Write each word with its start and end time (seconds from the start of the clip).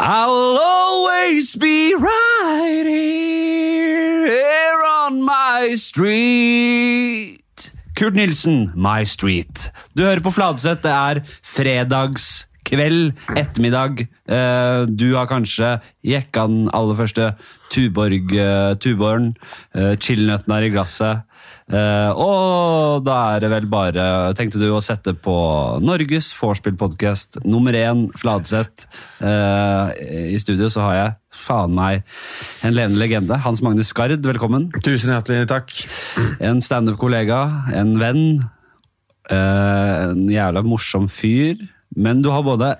I'll 0.00 0.56
always 0.62 1.56
be 1.56 1.92
right 1.98 2.86
here, 2.86 4.26
here 4.26 4.82
on 4.86 5.20
my 5.24 5.74
street. 5.74 7.42
Kurt 7.96 8.14
Nilsen, 8.14 8.70
My 8.76 9.02
Street. 9.02 9.72
Du 9.98 10.04
hører 10.04 10.22
på 10.22 10.30
Fladseth. 10.30 10.84
Det 10.86 10.92
er 10.94 11.18
fredagskveld, 11.42 13.10
ettermiddag. 13.34 14.04
Eh, 14.30 14.86
Du 14.86 15.16
har 15.16 15.26
kanskje 15.26 15.80
jekka 16.06 16.46
den 16.46 16.70
aller 16.72 16.94
første 16.94 17.32
Tuborg-tuboren. 17.74 18.78
Tuborgen. 18.78 19.34
Uh, 19.74 20.54
er 20.58 20.62
i 20.62 20.70
glasset. 20.70 21.26
Eh, 21.68 22.10
og 22.16 23.02
da 23.04 23.16
er 23.34 23.42
det 23.44 23.50
vel 23.52 23.66
bare 23.68 24.04
Tenkte 24.38 24.56
du 24.56 24.70
å 24.72 24.80
sette 24.80 25.12
på 25.12 25.34
Norges 25.84 26.30
vorspiel-podkast 26.32 27.42
nummer 27.44 27.76
én, 27.76 28.06
Fladseth. 28.16 28.86
Uh, 29.20 29.92
I 30.32 30.38
studio 30.40 30.70
så 30.72 30.86
har 30.86 30.94
jeg 30.96 31.16
faen 31.44 31.74
meg 31.76 32.06
en 32.64 32.76
levende 32.76 33.02
legende. 33.02 33.40
Hans 33.44 33.60
Magne 33.64 33.84
Skard, 33.84 34.24
velkommen. 34.24 34.70
Tusen 34.80 35.12
hjertelig 35.12 35.48
takk. 35.50 35.74
En 36.40 36.62
standup-kollega, 36.64 37.42
en 37.76 37.96
venn. 38.00 38.24
Uh, 39.28 40.08
en 40.08 40.24
jævla 40.32 40.64
morsom 40.64 41.10
fyr. 41.12 41.60
Men 41.98 42.22
du 42.24 42.30
har 42.32 42.46
både 42.46 42.74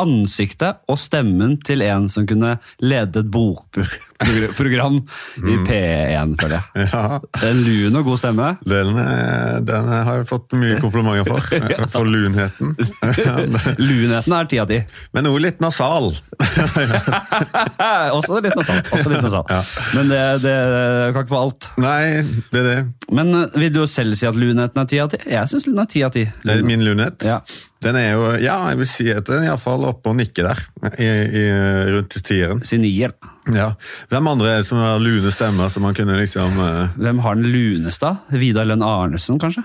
ansiktet 0.00 0.82
og 0.88 0.98
stemmen 0.98 1.58
til 1.62 1.82
en 1.86 2.08
som 2.10 2.26
kunne 2.26 2.56
lede 2.82 3.22
et 3.22 3.32
bokprogram 3.32 4.07
i 4.18 5.54
P1, 5.62 6.32
føler 6.40 6.56
jeg. 6.56 6.88
Ja, 6.92 7.18
En 7.46 7.60
lun 7.62 7.98
og 8.00 8.04
god 8.08 8.18
stemme. 8.18 8.48
den, 8.66 8.88
eh, 8.98 9.58
den 9.68 9.88
har 9.92 10.16
jeg 10.18 10.26
fått 10.28 10.56
mye 10.58 10.78
komplimenter 10.82 11.28
for. 11.28 11.40
For 11.94 12.08
lunheten. 12.08 12.74
Lunheten 13.88 14.34
er 14.34 14.48
ti 14.50 14.58
av 14.58 14.66
ti. 14.70 14.80
Men 15.14 15.28
også 15.30 15.44
litt 15.44 15.62
nasal. 15.62 16.10
også 18.16 18.40
litt 18.42 18.56
nasal. 18.58 18.82
Også 18.92 19.12
litt 19.12 19.24
nasal. 19.24 19.46
Men 19.94 20.10
det, 20.12 20.22
det 20.44 20.56
kan 21.14 21.22
ikke 21.24 21.32
få 21.34 21.42
alt. 21.46 21.70
Nei, 21.80 22.02
det 22.52 22.62
er 22.62 22.68
det. 22.68 22.78
Men 23.14 23.32
eh, 23.44 23.58
vil 23.62 23.72
du 23.74 23.82
selv 23.90 24.18
si 24.18 24.28
at 24.28 24.38
lunheten 24.38 24.82
er 24.82 24.90
ti 24.90 25.00
av 25.02 25.12
ti? 25.14 25.22
Jeg 25.30 25.50
syns 25.50 25.68
den 25.70 25.78
er 25.82 25.90
ti 25.90 26.04
av 26.06 26.14
ti. 26.16 26.26
min 26.66 26.84
lunhet. 26.84 27.22
Ja. 27.26 27.40
Den 27.84 27.94
er 27.94 28.08
jo, 28.16 28.22
ja, 28.42 28.56
jeg 28.72 28.80
vil 28.80 28.88
si 28.90 29.04
at 29.14 29.28
den 29.28 29.44
er 29.44 29.52
iallfall 29.52 29.84
oppe 29.86 30.10
og 30.10 30.16
nikker 30.18 30.48
der. 30.50 30.62
I, 30.98 31.06
i, 31.06 31.44
rundt 31.94 32.16
tieren. 32.26 32.58
Si 32.66 32.78
nier. 32.82 33.14
Ja. 33.54 33.72
Hvem 34.12 34.28
andre 34.34 34.58
som 34.66 34.80
har 34.82 35.00
lune 35.02 35.32
stemmer 35.32 35.70
som 35.72 35.86
man 35.86 35.96
kunne 35.96 36.18
liksom 36.20 36.58
uh... 36.60 36.94
Hvem 37.00 37.22
har 37.24 37.38
den 37.38 37.48
luneste? 37.52 38.14
Vidar 38.34 38.68
Lønn 38.68 38.84
Arnesen, 38.84 39.40
kanskje? 39.40 39.64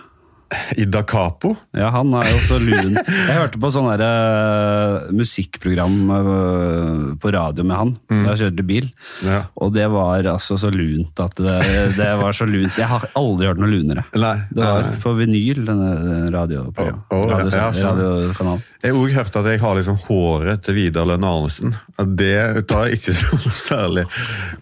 Ida 0.77 1.03
Capo? 1.07 1.53
Ja, 1.75 1.89
han 1.93 2.13
er 2.17 2.27
jo 2.29 2.39
så 2.47 2.59
lun. 2.61 2.95
Jeg 2.97 3.37
hørte 3.37 3.59
på 3.61 3.71
sånn 3.73 3.89
eh, 3.93 5.09
musikkprogram 5.15 5.95
uh, 6.11 7.15
på 7.21 7.31
radio 7.33 7.65
med 7.67 7.77
han 7.79 7.93
da 8.09 8.33
jeg 8.33 8.43
kjørte 8.45 8.65
bil. 8.67 8.89
Ja. 9.25 9.43
Og 9.61 9.73
det 9.75 9.87
var 9.93 10.25
altså 10.33 10.57
så 10.61 10.71
lunt 10.73 11.19
at 11.23 11.37
det, 11.39 11.57
det 11.97 12.09
var 12.19 12.35
så 12.35 12.47
lunt. 12.49 12.77
Jeg 12.79 12.89
har 12.89 13.07
aldri 13.19 13.49
hørt 13.49 13.61
noe 13.61 13.71
lunere. 13.71 14.05
Nei. 14.15 14.35
Det 14.53 14.63
var 14.63 14.87
nei. 14.87 14.99
på 15.03 15.15
vinyl, 15.17 15.63
denne 15.67 15.89
å, 15.93 16.19
radio, 16.33 16.65
ja, 16.77 16.93
radiokanalen. 17.11 18.63
Jeg 18.83 18.91
har 18.91 18.99
også 18.99 19.15
hørt 19.15 19.37
at 19.39 19.47
jeg 19.53 19.61
har 19.63 19.77
liksom 19.77 19.99
håret 20.07 20.63
til 20.65 20.75
Vidar 20.77 21.07
Lønn 21.07 21.23
Arnesen. 21.27 21.75
Det 22.19 22.65
tar 22.69 22.89
jeg 22.89 22.99
ikke 22.99 23.15
som 23.21 23.43
særlig 23.55 24.05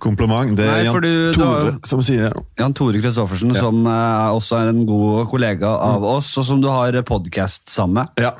kompliment. 0.03 0.53
Det 0.58 0.67
er 0.67 0.76
Nei, 0.78 0.86
Jan 0.86 1.02
du- 1.02 1.09
du 1.31 1.39
Tore 1.39 1.72
har- 1.72 1.80
som 1.89 2.03
sier 2.05 2.30
det. 2.30 2.44
Jan 2.61 2.76
Tore 2.78 3.02
Kristoffersen, 3.02 3.53
som 3.58 3.81
uh, 3.88 4.30
også 4.36 4.59
er 4.61 4.72
en 4.73 4.83
god 4.86 5.28
kollega 5.31 5.73
av 5.81 6.03
oss, 6.15 6.29
og 6.39 6.45
som 6.47 6.61
du 6.63 6.69
har 6.71 6.95
podkast 7.07 7.69
sammen 7.71 8.01
med. 8.03 8.23
Ja. 8.23 8.31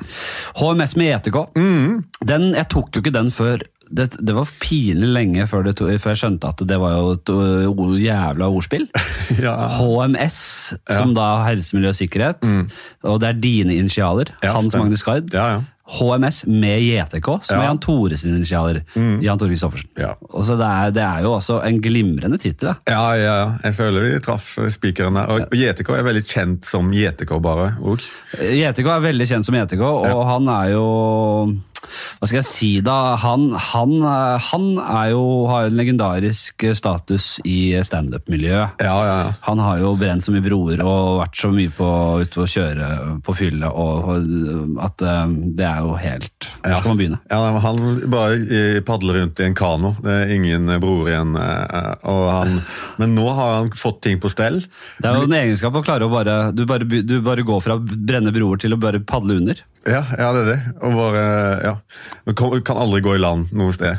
HMS 0.60 0.96
med 1.00 1.10
JTK. 1.12 1.38
Den, 2.26 2.48
jeg 2.56 2.68
tok 2.72 2.94
jo 2.96 3.02
ikke 3.04 3.14
den 3.14 3.30
før 3.34 3.62
det, 3.92 4.06
det 4.24 4.32
var 4.32 4.48
pinlig 4.56 5.08
lenge 5.12 5.44
før, 5.50 5.66
det 5.66 5.74
to, 5.76 5.84
før 6.00 6.14
jeg 6.14 6.20
skjønte 6.22 6.48
at 6.48 6.62
det 6.64 6.78
var 6.80 6.94
jo 6.96 7.10
et 7.12 7.32
o- 7.34 7.90
jævla 8.00 8.48
ordspill. 8.48 8.86
Ja. 9.42 9.52
HMS, 9.76 10.38
som 10.88 11.12
da 11.16 11.26
er 11.42 11.44
helse, 11.50 11.76
miljø 11.76 11.90
og 11.92 11.96
sikkerhet. 11.98 12.40
Og 13.04 13.20
det 13.20 13.28
er 13.34 13.38
dine 13.42 13.76
initialer. 13.80 14.32
Ja, 14.44 14.54
Hans 14.56 14.72
Magnus 14.76 15.04
Gard. 15.04 15.28
Ja, 15.36 15.46
ja. 15.58 15.60
HMS 15.92 16.42
med 16.48 16.82
JTK, 16.82 17.28
som 17.46 17.60
er 17.60 17.66
Jan 17.68 17.80
Tore 17.82 18.18
sine 18.18 18.38
initialer. 18.40 18.82
Jan 19.22 19.40
Tore 19.40 19.52
Kristoffersen. 19.52 19.90
Ja. 20.00 20.14
Det, 20.18 20.58
er, 20.68 20.92
det 20.96 21.04
er 21.06 21.24
jo 21.26 21.34
også 21.36 21.60
en 21.66 21.80
glimrende 21.84 22.40
tittel. 22.40 22.72
Ja, 22.88 23.02
ja, 23.16 23.24
ja. 23.28 23.48
Jeg 23.66 23.76
føler 23.78 24.08
vi 24.08 24.14
traff 24.24 24.54
spikeren 24.72 25.18
der. 25.20 25.28
Og 25.30 25.52
og 25.52 25.58
JTK 25.60 25.90
er 25.98 26.06
veldig 26.06 26.22
kjent 26.24 26.68
som 26.68 26.88
JTK, 26.96 27.34
bare. 27.44 27.74
Og. 27.84 28.00
JTK 28.40 28.88
er 28.94 29.04
veldig 29.04 29.26
kjent 29.28 29.48
som 29.48 29.58
JTK, 29.58 29.84
og 29.84 30.22
han 30.28 30.48
er 30.48 30.72
jo 30.72 30.86
Hva 31.82 32.28
skal 32.28 32.38
jeg 32.40 32.48
si, 32.48 32.70
da? 32.84 32.96
Han, 33.22 33.48
han, 33.70 33.92
eh, 34.06 34.48
han 34.50 34.66
er 34.82 35.10
jo, 35.12 35.22
har 35.50 35.66
jo 35.66 35.72
en 35.72 35.78
legendarisk 35.80 36.66
status 36.78 37.26
i 37.48 37.74
standup-miljøet. 37.84 38.80
Ja, 38.82 38.94
ja, 39.06 39.16
ja. 39.26 39.32
Han 39.48 39.58
har 39.62 39.80
jo 39.82 39.94
brent 40.00 40.24
så 40.24 40.34
mye 40.34 40.44
broer 40.44 40.82
og 40.86 41.20
vært 41.22 41.40
så 41.42 41.50
mye 41.54 41.72
på, 41.74 41.88
ute 42.22 42.42
å 42.44 42.48
kjøre 42.48 42.90
på 43.26 43.34
fylle 43.38 43.70
og, 43.72 44.12
og 44.12 44.78
at 44.86 45.04
eh, 45.06 45.34
det 45.58 45.66
er 45.68 45.82
jo 45.84 45.96
helt 46.00 46.48
Hvor 46.62 46.78
skal 46.78 46.92
man 46.92 47.00
begynne? 47.02 47.20
Ja, 47.32 47.40
Han 47.66 47.82
bare 48.12 48.38
eh, 48.38 48.80
padler 48.86 49.20
rundt 49.22 49.40
i 49.42 49.48
en 49.48 49.56
kano. 49.58 49.94
Det 50.02 50.14
er 50.22 50.34
ingen 50.36 50.68
eh, 50.72 50.80
broer 50.82 51.12
igjen. 51.12 51.34
eh, 51.38 51.92
Og 52.12 52.22
han, 52.32 52.56
men 53.02 53.14
nå 53.18 53.26
har 53.34 53.58
han 53.60 53.72
fått 53.76 54.02
ting 54.06 54.20
på 54.22 54.30
stell. 54.32 54.62
Det 55.02 55.08
er 55.10 55.18
jo 55.20 55.28
en 55.28 55.36
egenskap 55.42 55.76
å 55.78 55.84
klare 55.84 56.06
å 56.08 56.12
bare 56.12 56.38
du, 56.54 56.64
bare 56.68 56.86
du 56.86 57.18
bare 57.24 57.44
går 57.46 57.60
fra 57.64 57.76
å 57.78 57.82
brenne 57.82 58.32
broer 58.34 58.60
til 58.62 58.74
å 58.76 58.80
bare 58.80 59.00
padle 59.02 59.38
under. 59.42 59.60
Ja, 59.88 60.02
ja 60.18 60.28
det 60.34 60.42
er 60.42 60.50
det. 60.52 60.58
Og 60.86 60.94
bare, 60.94 61.22
ja. 61.64 61.72
Kan, 62.38 62.54
kan 62.66 62.78
aldri 62.84 63.02
gå 63.02 63.16
i 63.16 63.22
land 63.22 63.50
noe 63.56 63.74
sted. 63.74 63.98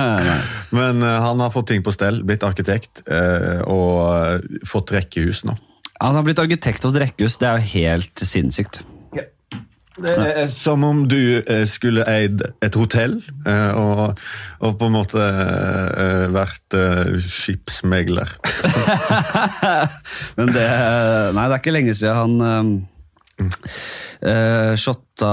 Men 0.78 1.04
uh, 1.04 1.20
han 1.22 1.42
har 1.42 1.52
fått 1.54 1.70
ting 1.70 1.84
på 1.86 1.94
stell, 1.94 2.22
blitt 2.26 2.46
arkitekt 2.46 3.04
uh, 3.06 3.62
og 3.70 3.92
uh, 4.10 4.64
fått 4.66 4.94
rekkehus 4.96 5.44
nå. 5.46 5.56
Han 6.02 6.18
har 6.18 6.26
blitt 6.26 6.42
arkitekt 6.42 6.84
hos 6.84 6.96
Rekkehus, 6.98 7.38
det 7.40 7.46
er 7.48 7.60
jo 7.60 7.70
helt 7.76 8.26
sinnssykt. 8.26 8.82
Det 9.94 10.10
er 10.10 10.48
som 10.50 10.82
om 10.82 11.04
du 11.06 11.38
skulle 11.70 12.02
eid 12.10 12.40
et 12.66 12.74
hotell 12.74 13.12
eh, 13.46 13.76
og, 13.78 14.18
og 14.58 14.72
på 14.80 14.88
en 14.90 14.96
måte 14.96 15.28
vært 16.34 16.74
skipsmegler. 17.22 18.32
Men 20.40 20.50
det 20.50 20.66
Nei, 20.66 21.46
det 21.46 21.46
er 21.46 21.62
ikke 21.62 21.76
lenge 21.76 21.94
siden 21.94 22.18
han 22.42 22.74
uh, 23.42 24.74
shotta 24.78 25.30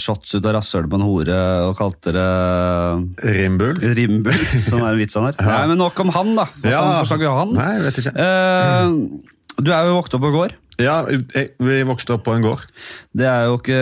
shots 0.00 0.36
ut 0.36 0.44
av 0.44 0.54
rasshølet 0.56 0.90
på 0.90 0.98
en 0.98 1.06
hore 1.06 1.40
og 1.68 1.74
kalte 1.78 2.14
det 2.16 2.28
Rimbull? 3.38 3.76
Rimbul, 3.98 4.38
som 4.64 4.82
er 4.82 4.92
en 4.92 5.00
vits 5.00 5.18
han 5.18 5.28
har. 5.28 5.36
Nei, 5.50 5.64
men 5.72 5.82
nok 5.82 6.04
om 6.04 6.14
han, 6.16 6.32
da. 6.38 6.48
Hva 6.62 6.72
ja. 6.72 6.84
forslag 7.02 7.24
vi 7.24 7.30
har 7.30 7.42
han? 7.42 7.52
Nei, 7.58 7.74
vet 7.86 8.00
ikke. 8.02 8.14
Uh, 8.16 9.58
du 9.58 9.72
er 9.74 9.88
jo 9.88 9.98
vokst 9.98 10.16
opp 10.16 10.24
på 10.24 10.34
gård. 10.34 10.56
Ja, 10.78 11.00
jeg, 11.10 11.48
vi 11.58 11.80
vokste 11.88 12.14
opp 12.14 12.22
på 12.28 12.36
en 12.36 12.44
gård. 12.44 12.62
Det 13.18 13.26
er 13.26 13.48
jo 13.48 13.56
ikke 13.58 13.78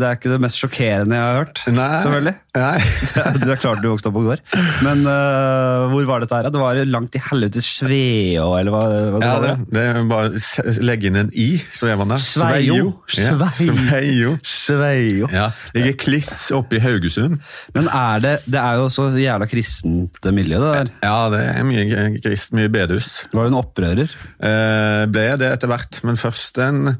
det, 0.00 0.08
ikke 0.16 0.32
det 0.32 0.38
mest 0.42 0.58
sjokkerende 0.58 1.14
jeg 1.14 1.22
har 1.28 1.36
hørt. 1.44 1.60
Nei. 1.70 1.90
Selvfølgelig. 2.02 2.36
Nei. 2.58 2.78
Du 3.40 3.46
er 3.52 3.60
klart 3.62 3.78
du 3.84 3.86
vokste 3.92 4.10
opp 4.10 4.16
på 4.16 4.24
gård. 4.26 4.40
Men 4.82 5.04
uh, 5.06 5.86
hvor 5.92 6.08
var 6.08 6.24
dette 6.24 6.34
her? 6.40 6.48
Det 6.50 6.58
var 6.60 6.80
langt 6.90 7.14
i 7.14 7.20
helvete 7.22 7.62
Sveå, 7.62 8.48
eller 8.58 8.74
hva, 8.74 8.80
hva 9.14 9.20
det 9.22 9.28
Ja, 9.28 9.36
var? 9.44 9.60
det, 9.62 9.84
det 9.94 10.02
bare 10.10 10.82
legge 10.82 11.10
inn 11.10 11.20
en 11.22 11.30
i, 11.38 11.46
så 11.70 11.92
er 11.92 12.00
man 12.00 12.10
der. 12.16 12.24
Sveio. 12.24 12.90
Sveio. 13.14 14.34
Sveio. 14.42 15.30
Ja, 15.30 15.46
Ligger 15.76 15.94
kliss 16.02 16.32
oppe 16.56 16.80
i 16.80 16.82
Haugesund. 16.82 17.38
Men 17.76 17.86
er 17.94 18.22
det 18.24 18.34
Det 18.50 18.58
er 18.60 18.80
jo 18.82 18.88
så 18.92 19.06
jævla 19.14 19.46
kristent 19.50 20.18
miljø, 20.34 20.58
det 20.58 20.72
der. 20.74 20.92
Ja, 21.06 21.16
det 21.32 21.44
er 21.54 21.64
mye 21.70 21.86
krist, 22.24 22.50
mye 22.58 22.70
bedehus. 22.72 23.12
Var 23.30 23.46
du 23.46 23.52
en 23.54 23.60
opprører? 23.62 24.10
Eh, 24.42 25.06
ble 25.14 25.28
det 25.40 25.54
etter 25.54 25.70
hvert, 25.70 26.02
men 26.08 26.18
først 26.18 26.39
en, 26.62 26.96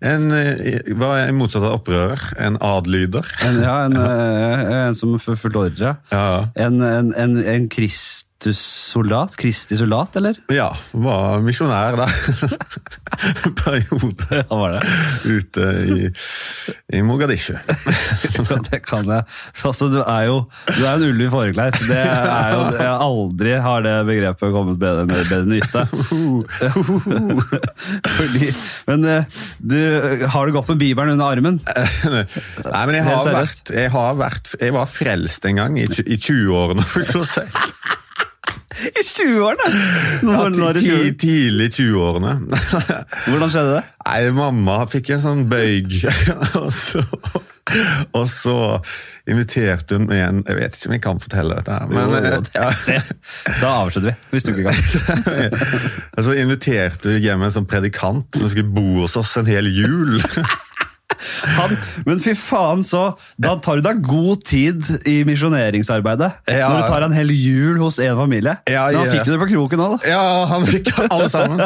en 0.00 0.24
eh, 0.36 0.80
Hva 0.98 1.10
er 1.22 1.32
motsatt 1.36 1.62
av 1.66 1.78
opprører? 1.80 2.20
En 2.42 2.56
adlyder? 2.64 3.26
En, 3.46 3.60
ja, 3.62 3.76
en, 3.86 3.96
eh, 3.96 4.86
en 4.88 4.94
som 4.98 5.14
f- 5.18 5.30
fulgte 5.38 5.62
ordre? 5.66 5.92
Ja. 6.12 6.24
En, 6.66 6.80
en, 6.82 7.12
en, 7.14 7.38
en 8.40 8.42
Kristus-soldat? 8.54 9.36
Kristi 9.36 9.76
soldat, 9.76 10.16
eller? 10.16 10.34
Ja, 10.48 10.72
var 10.92 11.40
misjonær 11.44 11.96
da. 11.98 12.06
Periode 13.64 14.24
Ja, 14.30 14.44
var 14.56 14.70
det. 14.72 14.80
ute 15.24 15.60
i, 15.84 16.10
i 16.96 17.02
Mogadishu. 17.02 17.54
Ja, 18.50 18.56
det 18.70 18.80
kan 18.86 19.04
jeg. 19.06 19.22
Altså, 19.66 19.88
du 19.92 19.98
er 20.00 20.22
jo 20.26 20.38
du 20.76 20.84
er 20.86 20.94
en 20.96 21.02
ulv 21.04 21.20
i 21.20 21.28
fåreklær. 21.30 21.70
Det 21.86 21.96
er 22.00 22.52
jo, 22.54 22.60
jeg 22.78 22.88
aldri 23.04 23.52
har 23.62 23.82
det 23.84 23.92
begrepet 24.08 24.52
kommet 24.54 24.78
bedre 24.80 25.04
med 25.06 25.28
bedre 25.28 25.46
nytte. 25.50 25.86
Fordi, 28.16 28.48
men 28.88 29.04
eh, 29.04 29.24
du, 29.58 29.76
har 30.32 30.46
du 30.48 30.52
gått 30.56 30.68
med 30.72 30.78
Bibelen 30.80 31.12
under 31.18 31.26
armen? 31.36 31.60
Nei, 31.66 32.84
men 32.88 32.94
jeg 32.98 33.04
har, 33.06 33.28
vært, 33.34 33.70
jeg 33.74 33.90
har 33.94 34.14
vært 34.18 34.54
Jeg 34.60 34.72
var 34.74 34.86
frelst 34.90 35.44
en 35.50 35.56
gang, 35.60 35.78
i, 35.80 35.84
i 36.06 36.16
20-årene. 36.18 36.82
for 36.86 37.22
å 37.22 37.24
si. 37.28 37.40
I 38.70 39.02
20-årene! 39.02 39.70
Ja, 40.30 40.72
ti- 40.78 41.14
tidlig 41.18 41.70
20-årene. 41.74 42.36
Hvordan 43.26 43.50
skjedde 43.50 43.72
det? 43.80 43.84
Nei, 44.06 44.20
mamma 44.36 44.76
fikk 44.90 45.10
en 45.16 45.22
sånn 45.24 45.40
bøyg, 45.50 45.96
og 46.60 46.68
så 46.74 47.02
Og 48.16 48.24
så 48.30 48.54
inviterte 49.30 49.94
hun 49.98 50.06
igjen 50.10 50.40
en 50.40 50.46
Jeg 50.48 50.56
vet 50.58 50.74
ikke 50.78 50.88
om 50.90 50.94
jeg 50.96 51.02
kan 51.04 51.20
fortelle 51.22 51.58
dette, 51.58 51.76
her, 51.76 51.90
men 51.90 52.14
Jo, 52.14 52.38
ja. 52.60 52.70
det, 52.86 52.96
da 53.60 53.74
avslutter 53.84 54.08
vi, 54.10 54.16
hvis 54.32 54.46
du 54.46 54.52
ikke 54.54 54.70
kan. 54.70 55.58
Og 56.16 56.24
så 56.26 56.34
inviterte 56.40 57.12
hun 57.14 57.22
hjem 57.26 57.44
en 57.46 57.54
sånn 57.58 57.68
predikant 57.70 58.38
som 58.40 58.50
skulle 58.50 58.70
bo 58.74 58.86
hos 59.02 59.18
oss 59.20 59.34
en 59.42 59.50
hel 59.50 59.66
jul. 59.70 60.18
Han, 61.58 61.76
men 62.06 62.20
fy 62.22 62.34
faen, 62.38 62.82
så 62.86 63.10
Da 63.40 63.54
tar 63.62 63.80
du 63.80 63.86
deg 63.86 64.02
god 64.04 64.44
tid 64.48 64.84
i 65.08 65.20
misjoneringsarbeidet. 65.28 66.30
Ja. 66.48 66.70
Når 66.70 66.82
du 66.82 66.92
tar 66.94 67.06
en 67.06 67.16
hel 67.16 67.32
jul 67.34 67.80
hos 67.82 67.98
en 68.02 68.16
familie. 68.18 68.56
Ja, 68.70 68.86
Men 68.90 69.02
han 69.02 69.12
fikk 69.12 69.28
jo 69.28 69.36
det 69.36 69.40
på 69.42 69.50
kroken 69.54 69.84
òg, 69.84 69.96
da. 69.96 70.10
Ja, 70.14 70.22
han 70.50 70.66
fikk 70.68 70.92
alle 71.06 71.28
sammen. 71.32 71.62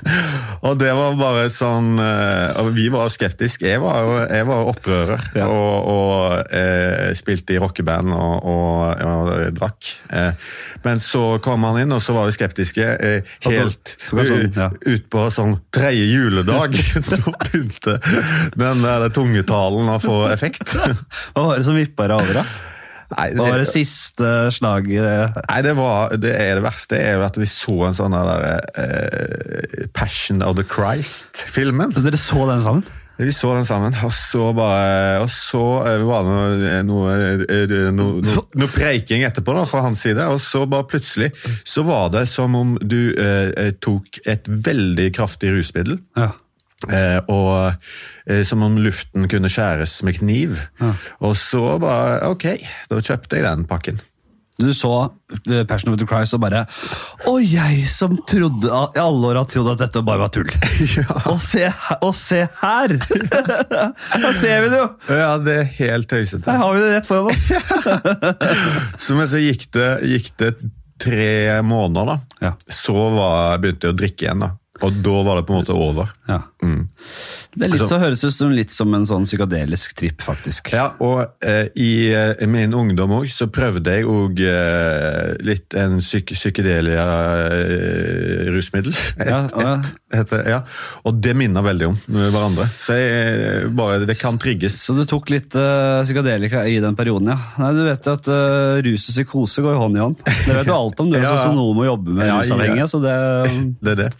Og 0.66 0.76
det 0.80 0.90
var 0.92 1.14
bare 1.16 1.46
sånn 1.52 1.94
eh, 2.02 2.58
Og 2.60 2.70
vi 2.76 2.88
var 2.92 3.08
skeptiske. 3.12 3.64
Jeg 3.64 3.80
var 3.80 4.00
jo 4.04 4.16
jeg 4.30 4.46
var 4.48 4.68
opprører 4.70 5.22
Ja. 5.36 5.46
og, 5.48 5.88
og 5.90 6.54
eh, 6.56 7.10
spilte 7.16 7.54
i 7.56 7.60
rockeband 7.60 8.12
og, 8.14 8.44
og, 8.50 9.02
og 9.06 9.30
drakk. 9.56 9.90
Eh, 10.12 10.52
men 10.84 11.00
så 11.02 11.38
kom 11.44 11.64
han 11.68 11.80
inn, 11.82 11.94
og 11.96 12.02
så 12.04 12.14
var 12.16 12.28
vi 12.28 12.34
skeptiske. 12.36 12.86
Eh, 13.00 13.32
helt 13.46 13.94
sånn, 14.10 14.50
ja. 14.56 14.68
ut 14.70 15.08
på 15.12 15.26
sånn 15.34 15.56
tredje 15.74 16.06
juledag. 16.10 16.76
så 17.08 17.20
begynte 17.32 17.98
den 18.58 18.84
der 19.04 19.14
tungetalen 19.14 19.92
å 19.92 20.00
få 20.02 20.18
effekt. 20.32 20.74
Hva 21.34 21.46
var 21.46 21.60
det 21.60 21.66
som 21.68 21.78
vippa 21.78 22.10
deg 22.10 22.18
over, 22.18 22.42
da? 22.42 22.44
Nei, 23.10 23.26
Hva 23.34 23.48
var 23.48 23.58
det 23.58 23.66
siste 23.66 24.28
slaget? 24.54 25.38
Nei, 25.48 25.58
det, 25.66 25.74
var, 25.78 26.14
det 26.14 26.30
er 26.30 26.60
det 26.60 26.62
verste 26.62 26.98
er 26.98 27.18
jo 27.18 27.26
at 27.26 27.40
vi 27.40 27.48
så 27.50 27.74
en 27.88 27.96
sånn 27.96 28.14
der 28.14 28.46
eh, 28.78 29.86
Passion 29.96 30.44
of 30.46 30.54
the 30.60 30.66
Christ-filmen. 30.66 31.96
Dere 31.98 32.20
så 32.20 32.46
den 32.50 32.62
sammen? 32.66 32.86
Vi 33.20 33.32
så 33.36 33.50
den 33.52 33.66
sammen, 33.68 33.92
og 34.04 34.12
så 34.16 34.46
bare 34.56 35.18
Og 35.20 35.28
så 35.32 35.62
eh, 35.90 36.04
var 36.08 36.24
det 36.24 36.30
noe, 36.32 36.78
noe, 36.88 37.16
eh, 37.44 37.74
noe, 37.92 38.36
noe, 38.56 38.70
preiking 38.72 39.26
etterpå 39.26 39.52
da, 39.56 39.66
fra 39.68 39.82
hans 39.84 40.06
side, 40.06 40.24
og 40.30 40.40
så 40.40 40.64
bare 40.70 40.88
plutselig 40.88 41.28
så 41.68 41.84
var 41.84 42.08
det 42.14 42.24
som 42.32 42.54
om 42.56 42.76
du 42.80 43.12
eh, 43.12 43.50
eh, 43.50 43.74
tok 43.76 44.22
et 44.24 44.48
veldig 44.48 45.10
kraftig 45.16 45.52
rusmiddel. 45.52 45.98
Ja. 46.16 46.30
Eh, 46.88 47.18
og 47.28 47.74
eh, 48.24 48.40
som 48.48 48.62
om 48.64 48.78
luften 48.80 49.28
kunne 49.28 49.50
skjæres 49.52 49.98
med 50.06 50.16
kniv. 50.20 50.56
Og 51.20 51.34
så 51.36 51.76
bare 51.82 52.30
Ok, 52.30 52.46
da 52.88 53.02
kjøpte 53.04 53.36
jeg 53.36 53.44
den 53.44 53.66
pakken. 53.68 54.00
Du 54.60 54.72
så 54.76 54.90
eh, 55.48 55.64
Passion 55.68 55.92
of 55.92 55.98
the 56.00 56.06
Christ 56.08 56.36
og 56.36 56.42
bare 56.42 56.66
Å, 57.28 57.32
jeg 57.40 57.84
som 57.88 58.16
trodde 58.28 58.68
i 58.68 59.00
alle 59.00 59.30
år 59.30 59.38
har 59.40 59.48
trodd 59.48 59.70
at 59.72 59.84
dette 59.86 60.02
bare 60.04 60.20
var 60.24 60.32
tull. 60.34 60.50
og, 61.30 61.38
se, 61.40 61.64
og 62.00 62.12
se 62.16 62.42
her! 62.60 62.96
Her 63.00 64.36
ser 64.42 64.64
vi 64.64 64.72
det 64.72 64.82
jo! 64.82 64.88
Ja, 65.16 65.32
det 65.40 65.56
er 65.62 65.72
helt 65.80 66.10
tøysete. 66.12 66.48
Her 66.50 66.60
har 66.64 66.76
vi 66.76 66.84
det 66.84 66.92
rett 66.96 67.08
foran 67.08 67.30
oss. 67.32 67.46
Så, 69.00 69.16
men 69.16 69.28
så 69.30 69.40
gikk 69.40 69.68
det, 69.76 69.90
gikk 70.12 70.32
det 70.42 70.54
tre 71.00 71.60
måneder, 71.64 72.12
da. 72.12 72.48
Ja. 72.50 72.54
Så 72.68 72.96
var, 73.16 73.60
begynte 73.62 73.88
jeg 73.88 73.96
å 73.96 74.00
drikke 74.02 74.26
igjen. 74.26 74.44
da. 74.44 74.52
Og 74.84 75.00
da 75.04 75.20
var 75.24 75.40
det 75.40 75.46
på 75.48 75.54
en 75.54 75.62
måte 75.62 75.76
over. 75.76 76.12
Ja. 76.28 76.42
Det 76.60 77.64
er 77.66 77.70
litt 77.72 77.82
så 77.88 77.96
høres 77.98 78.20
ut 78.22 78.34
som 78.36 78.50
litt 78.54 78.70
som 78.70 78.92
en 78.94 79.06
sånn 79.08 79.24
psykadelisk 79.26 79.94
tripp, 79.98 80.20
faktisk. 80.22 80.68
Ja, 80.76 80.90
og 81.02 81.22
eh, 81.42 81.70
i 81.80 81.90
i, 82.12 82.46
min 82.46 82.74
ungdom 82.76 83.14
òg 83.16 83.30
så 83.32 83.48
prøvde 83.50 83.94
jeg 83.96 84.04
òg 84.06 84.42
eh, 84.44 85.32
litt 85.46 85.74
en 85.80 85.96
psyk 86.04 86.34
psykedelia 86.36 87.06
eh, 87.56 88.50
Ja, 89.26 89.40
ja. 89.64 89.72
et, 89.80 90.20
heter- 90.20 90.46
ja. 90.52 90.60
Og 91.08 91.18
det 91.24 91.34
minner 91.38 91.64
veldig 91.64 91.88
om 91.90 91.96
hverandre. 92.12 92.68
Så 92.82 92.96
jeg, 92.98 93.72
bare, 93.78 94.04
det 94.06 94.18
kan 94.20 94.38
trigges. 94.40 94.78
Så 94.84 94.94
du 94.98 95.04
tok 95.08 95.30
litt 95.32 95.50
psykadelika 95.56 96.66
i 96.70 96.78
den 96.82 96.96
perioden, 96.98 97.32
ja. 97.34 97.38
Nei, 97.60 97.72
Du 97.78 97.82
vet 97.88 98.06
jo 98.06 98.16
at 98.18 98.30
eh, 98.30 98.80
rus 98.86 99.08
og 99.10 99.16
psykose 99.16 99.64
går 99.66 99.80
hånd 99.80 99.96
i 99.98 100.04
hånd. 100.04 100.20
Det 100.28 100.54
vet 100.60 100.68
du 100.68 100.74
alt 100.76 101.00
om. 101.02 101.10
Du 101.10 101.16
er 101.18 101.24
Ja, 101.26 101.32
ja. 101.34 101.38
sosionom 101.40 101.82
og 101.82 101.88
jobber 101.88 102.20
med 102.20 102.26
Ja, 102.28 102.36
ja. 102.36 102.42
rusavhengige, 102.44 102.88
så 102.92 103.02
det 103.04 103.16
Det 103.84 103.96
er 103.96 104.02
det. 104.04 104.10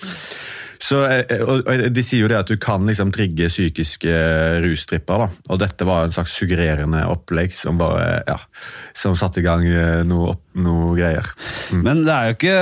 Så, 0.81 1.03
eh, 1.05 1.43
og, 1.45 1.67
og 1.69 1.83
De 1.93 2.05
sier 2.05 2.25
jo 2.25 2.31
det 2.31 2.39
at 2.41 2.51
du 2.51 2.57
kan 2.61 2.87
liksom 2.89 3.13
trigge 3.15 3.51
psykiske 3.53 4.11
eh, 4.11 4.59
rustripper. 4.65 5.25
da, 5.25 5.29
og 5.53 5.61
Dette 5.61 5.87
var 5.89 6.07
en 6.07 6.15
slags 6.15 6.35
suggererende 6.39 7.03
opplegg 7.11 7.53
som 7.55 7.81
bare, 7.81 8.23
ja, 8.29 8.39
som 8.97 9.17
satte 9.19 9.43
i 9.43 9.47
gang 9.47 9.67
eh, 9.69 10.01
noe, 10.09 10.35
opp, 10.35 10.45
noe 10.57 10.95
greier. 10.99 11.29
Men 11.77 12.05
det 12.07 12.17
er 12.17 12.31
jo 12.31 12.39
ikke, 12.39 12.59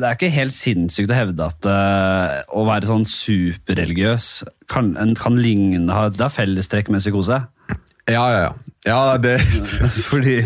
det 0.00 0.08
er 0.08 0.18
ikke 0.18 0.34
helt 0.38 0.56
sinnssykt 0.56 1.12
å 1.12 1.18
hevde 1.18 1.48
at 1.52 1.68
uh, 1.68 2.40
å 2.56 2.64
være 2.66 2.88
sånn 2.88 3.04
superreligiøs 3.08 4.28
kan, 4.72 4.94
kan 5.20 5.36
ligne, 5.38 5.84
det 6.16 6.24
er 6.24 6.32
fellestrekk 6.32 6.90
med 6.92 7.04
psykose. 7.04 7.42
Ja, 8.10 8.24
ja, 8.32 8.38
ja. 8.48 8.52
Ja 8.86 9.16
det, 9.22 9.36
Fordi 10.10 10.36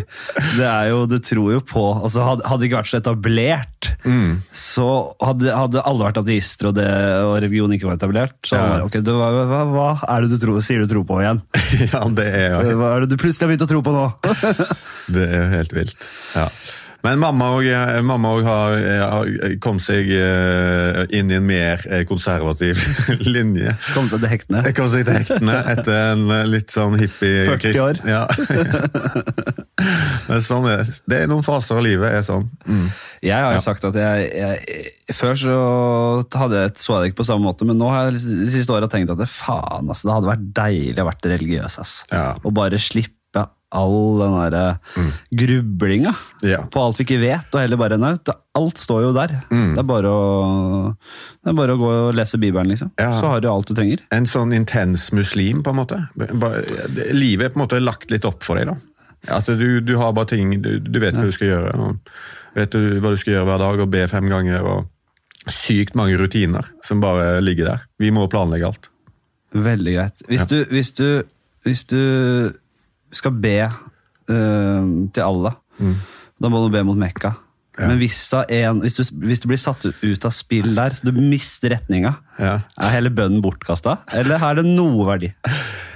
det 0.59 0.67
er 0.69 0.91
jo, 0.91 0.99
du 1.09 1.17
tror 1.25 1.55
jo 1.55 1.61
på 1.65 1.85
altså 2.05 2.25
Hadde 2.27 2.59
det 2.61 2.69
ikke 2.69 2.81
vært 2.83 2.91
så 2.93 2.99
etablert, 3.01 3.73
Mm. 4.07 4.39
så 4.55 4.87
hadde, 5.23 5.51
hadde 5.55 5.83
alle 5.87 6.05
vært 6.09 6.19
ateister, 6.21 6.69
og, 6.71 6.75
det, 6.79 6.87
og 7.27 7.37
religion 7.43 7.73
ikke 7.75 7.87
var 7.89 7.97
etablert. 7.99 8.35
Så 8.47 8.59
Ja. 8.59 8.81
ok, 8.85 8.99
du, 9.03 9.13
hva, 9.19 9.29
hva, 9.51 9.61
hva 9.73 9.87
er 10.15 10.27
det 10.27 10.35
du 10.37 10.39
tror, 10.43 10.59
sier 10.63 10.83
du 10.83 10.91
tror 10.91 11.05
på 11.09 11.19
igjen? 11.23 11.41
ja, 11.95 12.03
det 12.19 12.27
er 12.29 12.55
jo 12.67 12.77
Hva 12.81 12.93
er 12.97 13.05
det 13.07 13.11
du 13.15 13.17
plutselig 13.21 13.47
har 13.47 13.53
begynt 13.55 13.67
å 13.67 13.71
tro 13.71 13.83
på 13.87 13.95
nå? 13.95 14.05
det 15.17 15.27
er 15.27 15.37
jo 15.41 15.49
helt 15.55 15.75
vilt. 15.79 16.09
Ja. 16.37 16.49
Men 17.07 17.21
mamma 17.23 17.49
òg 17.55 17.67
mamma 18.07 18.33
har, 18.47 18.77
har 19.13 19.31
kommet 19.63 19.85
seg 19.87 20.09
eh, 20.11 21.03
inn 21.15 21.31
i 21.31 21.37
en 21.39 21.47
mer 21.47 21.85
eh, 21.87 22.03
konservativ 22.09 22.81
linje. 23.35 23.77
Kom 23.95 24.09
seg 24.11 24.25
til 24.25 24.33
hektene. 24.33 24.63
Kom 24.77 24.91
seg 24.91 25.07
til 25.07 25.21
hektene 25.21 25.61
etter 25.77 26.01
en 26.13 26.27
eh, 26.35 26.45
litt 26.51 26.75
sånn 26.75 26.99
hippie 26.99 27.47
40 27.53 27.83
år. 27.85 28.01
Ja. 28.11 28.25
Men 30.27 30.41
sånn 30.43 30.67
er 30.71 30.81
det. 30.83 30.95
Det 31.07 31.19
er 31.23 31.29
noen 31.31 31.45
faser 31.47 31.79
av 31.79 31.85
livet 31.87 32.11
er 32.17 32.25
sånn. 32.27 32.47
Mm. 32.67 32.87
Jeg 33.27 33.37
har 33.37 33.53
jo 33.55 33.59
Ja. 33.61 33.65
sagt 33.65 33.85
at 33.89 33.97
jeg, 33.97 34.27
jeg 34.37 35.15
Før 35.17 35.35
så 35.39 35.57
hadde 36.37 36.63
jeg, 36.65 36.73
så 36.83 36.97
jeg 36.97 37.03
det 37.03 37.11
ikke 37.13 37.21
på 37.23 37.27
samme 37.29 37.47
måte, 37.47 37.65
men 37.69 37.79
nå 37.79 37.89
har 37.93 38.09
jeg 38.11 38.19
de 38.21 38.51
siste 38.55 38.75
åra 38.75 38.89
tenkt 38.91 39.13
at 39.15 39.21
det, 39.21 39.29
faen, 39.31 39.87
altså, 39.87 40.09
det 40.09 40.15
hadde 40.17 40.31
vært 40.33 40.47
deilig 40.59 41.03
å 41.03 41.07
vært 41.09 41.29
religiøs. 41.31 41.79
Altså. 41.83 42.09
Ja. 42.11 42.25
Og 42.43 42.55
bare 42.57 42.81
slippe 42.83 43.15
all 43.77 44.19
den 44.21 44.35
derre 44.41 44.65
grublinga 45.37 46.15
Ja. 46.47 46.63
på 46.73 46.81
alt 46.83 46.99
vi 47.01 47.05
ikke 47.07 47.21
vet, 47.21 47.53
og 47.55 47.61
heller 47.61 47.77
bare 47.81 47.99
det- 48.01 48.35
Alt 48.57 48.79
står 48.81 49.03
jo 49.03 49.13
der. 49.13 49.29
Det, 49.51 49.79
er 49.85 50.07
å, 50.09 50.97
det 51.45 51.51
er 51.51 51.57
bare 51.59 51.75
å 51.75 51.79
gå 51.79 51.89
og 52.09 52.15
lese 52.17 52.39
Bibelen, 52.41 52.71
liksom. 52.73 52.91
Ja. 52.99 53.11
Så 53.21 53.29
har 53.29 53.41
du 53.45 53.49
alt 53.51 53.67
du 53.69 53.75
trenger. 53.75 53.99
En 54.11 54.25
sånn 54.25 54.55
intens 54.57 55.11
muslim, 55.13 55.63
på 55.63 55.75
en 55.75 55.77
måte. 55.77 55.99
Livet 57.13 57.45
er 57.47 57.53
på 57.53 57.61
en 57.61 57.67
måte 57.67 57.81
lagt 57.85 58.11
litt 58.11 58.25
opp 58.25 58.43
for 58.43 58.57
deg, 58.57 58.71
da. 58.71 58.77
At 59.37 59.45
du, 59.47 59.81
du 59.83 59.97
har 59.99 60.13
bare 60.15 60.29
ting 60.31 60.63
Du, 60.63 60.79
du 60.79 61.01
vet 61.03 61.15
hva 61.19 61.25
du 61.27 61.33
skal 61.35 61.49
gjøre. 61.49 61.75
Og 61.77 61.99
vet 62.55 62.71
du 62.73 63.01
hva 63.03 63.11
du 63.13 63.17
skal 63.21 63.35
gjøre 63.35 63.49
hver 63.51 63.59
dag, 63.67 63.81
og 63.85 63.91
be 63.93 64.07
fem 64.09 64.29
ganger. 64.33 64.65
og 64.65 64.87
Sykt 65.53 65.95
mange 65.95 66.17
rutiner 66.19 66.65
som 66.83 67.01
bare 67.05 67.41
ligger 67.45 67.67
der. 67.75 67.81
Vi 68.01 68.09
må 68.11 68.25
planlegge 68.33 68.67
alt. 68.73 68.89
Veldig 69.53 69.95
greit. 69.99 70.23
Hvis, 70.29 70.41
Ja. 70.41 70.47
du, 70.47 70.65
hvis, 70.73 70.93
du, 70.97 71.23
hvis 71.65 71.85
du 71.85 72.53
skal 73.17 73.35
be 73.43 73.57
uh, 73.67 74.85
til 75.13 75.25
Allah, 75.27 75.57
da 76.37 76.53
må 76.53 76.65
du 76.67 76.73
be 76.75 76.85
mot 76.87 76.99
Mekka. 77.01 77.35
Mm. 77.37 77.43
Ja. 77.77 77.87
Men 77.91 77.99
hvis, 78.01 78.19
en, 78.57 78.79
hvis, 78.81 78.95
du, 78.97 79.19
hvis 79.29 79.43
du 79.43 79.51
blir 79.51 79.59
satt 79.61 79.83
ut- 79.85 80.23
av 80.25 80.33
spill 80.33 80.71
der, 80.79 80.95
så 80.97 81.05
du 81.11 81.19
mister 81.21 81.75
retninga, 81.75 82.15
Ja. 82.41 82.55
er 82.81 82.93
hele 82.95 83.11
bønnen 83.13 83.43
bortkasta? 83.45 83.99
Eller 84.17 84.41
er 84.41 84.55
det 84.57 84.65
noe 84.65 85.05
verdi? 85.05 85.29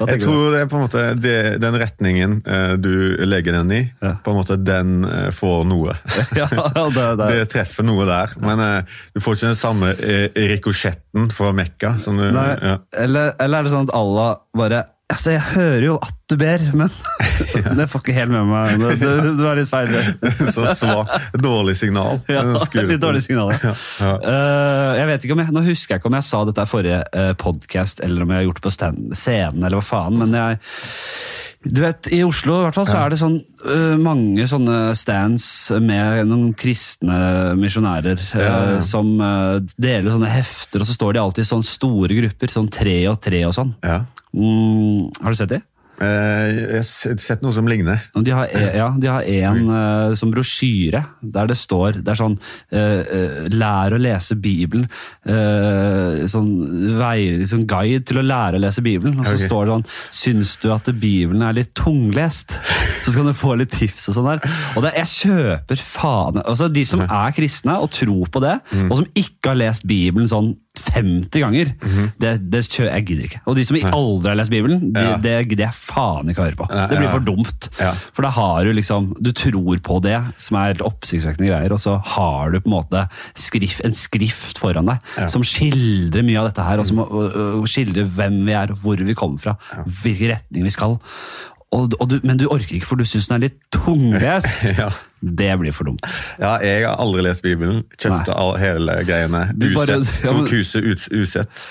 Jeg 0.00 0.20
tror 0.20 0.52
det 0.52 0.60
er 0.60 0.68
på 0.68 0.76
en 0.76 0.84
måte 0.84 1.04
det, 1.20 1.32
den 1.60 1.78
retningen 1.80 2.34
eh, 2.44 2.74
du 2.80 2.90
legger 3.24 3.56
den 3.56 3.72
i, 3.72 3.80
Ja. 4.04 4.12
på 4.24 4.32
en 4.34 4.38
måte 4.42 4.58
den 4.60 4.92
eh, 5.08 5.30
får 5.32 5.64
noe. 5.72 5.96
Ja, 6.36 6.50
det, 6.52 7.08
det, 7.22 7.30
Det 7.32 7.48
treffer 7.56 7.88
noe 7.88 8.04
der, 8.08 8.36
men 8.44 8.60
eh, 8.60 8.96
du 9.16 9.20
får 9.24 9.38
ikke 9.40 9.48
den 9.54 9.60
samme 9.64 9.94
eh, 9.96 10.28
rikosjetten 10.52 11.32
fra 11.32 11.52
Mekka. 11.56 11.94
Som 12.00 12.20
du, 12.20 12.28
Nei, 12.28 12.48
ja. 12.60 12.76
eller, 13.06 13.32
eller 13.40 13.56
er 13.64 13.68
det 13.70 13.72
sånn 13.72 13.88
at 13.88 13.96
Allah 13.96 14.34
bare 14.52 14.84
Altså, 15.10 15.32
Jeg 15.34 15.42
hører 15.54 15.84
jo 15.84 15.96
at 15.98 16.16
du 16.30 16.36
ber, 16.38 16.62
men 16.78 16.90
det 17.78 17.86
får 17.90 18.04
ikke 18.04 18.14
helt 18.14 18.30
med 18.30 18.46
meg. 18.46 18.76
Det, 18.78 18.92
det, 19.00 19.14
det 19.40 19.42
var 19.42 19.58
litt 19.58 19.70
feil. 19.70 19.90
Så 20.54 20.68
svak, 20.78 21.10
dårlig 21.34 21.76
signal. 21.80 22.22
Ja, 22.30 22.44
litt 22.86 23.02
dårlig 23.02 23.24
signal. 23.26 23.50
Ja. 23.58 23.74
Ja. 23.98 24.14
Uh, 24.22 24.92
jeg 25.00 25.10
vet 25.10 25.26
ikke 25.26 25.34
om 25.36 25.42
jeg, 25.42 25.54
Nå 25.56 25.64
husker 25.66 25.96
jeg 25.96 26.02
ikke 26.02 26.12
om 26.12 26.18
jeg 26.20 26.28
sa 26.28 26.44
dette 26.46 26.64
i 26.64 26.70
forrige 26.70 27.02
uh, 27.10 27.32
podkast, 27.40 28.04
eller 28.06 28.24
om 28.24 28.32
jeg 28.32 28.42
har 28.42 28.48
gjort 28.48 28.60
det 28.60 28.66
på 28.68 28.74
stand, 28.76 29.12
scenen, 29.18 29.64
eller 29.64 29.80
hva 29.80 29.86
faen, 29.90 30.18
men 30.20 30.38
jeg 30.38 30.60
du 31.60 31.82
vet, 31.82 32.08
I 32.08 32.22
Oslo 32.24 32.54
i 32.56 32.62
hvert 32.64 32.76
fall, 32.78 32.86
så 32.88 33.02
er 33.02 33.12
det 33.12 33.18
sånn, 33.20 33.34
uh, 33.66 33.96
mange 34.00 34.46
sånne 34.48 34.94
stands 34.96 35.44
med 35.76 36.22
noen 36.30 36.54
kristne 36.56 37.18
misjonærer 37.60 38.16
uh, 38.16 38.40
Ja, 38.40 38.54
ja. 38.70 38.78
som 38.84 39.10
uh, 39.20 39.58
deler 39.76 40.14
sånne 40.14 40.30
hefter, 40.32 40.80
og 40.80 40.88
så 40.88 40.96
står 40.96 41.18
de 41.18 41.20
alltid 41.20 41.44
i 41.44 41.50
sånne 41.50 41.68
store 41.68 42.16
grupper, 42.16 42.54
sånn 42.54 42.72
tre 42.72 42.96
og 43.12 43.20
tre 43.20 43.42
og 43.44 43.52
sånn. 43.58 43.74
Ja. 43.84 43.98
Mm, 44.36 45.10
har 45.22 45.30
du 45.30 45.38
sett 45.38 45.54
de? 45.56 45.62
Eh, 46.00 46.46
jeg 46.56 46.80
har 46.80 47.18
sett 47.20 47.42
noe 47.44 47.52
som 47.52 47.66
ligner. 47.68 48.00
De 48.16 48.32
har, 48.32 48.48
e- 48.56 48.72
ja, 48.78 48.86
de 48.96 49.08
har 49.10 49.26
en 49.44 49.58
uh, 49.68 50.14
som 50.16 50.30
brosjyre, 50.32 51.02
der 51.20 51.50
det 51.50 51.58
står 51.60 51.98
Det 52.00 52.14
er 52.14 52.18
sånn 52.18 52.38
uh, 52.40 53.00
eh, 53.04 53.50
Lær 53.52 53.92
å 53.92 54.00
lese 54.00 54.38
Bibelen. 54.40 54.86
Uh, 55.28 56.24
sånn, 56.30 56.48
vei, 56.96 57.44
sånn 57.48 57.66
guide 57.68 58.06
til 58.08 58.22
å 58.22 58.24
lære 58.24 58.56
å 58.56 58.64
lese 58.64 58.84
Bibelen. 58.86 59.18
Og 59.20 59.28
så 59.28 59.36
okay. 59.36 59.50
står 59.50 59.66
det 59.66 59.74
sånn 59.74 59.86
Syns 60.22 60.54
du 60.62 60.70
at 60.72 60.88
Bibelen 60.94 61.44
er 61.44 61.58
litt 61.60 61.74
tunglest? 61.76 62.56
Så 63.04 63.12
skal 63.12 63.28
du 63.28 63.36
få 63.36 63.58
litt 63.60 63.72
tips 63.74 64.08
og 64.08 64.16
sånn 64.16 64.30
der. 64.30 64.56
Og 64.78 64.86
det, 64.86 64.94
jeg 65.02 65.12
kjøper 65.12 65.84
faen 65.84 66.40
altså 66.40 66.68
De 66.72 66.82
som 66.88 67.04
er 67.04 67.36
kristne 67.36 67.76
og 67.80 67.92
tror 67.92 68.28
på 68.32 68.42
det, 68.44 68.56
og 68.88 68.98
som 69.02 69.06
ikke 69.12 69.52
har 69.52 69.60
lest 69.60 69.84
Bibelen 69.88 70.28
sånn 70.30 70.54
50 70.78 71.40
ganger, 71.42 71.70
det, 72.22 72.30
det 72.50 72.60
kjø, 72.70 72.84
jeg 72.86 73.04
gidder 73.08 73.24
ikke. 73.26 73.40
Og 73.50 73.56
de 73.58 73.64
som 73.66 73.76
aldri 73.90 74.30
har 74.30 74.36
lest 74.38 74.52
Bibelen, 74.52 74.92
det, 74.94 75.02
Ja. 75.02 75.16
det 75.18 75.32
gidder 75.50 75.64
jeg 75.66 75.74
faen 75.76 76.30
ikke 76.30 76.42
å 76.42 76.46
høre 76.46 76.58
på. 76.60 76.68
Det 76.70 76.98
blir 77.00 77.10
for 77.10 77.24
dumt. 77.26 77.66
Ja. 77.80 77.90
For 78.14 78.22
da 78.22 78.30
har 78.30 78.64
du 78.64 78.72
liksom 78.76 79.08
Du 79.20 79.32
tror 79.36 79.80
på 79.82 79.98
det, 80.02 80.14
som 80.38 80.56
er 80.60 80.74
oppsiktsvekkende 80.86 81.50
greier, 81.50 81.72
og 81.74 81.80
så 81.82 81.96
har 82.14 82.52
du 82.54 82.60
på 82.60 82.70
en 82.70 82.76
måte 82.78 83.02
skrift, 83.34 83.82
en 83.84 83.96
skrift 83.98 84.58
foran 84.62 84.86
deg 84.86 84.98
Ja. 85.18 85.26
som 85.28 85.42
skildrer 85.42 86.22
mye 86.24 86.38
av 86.40 86.48
dette 86.52 86.62
her, 86.64 86.78
og 86.78 86.86
som 86.86 86.98
og, 87.00 87.10
og 87.60 87.66
skildrer 87.68 88.06
hvem 88.06 88.44
vi 88.46 88.52
er, 88.52 88.68
hvor 88.80 88.96
vi 88.96 89.14
kommer 89.18 89.38
fra, 89.42 89.56
hvilken 89.84 90.36
retning 90.36 90.64
vi 90.64 90.70
skal. 90.70 90.98
Og, 91.70 91.92
og 92.02 92.08
du, 92.10 92.16
men 92.26 92.36
du 92.40 92.48
orker 92.50 92.76
ikke, 92.80 92.88
for 92.88 92.98
du 92.98 93.04
syns 93.06 93.28
den 93.30 93.36
er 93.38 93.44
litt 93.48 93.60
tunglest. 93.76 94.56
Ja. 94.80 94.90
Det 95.20 95.50
blir 95.60 95.74
for 95.76 95.84
dumt. 95.84 96.06
Ja, 96.40 96.54
jeg 96.64 96.86
har 96.86 96.94
aldri 96.96 97.20
lest 97.26 97.42
Bibelen. 97.44 97.82
Kjøpte 98.00 98.32
all, 98.32 98.54
hele 98.56 98.94
greiene. 99.04 99.42
Usett. 99.52 99.74
bare- 99.76 99.98
ja, 100.00 100.32
men- 100.32 100.46
Tok 100.46 100.54
huset 100.54 100.86
ut, 100.88 101.02
usett. 101.12 101.66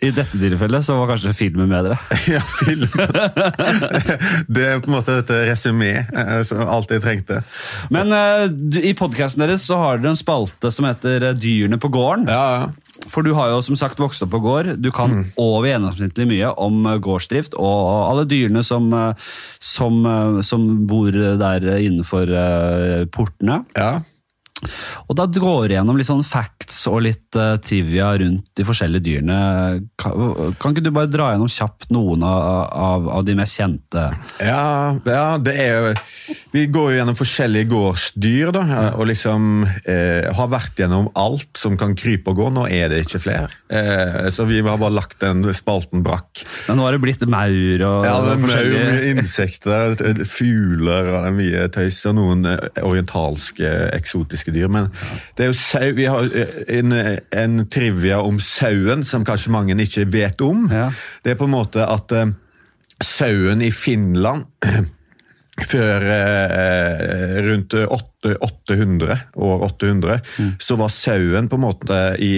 I 0.00 0.10
dette 0.16 0.38
tilfellet 0.40 0.84
så 0.84 0.96
var 0.96 1.10
kanskje 1.12 1.34
filmen 1.36 1.68
bedre. 1.72 1.98
Ja, 2.32 2.40
filmen. 2.40 2.88
Det 4.56 4.64
er 4.64 4.80
på 4.80 4.88
en 4.90 4.94
måte 4.96 5.18
et 5.20 5.32
resymé, 5.50 5.92
eh, 6.08 6.40
som 6.48 6.64
alt 6.64 6.90
jeg 6.96 7.04
trengte. 7.04 7.42
Men 7.92 8.12
uh, 8.16 8.46
du, 8.48 8.80
i 8.80 8.94
podkasten 8.96 9.44
deres 9.44 9.68
så 9.68 9.76
har 9.82 10.00
dere 10.00 10.14
en 10.16 10.20
spalte 10.20 10.72
som 10.72 10.88
heter 10.88 11.30
eh, 11.30 11.36
Dyrene 11.36 11.76
på 11.82 11.92
gården. 11.92 12.26
Ja, 12.32 12.44
ja. 12.64 12.72
For 13.10 13.26
du 13.26 13.32
har 13.36 13.52
jo 13.52 13.62
som 13.64 13.78
sagt 13.78 14.00
vokst 14.02 14.24
opp 14.24 14.32
på 14.34 14.42
gård. 14.44 14.74
Du 14.82 14.90
kan 14.94 15.26
over 15.40 15.68
gjennomsnittlig 15.70 16.26
mye 16.30 16.50
om 16.62 16.82
eh, 16.86 16.98
gårdsdrift 17.02 17.56
og 17.58 18.10
alle 18.10 18.26
dyrene 18.28 18.64
som, 18.66 18.90
eh, 18.94 19.30
som, 19.62 20.02
eh, 20.06 20.42
som 20.46 20.66
bor 20.90 21.14
der 21.14 21.70
innenfor 21.76 22.34
portene. 23.14 23.64
ja. 23.76 23.96
Og 25.06 25.16
da 25.18 25.26
går 25.28 25.68
vi 25.68 25.76
gjennom 25.76 25.98
litt 25.98 26.08
sånn 26.08 26.24
facts 26.24 26.78
og 26.88 27.02
litt 27.04 27.36
uh, 27.36 27.58
trivia 27.62 28.08
rundt 28.18 28.48
de 28.56 28.64
forskjellige 28.66 29.04
dyrene. 29.04 29.38
Kan, 30.00 30.54
kan 30.56 30.72
ikke 30.72 30.84
du 30.86 30.92
bare 30.94 31.10
dra 31.12 31.28
gjennom 31.34 31.50
kjapt 31.52 31.90
noen 31.94 32.24
av, 32.24 32.40
av, 32.72 33.10
av 33.18 33.26
de 33.26 33.36
mest 33.36 33.60
kjente? 33.60 34.06
Ja, 34.40 34.96
ja, 35.04 35.26
det 35.42 35.54
er 35.60 35.76
jo 35.76 35.92
Vi 36.54 36.64
går 36.72 36.92
jo 36.92 36.98
gjennom 37.00 37.18
forskjellige 37.18 37.68
gårdsdyr, 37.70 38.52
da, 38.56 38.64
og 38.96 39.06
liksom 39.10 39.66
eh, 39.84 40.26
har 40.34 40.48
vært 40.50 40.80
gjennom 40.80 41.10
alt 41.18 41.60
som 41.60 41.76
kan 41.78 41.94
krype 41.98 42.32
og 42.32 42.40
gå. 42.40 42.48
Nå 42.56 42.66
er 42.72 42.90
det 42.92 43.02
ikke 43.04 43.20
flere. 43.22 43.50
Eh, 43.68 44.28
så 44.32 44.46
vi 44.48 44.62
har 44.64 44.80
bare 44.80 44.94
lagt 44.96 45.20
den 45.20 45.44
spalten 45.56 46.04
brakk. 46.06 46.44
Men 46.70 46.80
nå 46.80 46.86
har 46.86 46.96
det 46.96 47.02
blitt 47.04 47.26
maur 47.28 47.86
og 47.86 48.08
Ja, 48.08 48.16
det 48.24 48.34
er 48.34 48.42
maur, 48.46 49.06
insekter, 49.12 49.96
fugler 50.24 51.12
og 51.12 51.18
det 51.18 51.30
er 51.30 51.36
mye 51.36 51.68
tøys, 51.76 52.00
og 52.08 52.18
noen 52.18 52.48
eh, 52.50 52.82
orientalske, 52.86 53.72
eksotiske 53.96 54.45
dyr. 54.54 54.70
Men 54.72 54.90
det 55.36 55.46
er 55.46 55.52
jo 55.52 55.58
sau, 55.58 55.86
vi 55.96 56.08
har 56.10 56.26
eh, 56.30 56.58
en, 56.78 56.96
en 57.30 57.62
trivia 57.72 58.20
om 58.24 58.40
sauen 58.42 59.04
som 59.08 59.26
kanskje 59.26 59.54
mange 59.54 59.78
ikke 59.86 60.06
vet 60.12 60.42
om. 60.44 60.66
Ja. 60.72 60.90
Det 61.24 61.34
er 61.34 61.40
på 61.40 61.48
en 61.48 61.56
måte 61.56 61.86
at 61.86 62.12
uh, 62.14 62.28
sauen 63.02 63.64
i 63.64 63.72
Finland 63.74 64.46
før 65.70 66.04
eh, 66.12 67.38
rundt 67.46 67.74
800, 67.74 69.18
år 69.34 69.62
800, 69.70 70.18
så 70.60 70.76
var 70.76 70.92
sauen 70.92 71.48
på 71.48 71.56
en 71.56 71.64
måte 71.64 72.00
i, 72.20 72.34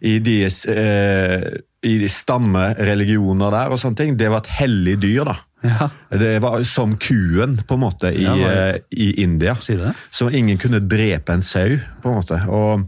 i 0.00 0.14
deres 0.24 0.62
eh, 0.72 1.44
i 1.84 1.98
de 2.00 2.08
stammereligioner 2.08 3.52
der 3.52 3.74
og 3.74 3.80
sånne 3.82 4.00
ting, 4.00 4.14
det 4.16 4.30
var 4.32 4.40
et 4.40 4.54
hellig 4.62 4.96
dyr, 5.02 5.28
da. 5.28 5.36
Ja. 5.64 5.88
Det 6.12 6.38
var 6.44 6.62
som 6.68 6.96
kuen, 7.00 7.56
på 7.66 7.76
en 7.78 7.80
måte, 7.80 8.10
i, 8.12 8.24
Ja, 8.26 8.34
var 8.36 8.56
eh, 8.68 8.80
i 8.90 9.10
India. 9.22 9.56
Sier 9.56 9.80
du 9.80 9.86
det? 9.88 9.94
Så 10.12 10.28
ingen 10.30 10.60
kunne 10.60 10.82
drepe 10.84 11.32
en 11.32 11.44
sau, 11.44 11.78
på 12.02 12.10
en 12.10 12.18
måte. 12.20 12.40
Og, 12.52 12.84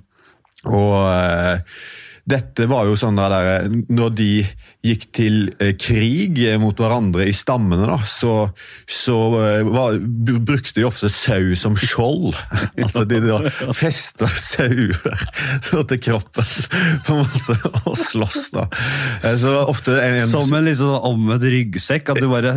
og 0.68 0.96
eh, 1.08 1.78
dette 2.26 2.66
var 2.66 2.88
jo 2.88 2.96
sånn 2.98 3.18
der, 3.20 3.30
der 3.30 3.66
Når 3.94 4.14
de 4.18 4.30
gikk 4.86 5.04
til 5.14 5.36
eh, 5.62 5.72
krig 5.78 6.40
mot 6.62 6.78
hverandre 6.78 7.24
i 7.26 7.32
stammene, 7.34 7.86
da, 7.86 7.96
så, 8.06 8.48
så 8.90 9.16
eh, 9.40 9.66
var, 9.66 9.96
brukte 10.46 10.76
de 10.78 10.84
ofte 10.86 11.10
sau 11.10 11.54
som 11.58 11.74
skjold. 11.78 12.36
altså 12.84 13.04
de 13.06 13.20
da 13.24 13.38
festa 13.74 14.28
sauer 14.30 14.94
til 15.90 16.00
kroppen, 16.02 16.50
på 17.06 17.16
en 17.16 17.22
måte, 17.22 17.56
og 17.86 17.96
sloss, 17.98 18.50
da. 18.54 18.66
Eh, 19.22 19.34
Så 19.38 19.54
ofte 19.66 19.94
en, 20.02 20.20
en, 20.20 20.28
Som 20.30 20.54
en 20.58 20.66
liksom 20.66 20.94
omvendt 21.06 21.46
ryggsekk, 21.50 22.14
at 22.14 22.22
du 22.22 22.28
bare 22.30 22.56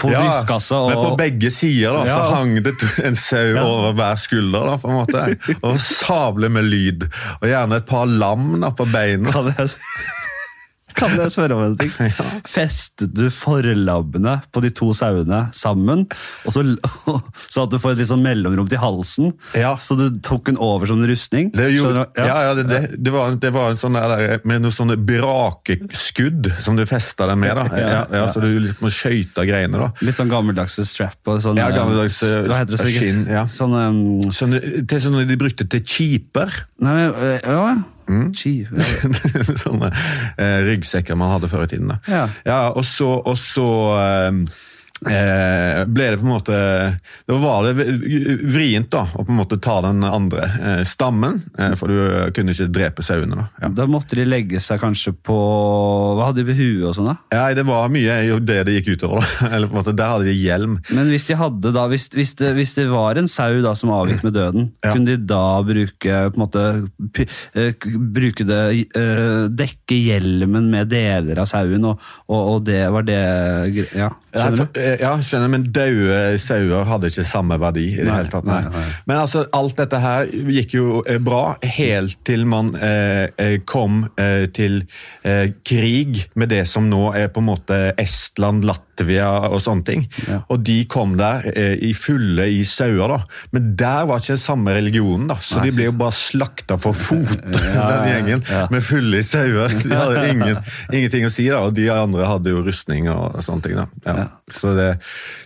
får 0.00 0.14
ja, 0.14 0.22
brystkassa 0.24 0.80
og 0.84 0.90
Men 0.92 1.02
på 1.04 1.14
begge 1.20 1.50
sider 1.54 1.94
da, 1.98 2.04
så 2.06 2.10
Ja. 2.10 2.28
hang 2.34 2.56
det 2.64 2.74
en 3.06 3.18
sau 3.18 3.54
over 3.60 3.94
hver 3.98 4.18
skulder. 4.22 4.70
da, 4.70 4.78
på 4.82 4.90
en 4.90 4.98
måte, 4.98 5.56
Og 5.66 5.78
sable 5.82 6.50
med 6.52 6.66
lyd. 6.70 7.06
Og 7.40 7.48
gjerne 7.50 7.80
et 7.80 7.86
par 7.90 8.06
lam 8.10 8.52
da, 8.60 8.70
på 8.80 8.88
beina. 8.94 9.30
Kan 9.30 9.52
jeg, 9.56 9.70
kan 10.96 11.12
jeg 11.16 11.32
spørre 11.32 11.56
om 11.56 11.62
en 11.64 11.76
ting? 11.78 11.92
Festet 12.56 13.12
du 13.14 13.26
forlabbene 13.32 14.36
på 14.52 14.62
de 14.64 14.70
to 14.74 14.90
sauene 14.96 15.42
sammen, 15.56 16.06
så, 16.50 16.64
så 17.52 17.64
at 17.64 17.72
du 17.72 17.78
får 17.80 17.94
et 17.94 18.02
litt 18.02 18.10
sånn 18.10 18.24
mellomrom 18.24 18.68
til 18.70 18.80
halsen? 18.82 19.30
Ja. 19.58 19.76
Så 19.80 19.96
du 19.98 20.06
tok 20.24 20.48
den 20.50 20.58
over 20.60 20.90
som 20.90 21.00
en 21.00 21.10
rustning? 21.10 21.52
Det, 21.56 21.68
gjorde, 21.74 22.06
ja, 22.18 22.40
ja, 22.48 22.56
det, 22.58 22.66
det, 22.70 22.80
det, 22.98 23.14
var, 23.14 23.36
det 23.40 23.52
var 23.54 23.72
en 23.72 23.80
sånn 23.80 23.98
der, 23.98 24.40
med 24.48 24.64
noen 24.64 24.74
sånne 24.74 24.98
brakeskudd 24.98 26.50
som 26.60 26.78
du 26.78 26.84
festa 26.90 27.28
den 27.30 27.40
med. 27.42 27.56
da. 27.60 27.66
Ja, 27.80 28.02
ja, 28.20 28.24
så 28.32 28.42
du 28.42 28.50
liksom 28.58 28.90
skøyta 28.94 29.46
greiene. 29.48 29.80
da. 29.80 29.92
Litt 30.04 30.18
sånn 30.18 30.32
gammeldagse 30.32 30.84
strap 30.88 31.30
og 31.30 31.40
sånn 31.44 31.60
Ja, 31.60 31.70
eh, 31.70 31.78
gammeldags, 31.78 32.20
eh, 32.26 32.42
Hva 32.48 32.60
heter 32.62 32.76
det? 32.76 32.82
så 32.82 32.90
skinn, 32.92 33.24
ja. 33.30 33.46
Sånn 33.50 33.76
um, 33.78 34.02
Sånn, 34.34 34.58
til 34.88 35.00
sånn 35.02 35.22
de 35.28 35.38
brukte 35.38 35.66
til 35.70 35.82
cheaper. 35.86 36.52
Nei, 36.82 37.08
eh, 37.08 37.40
ja, 37.46 37.64
Mm. 38.10 38.32
Chi. 38.34 38.54
Sånne 39.62 39.92
eh, 40.34 40.58
ryggsekker 40.66 41.18
man 41.18 41.36
hadde 41.36 41.50
før 41.52 41.66
i 41.66 41.70
tiden. 41.70 41.92
da. 41.94 42.26
Ja. 42.44 42.60
og 42.74 42.84
så, 42.88 43.08
og 43.22 43.38
så 43.38 43.68
eh, 44.00 44.42
eh, 45.08 45.84
ble 45.88 46.10
det 46.12 46.18
på 46.20 46.26
en 46.26 46.32
måte 46.34 46.56
Da 47.30 47.36
var 47.40 47.64
det 47.70 47.86
vrient 48.52 48.90
da, 48.92 49.06
å 49.16 49.24
på 49.24 49.30
en 49.32 49.38
måte 49.38 49.56
ta 49.62 49.78
den 49.86 50.02
andre 50.04 50.44
eh, 50.60 50.82
stammen, 50.88 51.38
eh, 51.58 51.72
for 51.78 51.88
du 51.88 52.32
kunne 52.36 52.52
ikke 52.52 52.68
drepe 52.72 53.04
sauene. 53.06 53.38
da. 53.38 53.46
Ja. 53.62 53.70
Da 53.80 53.86
måtte 53.88 54.18
de 54.18 54.26
legge 54.28 54.60
seg 54.60 54.80
kanskje 54.82 55.14
på 55.16 55.36
Hva 56.18 56.28
hadde 56.30 56.42
de 56.42 56.48
ved 56.50 56.58
huet 56.60 56.88
og 56.90 56.96
sånn, 56.98 57.10
da? 57.12 57.16
Ja, 57.32 57.46
det 57.56 57.64
var 57.68 57.88
mye 57.92 58.18
det 58.44 58.58
det 58.68 58.76
gikk 58.80 58.92
utover. 58.98 59.24
da. 59.24 59.50
Eller 59.54 59.70
på 59.70 59.76
en 59.76 59.80
måte, 59.82 59.96
Der 59.96 60.12
hadde 60.14 60.28
de 60.28 60.36
hjelm. 60.36 60.78
Men 60.90 61.08
hvis 61.12 61.24
de 61.30 61.38
hadde 61.40 61.72
da, 61.76 61.86
hvis, 61.90 62.08
hvis, 62.14 62.34
det, 62.40 62.52
hvis 62.58 62.74
det 62.76 62.88
var 62.90 63.16
en 63.20 63.28
sau 63.30 63.60
da 63.64 63.74
som 63.78 63.92
avgikk 63.94 64.24
med 64.26 64.34
døden, 64.36 64.70
Ja. 64.84 64.92
kunne 64.94 65.06
de 65.14 65.16
da 65.30 65.62
bruke 65.64 66.18
på 66.32 66.36
en 66.36 66.42
måte, 66.44 66.62
bruke 68.14 68.44
det, 68.48 68.60
dekke 69.56 69.96
hjelmen 69.98 70.70
med 70.72 70.88
deler 70.92 71.40
av 71.42 71.48
sauen, 71.50 71.84
og, 71.88 72.00
og, 72.28 72.40
og 72.56 72.64
det 72.68 72.82
var 72.92 73.06
det 73.06 73.20
Ja, 73.96 74.10
skjønner 74.34 74.68
du? 74.72 74.80
Eh, 74.90 75.02
ja, 75.02 75.14
skjønner, 75.24 75.50
men 75.52 75.66
døde 75.74 76.20
sauer 76.42 76.84
hadde 76.88 77.10
ikke 77.10 77.24
samme 77.26 77.58
verdi 77.60 77.86
i 77.92 77.96
det 78.00 78.08
Nei, 78.08 78.18
hele 78.20 78.32
tatt. 78.32 78.48
Nei. 78.48 78.60
nei. 78.66 78.84
Men 79.10 79.22
altså, 79.22 79.44
alt 79.56 79.78
dette 79.80 80.02
her 80.02 80.28
gikk 80.30 80.76
jo 80.76 81.00
eh, 81.06 81.20
bra, 81.22 81.56
helt 81.78 82.18
til 82.26 82.46
man 82.50 82.74
eh, 82.76 83.30
eh, 83.40 83.56
kom 83.68 84.04
eh, 84.20 84.46
til 84.54 84.82
eh, 85.22 85.50
krig 85.66 86.26
med 86.34 86.52
det 86.52 86.64
som 86.70 86.88
nå 86.90 87.10
er 87.18 87.30
på 87.32 87.42
en 87.42 87.50
måte 87.52 87.82
Estland, 88.00 88.66
Latvia 88.68 88.89
og 89.50 89.60
sånne 89.64 89.84
ting. 89.86 90.04
Ja. 90.28 90.40
Og 90.52 90.62
de 90.66 90.78
kom 90.90 91.16
der 91.20 91.46
eh, 91.54 91.76
i 91.90 91.92
fulle 91.96 92.46
i 92.52 92.62
sauer, 92.68 93.14
da. 93.16 93.20
Men 93.54 93.72
der 93.78 94.06
var 94.10 94.20
ikke 94.22 94.34
den 94.36 94.42
samme 94.42 94.74
religionen, 94.76 95.28
da. 95.32 95.38
Så 95.42 95.62
de 95.64 95.72
ble 95.74 95.88
jo 95.88 95.94
bare 96.00 96.16
slakta 96.16 96.78
for 96.80 96.96
fot, 96.96 97.36
den 97.50 98.08
gjengen, 98.10 98.44
ja. 98.50 98.66
med 98.72 98.84
fulle 98.84 99.22
i 99.22 99.26
sauer. 99.26 99.72
De 99.82 99.94
hadde 99.94 100.26
ingen, 100.34 100.60
ingenting 100.96 101.26
å 101.28 101.32
si, 101.32 101.48
da. 101.50 101.62
Og 101.66 101.74
de 101.76 101.88
andre 101.92 102.28
hadde 102.28 102.54
jo 102.54 102.62
rustning 102.66 103.08
og 103.12 103.40
sånne 103.44 103.66
ting, 103.66 103.78
da. 103.80 103.88
Ja. 104.06 104.16
Ja. 104.20 104.28
Så, 104.50 104.72
det, 104.74 104.88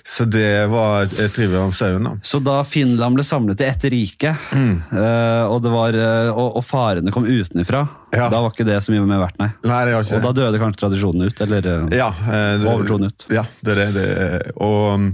så 0.08 0.24
det 0.24 0.66
var 0.72 1.04
et 1.04 1.38
om 1.60 1.72
sauen, 1.74 2.06
da. 2.08 2.14
Så 2.24 2.40
da 2.44 2.60
Finland 2.66 3.18
ble 3.18 3.24
samlet 3.26 3.60
i 3.60 3.66
ett 3.68 3.84
rike, 3.92 4.32
eh, 4.54 5.44
og, 5.44 5.58
det 5.64 5.72
var, 5.72 5.96
eh, 5.98 6.30
og, 6.32 6.58
og 6.60 6.64
farene 6.66 7.12
kom 7.14 7.26
utenfra, 7.28 7.84
Ja. 8.14 8.28
da 8.30 8.40
var 8.44 8.52
ikke 8.54 8.66
det 8.68 8.78
så 8.84 8.92
mye 8.94 9.04
mer 9.08 9.20
verdt, 9.24 9.40
nei. 9.42 9.50
Nei, 9.66 9.80
Og 9.98 10.22
da 10.22 10.32
døde 10.36 10.60
kanskje 10.62 10.84
tradisjonen 10.84 11.28
ut, 11.28 11.40
eller? 11.46 11.66
eh, 11.90 11.96
Ja, 11.98 12.10
det, 12.24 12.68
Overtroen 12.70 13.08
ut. 13.10 13.26
Ja, 13.34 13.43
det 13.64 13.78
er 13.78 13.92
det. 13.94 14.52
Og 14.56 15.04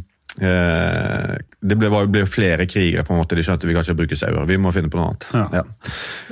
eh, 0.41 1.37
det 1.61 1.77
ble, 1.77 1.91
var, 1.93 2.07
ble 2.09 2.23
flere 2.29 2.65
krigere, 2.69 3.05
på 3.05 3.13
en 3.13 3.21
måte. 3.21 3.37
De 3.37 3.45
skjønte 3.45 3.69
vi 3.69 3.75
kan 3.77 3.85
ikke 3.85 3.99
bruke 3.99 4.17
sauer. 4.17 4.47
Vi 4.49 4.57
må 4.61 4.73
finne 4.73 4.89
på 4.93 4.97
noe 5.01 5.11
annet. 5.13 5.27
Ja. 5.59 5.65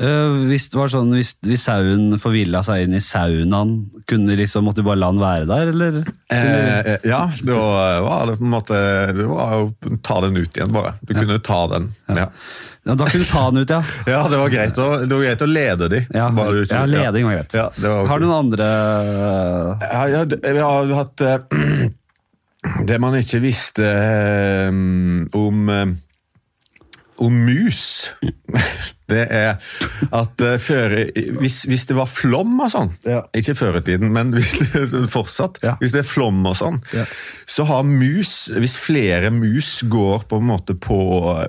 Eh, 0.00 0.38
hvis 0.48 0.70
det 0.72 0.78
var 0.80 0.92
sånn, 0.92 1.12
hvis, 1.12 1.34
hvis 1.44 1.66
sauen 1.68 2.16
forvilla 2.22 2.62
seg 2.64 2.86
inn 2.86 2.96
i 2.96 3.02
saunaen, 3.04 3.74
kunne 4.08 4.38
liksom, 4.40 4.64
måtte 4.64 4.80
du 4.80 4.88
bare 4.88 5.02
la 5.02 5.10
den 5.12 5.20
være 5.20 5.50
der, 5.50 5.74
eller? 5.74 6.00
Eh, 6.32 6.78
eh, 6.78 7.08
ja, 7.08 7.26
det 7.42 7.58
var 7.58 8.30
det 8.30 8.38
på 8.38 8.44
en 8.44 8.52
måte 8.52 8.78
Det 9.16 9.28
var 9.28 9.54
å 9.58 9.68
ta 10.04 10.18
den 10.24 10.40
ut 10.40 10.56
igjen, 10.56 10.72
bare. 10.72 10.96
Du 11.02 11.12
kunne 11.12 11.38
ta 11.44 11.60
den. 11.74 11.92
Ja. 12.08 12.30
Ja, 12.88 12.94
da 12.96 13.04
kunne 13.04 13.24
du 13.24 13.28
ta 13.28 13.50
den 13.50 13.60
ut, 13.60 13.70
ja. 13.70 13.82
ja, 14.06 14.22
det 14.32 14.38
var 14.40 14.48
greit 14.48 14.78
å, 14.80 14.86
det 15.04 15.12
var 15.12 15.24
greit 15.26 15.42
å 15.44 15.48
lede 15.50 15.88
de. 15.92 15.98
Ja, 16.14 16.30
Bare 16.32 16.62
ja 16.64 16.84
leding 16.88 17.26
var 17.28 17.34
greit. 17.36 17.56
Ja, 17.58 17.66
var. 17.84 18.06
Har 18.08 18.22
du 18.22 18.24
noen 18.24 18.38
andre 18.46 18.68
Ja, 19.82 20.06
ja, 20.08 20.24
det- 20.24 20.40
vi 20.46 20.62
har 20.64 20.92
hatt 20.96 21.20
eh, 21.20 21.38
Det 22.88 22.98
man 23.00 23.14
ikke 23.18 23.40
visste 23.44 23.84
eh, 23.86 24.68
om 25.38 25.68
eh, 25.72 25.96
om 27.18 27.34
mus. 27.34 28.12
Det 29.08 29.22
er 29.32 29.56
at 30.14 30.42
eh, 30.44 30.58
før, 30.60 30.92
hvis, 31.40 31.62
hvis 31.66 31.86
det 31.88 31.94
var 31.96 32.06
flom 32.06 32.58
og 32.60 32.68
sånn, 32.70 32.90
Ja. 33.08 33.22
ikke 33.34 33.54
før 33.56 33.78
i 33.80 33.82
tiden, 33.86 34.12
men 34.14 34.30
hvis 34.36 34.52
det, 34.60 34.82
fortsatt, 35.16 35.58
Ja. 35.64 35.72
hvis 35.80 35.94
det 35.96 36.02
er 36.04 36.06
flom 36.06 36.44
og 36.46 36.54
sånn, 36.60 36.76
Ja. 36.94 37.06
så 37.48 37.64
har 37.70 37.82
mus, 37.88 38.34
hvis 38.54 38.76
flere 38.78 39.32
mus 39.34 39.80
går 39.90 40.28
på 40.28 40.38
en 40.38 40.46
måte 40.50 40.76
på, 40.78 41.00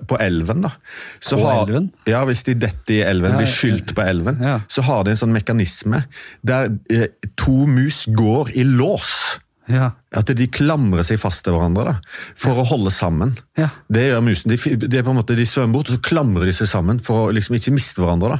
på 0.09 0.19
elven 0.23 0.65
da, 0.65 0.71
så 1.19 1.37
På 1.37 1.45
har, 1.51 1.61
elven? 1.67 1.91
Ja, 2.09 2.23
hvis 2.25 2.45
de 2.47 2.55
detter 2.63 2.95
i 2.95 3.03
elven, 3.05 3.35
blir 3.37 3.51
skylt 3.51 3.93
på 3.93 4.07
elven, 4.07 4.39
så 4.71 4.81
har 4.87 5.03
de 5.05 5.13
en 5.13 5.21
sånn 5.21 5.35
mekanisme 5.35 6.01
der 6.41 6.71
eh, 6.89 7.11
to 7.37 7.67
mus 7.69 8.05
går 8.09 8.55
i 8.55 8.63
lås. 8.65 9.37
Ja. 9.69 9.91
At 10.17 10.25
de 10.33 10.47
klamrer 10.49 11.03
seg 11.05 11.19
fast 11.21 11.43
til 11.45 11.53
hverandre 11.53 11.83
da, 11.85 11.95
for 12.39 12.57
å 12.57 12.63
holde 12.65 12.89
sammen. 12.89 13.35
Ja. 13.59 13.67
Det 13.93 14.07
gjør 14.07 14.23
musen. 14.25 14.49
De, 14.49 14.57
de, 14.87 14.97
er 14.97 15.05
måte, 15.13 15.35
de 15.37 15.45
svømmer 15.45 15.75
bort, 15.77 15.91
og 15.91 15.99
så 15.99 16.05
klamrer 16.09 16.47
de 16.49 16.53
seg 16.55 16.69
sammen 16.71 16.97
for 17.03 17.27
å 17.27 17.33
liksom 17.35 17.57
ikke 17.59 17.73
miste 17.75 18.01
hverandre. 18.01 18.39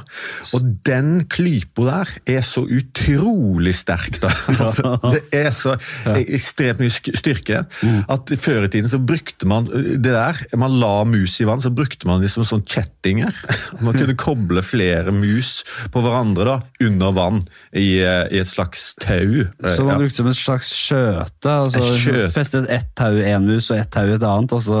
Og 0.58 0.66
den 0.88 1.12
klypa 1.30 1.86
der 1.86 2.10
er 2.38 2.42
så 2.46 2.64
utrolig 2.66 3.74
sterk. 3.78 4.18
da. 4.22 4.32
Altså, 4.60 4.96
det 5.14 5.22
er 5.34 5.50
så 5.54 5.76
ekstremt 6.16 6.82
mye 6.82 6.90
styrke 6.92 7.60
Mm. 7.80 8.02
at 8.12 8.30
før 8.40 8.64
i 8.66 8.68
tiden 8.72 8.90
så 8.90 8.98
brukte 9.02 9.46
man 9.48 9.64
det 9.70 10.00
der. 10.10 10.36
Man 10.58 10.74
la 10.80 11.04
mus 11.08 11.36
i 11.40 11.46
vann, 11.48 11.60
så 11.62 11.70
brukte 11.74 12.06
man 12.08 12.20
liksom 12.22 12.44
sånn 12.46 12.64
kjettinger. 12.66 13.34
Man 13.84 13.94
kunne 13.96 14.16
koble 14.18 14.62
flere 14.66 15.12
mus 15.14 15.62
på 15.92 16.02
hverandre 16.04 16.44
da, 16.46 16.56
under 16.84 17.14
vann 17.16 17.40
i, 17.72 18.00
i 18.02 18.40
et 18.40 18.50
slags 18.50 18.90
tau. 19.00 19.46
Så 19.62 19.84
man 19.86 19.94
Ja. 19.94 19.98
brukte 20.02 20.20
som 20.20 20.28
en 20.30 20.36
slags 20.36 20.70
skjøte? 20.76 21.54
Altså, 21.60 21.80
Et. 22.10 22.32
Festet 22.34 22.66
ett 22.72 22.88
tau 22.98 23.18
en 23.20 23.46
mus 23.46 23.70
og 23.70 23.78
ett 23.78 23.90
tau 23.92 24.06
i 24.08 24.14
et 24.16 24.22
annet, 24.26 24.52
og 24.56 24.62
så 24.64 24.80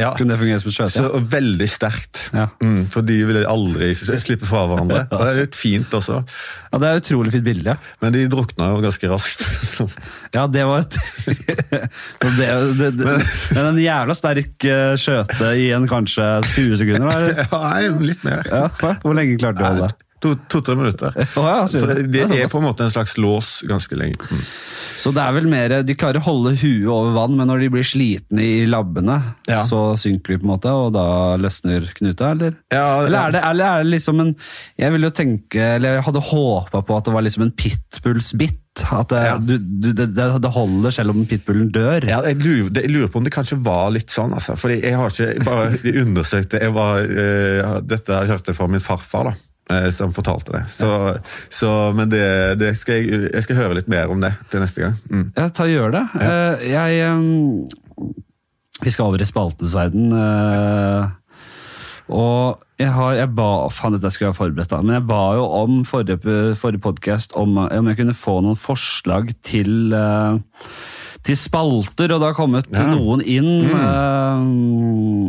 Ja. 0.00 0.12
kunne 0.16 0.34
det 0.34 0.38
fungere 0.40 0.60
som 0.62 0.70
et 0.70 0.76
skjøte? 0.78 1.02
Så 1.04 1.20
veldig 1.32 1.68
sterkt. 1.68 2.20
Ja. 2.36 2.46
Mm, 2.62 2.86
for 2.90 3.02
de 3.06 3.18
ville 3.28 3.44
aldri 3.50 3.90
slippe 3.94 4.46
fra 4.48 4.66
hverandre. 4.70 5.06
Og 5.12 5.18
det 5.24 5.28
er 5.32 5.40
litt 5.44 5.58
fint 5.58 5.90
også, 5.96 6.20
Ja, 6.72 6.78
Det 6.78 6.86
er 6.88 6.96
et 7.00 7.04
utrolig 7.10 7.32
fint 7.34 7.44
bilde. 7.44 7.76
men 8.00 8.12
de 8.14 8.26
drukna 8.30 8.70
jo 8.74 8.80
ganske 8.84 9.10
raskt. 9.10 9.46
Ja, 10.36 10.46
det 10.46 10.62
var 10.66 10.84
et 10.84 10.94
det, 12.38 12.48
det, 12.78 12.90
det, 12.98 13.16
Men 13.54 13.66
en 13.72 13.80
jævla 13.82 14.14
sterk 14.14 14.64
eh, 14.68 14.94
skjøte 15.00 15.50
i 15.58 15.70
en 15.74 15.88
kanskje 15.90 16.26
20 16.54 16.76
sekunder? 16.80 17.08
eller? 17.10 17.42
Ja, 17.42 17.60
nei, 17.64 18.06
litt 18.12 18.22
mer. 18.26 18.44
Ja. 18.46 18.68
Hvor 19.02 19.16
lenge 19.18 19.38
klarte 19.40 19.58
du 19.58 19.64
å 19.64 19.72
holde 19.72 19.88
det? 19.90 20.06
To-tre 20.20 20.74
minutter. 20.76 21.14
Oh, 21.40 21.46
ja, 21.48 21.62
så 21.70 21.80
det, 21.88 22.02
det 22.12 22.26
er 22.28 22.50
på 22.52 22.58
en 22.60 22.66
måte 22.66 22.84
en 22.84 22.92
slags 22.92 23.16
lås 23.16 23.62
ganske 23.68 23.96
lenge. 23.96 24.18
Mm. 24.30 24.42
Så 25.00 25.12
det 25.16 25.22
er 25.24 25.32
vel 25.32 25.46
mer 25.48 25.72
De 25.86 25.94
klarer 25.96 26.20
å 26.20 26.26
holde 26.26 26.52
huet 26.60 26.88
over 26.92 27.14
vann, 27.16 27.36
men 27.38 27.48
når 27.48 27.62
de 27.64 27.70
blir 27.72 27.86
slitne 27.88 28.44
i 28.44 28.66
labbene, 28.68 29.16
Ja. 29.48 29.62
så 29.64 29.94
synker 29.96 30.34
de 30.34 30.40
på 30.42 30.46
en 30.48 30.52
måte, 30.52 30.72
og 30.76 30.92
da 30.92 31.06
løsner 31.40 31.88
knuta, 31.96 32.34
eller? 32.34 32.58
Ja, 32.72 33.00
eller, 33.06 33.18
er 33.30 33.36
det, 33.38 33.44
eller 33.48 33.64
er 33.70 33.84
det 33.84 33.94
liksom 33.94 34.20
en 34.20 34.34
Jeg 34.78 34.92
ville 34.92 35.08
jo 35.08 35.16
tenke, 35.16 35.60
eller 35.78 35.96
jeg 35.98 36.04
hadde 36.10 36.26
håpa 36.30 36.82
på 36.84 36.98
at 36.98 37.08
det 37.08 37.14
var 37.16 37.24
liksom 37.24 37.46
en 37.48 37.54
pitbulls-bit. 37.56 38.58
At 38.92 39.10
det, 39.10 39.22
du, 39.44 39.54
du, 39.58 39.88
det, 39.96 40.06
det 40.14 40.50
holder 40.54 40.92
selv 40.94 41.10
om 41.12 41.24
pitbullen 41.28 41.68
dør. 41.74 42.04
Ja, 42.08 42.20
jeg, 42.28 42.38
lurer, 42.40 42.70
det- 42.70 42.84
jeg 42.86 42.92
lurer 42.94 43.10
på 43.12 43.18
om 43.20 43.26
det 43.26 43.32
kanskje 43.34 43.58
var 43.64 43.90
litt 43.92 44.12
sånn, 44.14 44.32
altså. 44.36 44.54
Fordi 44.60 44.78
jeg 44.84 44.96
har 44.96 45.10
ikke 45.10 45.44
bare 45.44 45.94
undersøkt 46.04 46.54
det. 46.54 46.62
Jeg 46.68 46.74
var, 46.76 47.00
uh, 47.02 47.80
dette 47.82 48.14
har 48.20 48.30
jeg 48.30 48.56
fra 48.56 48.68
min 48.70 48.80
farfar, 48.84 49.32
da. 49.32 49.34
Eh, 49.70 49.88
Som 49.94 50.12
fortalte 50.12 50.52
det. 50.56 50.64
Så, 50.74 50.90
så, 51.52 51.70
men 51.96 52.10
det, 52.12 52.24
det 52.60 52.72
skal 52.80 52.98
jeg, 53.00 53.30
jeg 53.32 53.46
skal 53.46 53.56
høre 53.62 53.78
litt 53.78 53.88
mer 53.90 54.10
om 54.12 54.20
det 54.22 54.32
til 54.50 54.60
neste 54.64 54.82
gang. 54.84 54.98
Mm. 55.10 55.24
Ja, 55.38 55.48
ta 55.48 55.64
og 55.68 55.72
gjør 55.72 55.94
det. 55.96 56.04
Eh, 56.20 56.66
jeg 56.74 57.00
ehm, 57.06 57.68
Vi 58.84 58.90
skal 58.94 59.10
over 59.10 59.20
i 59.22 59.28
spaltenes 59.28 59.74
verden. 59.76 60.12
eh, 60.16 61.16
og 62.10 62.58
jeg, 62.80 62.88
har, 62.90 63.12
jeg 63.20 63.28
ba 63.38 63.44
Faen, 63.70 63.94
dette 63.94 64.10
skulle 64.10 64.30
jeg 64.30 64.34
ha 64.34 64.38
forberedt, 64.40 64.70
da. 64.72 64.80
Men 64.82 64.96
jeg 64.96 65.04
ba 65.06 65.18
jo 65.38 65.44
om 65.60 65.84
forrige, 65.86 66.16
forrige 66.58 66.82
podkast 66.82 67.36
om, 67.38 67.54
om 67.70 67.90
jeg 67.92 67.98
kunne 68.00 68.16
få 68.18 68.40
noen 68.42 68.58
forslag 68.58 69.30
til 69.46 69.94
til 71.20 71.36
spalter, 71.36 72.14
og 72.14 72.22
det 72.22 72.30
har 72.30 72.34
kommet 72.38 72.70
Ja. 72.72 72.86
noen 72.96 73.20
inn. 73.28 73.68
Mm. 73.68 75.26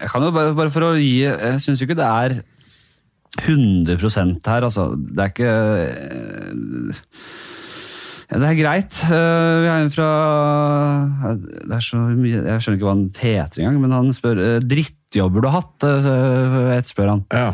jeg 0.00 0.08
kan 0.10 0.24
jo 0.24 0.30
bare, 0.32 0.54
bare 0.56 0.72
for 0.72 0.86
å 0.86 0.94
gi 0.96 1.18
Jeg 1.26 1.60
syns 1.60 1.82
jo 1.82 1.86
ikke 1.88 1.98
det 2.00 2.06
er 2.08 2.38
100 3.42 3.98
her, 4.48 4.66
altså. 4.66 4.88
Det 4.96 5.24
er 5.24 5.32
ikke 5.32 5.52
eh, 5.52 7.22
ja, 8.28 8.36
det 8.42 8.48
er 8.50 8.58
greit. 8.58 8.98
Eh, 9.08 9.54
vi 9.62 9.68
har 9.70 9.80
en 9.80 9.92
fra 9.94 10.08
Det 11.32 11.76
er 11.78 11.84
så 11.84 11.96
mye 12.12 12.42
Jeg 12.42 12.60
skjønner 12.60 12.76
ikke 12.76 12.88
hva 12.88 12.92
han 12.92 13.06
heter 13.16 13.62
engang, 13.62 13.78
men 13.86 13.94
han 13.96 14.10
spør 14.16 14.42
eh, 14.44 14.58
drittjobber 14.60 15.44
du 15.44 15.48
har 15.48 15.62
hatt. 15.62 15.88
Et 16.76 16.90
spør 16.90 17.14
han. 17.14 17.24
Ja. 17.32 17.52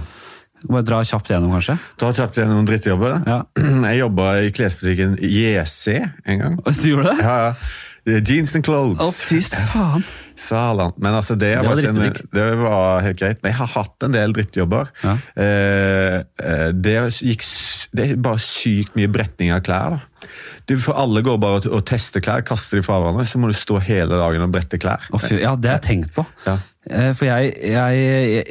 Bare 0.65 0.87
dra 0.89 1.03
kjapt 1.05 1.29
gjennom, 1.31 1.53
kanskje. 1.53 1.77
Dra 2.01 2.11
kjapt 2.17 2.39
gjennom 2.41 2.67
drittjobber. 2.67 3.19
Ja. 3.29 3.39
Jeg 3.91 4.01
jobba 4.01 4.29
i 4.43 4.53
klesbutikken 4.57 5.19
JC 5.21 5.99
en 6.01 6.41
gang. 6.43 6.59
Du 6.81 6.87
gjorde 6.89 7.13
det? 7.13 7.19
Ja, 7.23 7.37
ja. 7.51 8.21
Jeans 8.21 8.53
and 8.57 8.67
Å, 8.67 8.69
clothes. 8.69 9.23
fy 9.25 9.39
faen. 9.71 10.03
Salan. 10.37 10.95
Men 10.99 11.15
altså, 11.15 11.37
det, 11.39 11.53
var 11.59 11.77
var 11.77 11.85
en, 11.89 12.17
det 12.35 12.47
var 12.59 13.05
helt 13.05 13.19
greit. 13.21 13.41
Men 13.43 13.53
jeg 13.53 13.59
har 13.61 13.71
hatt 13.77 14.07
en 14.07 14.17
del 14.17 14.35
drittjobber. 14.37 14.91
Ja. 15.05 15.15
Eh, 15.41 16.17
eh, 16.43 16.67
det, 16.75 16.97
gikk, 17.23 17.47
det 17.95 18.09
er 18.09 18.21
bare 18.25 18.43
sykt 18.43 18.99
mye 18.99 19.11
bretning 19.13 19.55
av 19.55 19.63
klær. 19.67 19.97
da. 19.97 20.29
Du, 20.67 20.77
for 20.81 20.97
Alle 20.99 21.21
går 21.25 21.39
bare 21.43 21.61
og, 21.61 21.67
og 21.77 21.83
tester 21.89 22.23
klær, 22.25 22.45
kaster 22.47 22.81
de 22.81 22.85
fra 22.87 22.99
hverandre, 23.01 23.27
så 23.29 23.41
må 23.41 23.51
du 23.51 23.57
stå 23.57 23.79
hele 23.85 24.17
dagen 24.21 24.47
og 24.47 24.55
brette 24.55 24.81
klær. 24.81 25.05
Å, 25.13 25.21
fy, 25.21 25.39
ja, 25.43 25.55
det 25.57 25.71
har 25.71 25.81
jeg 25.83 25.87
tenkt 25.91 26.15
på. 26.17 26.25
Ja. 26.49 26.59
Eh, 26.91 27.11
For 27.17 27.29
jeg, 27.29 27.55
jeg, 27.65 28.01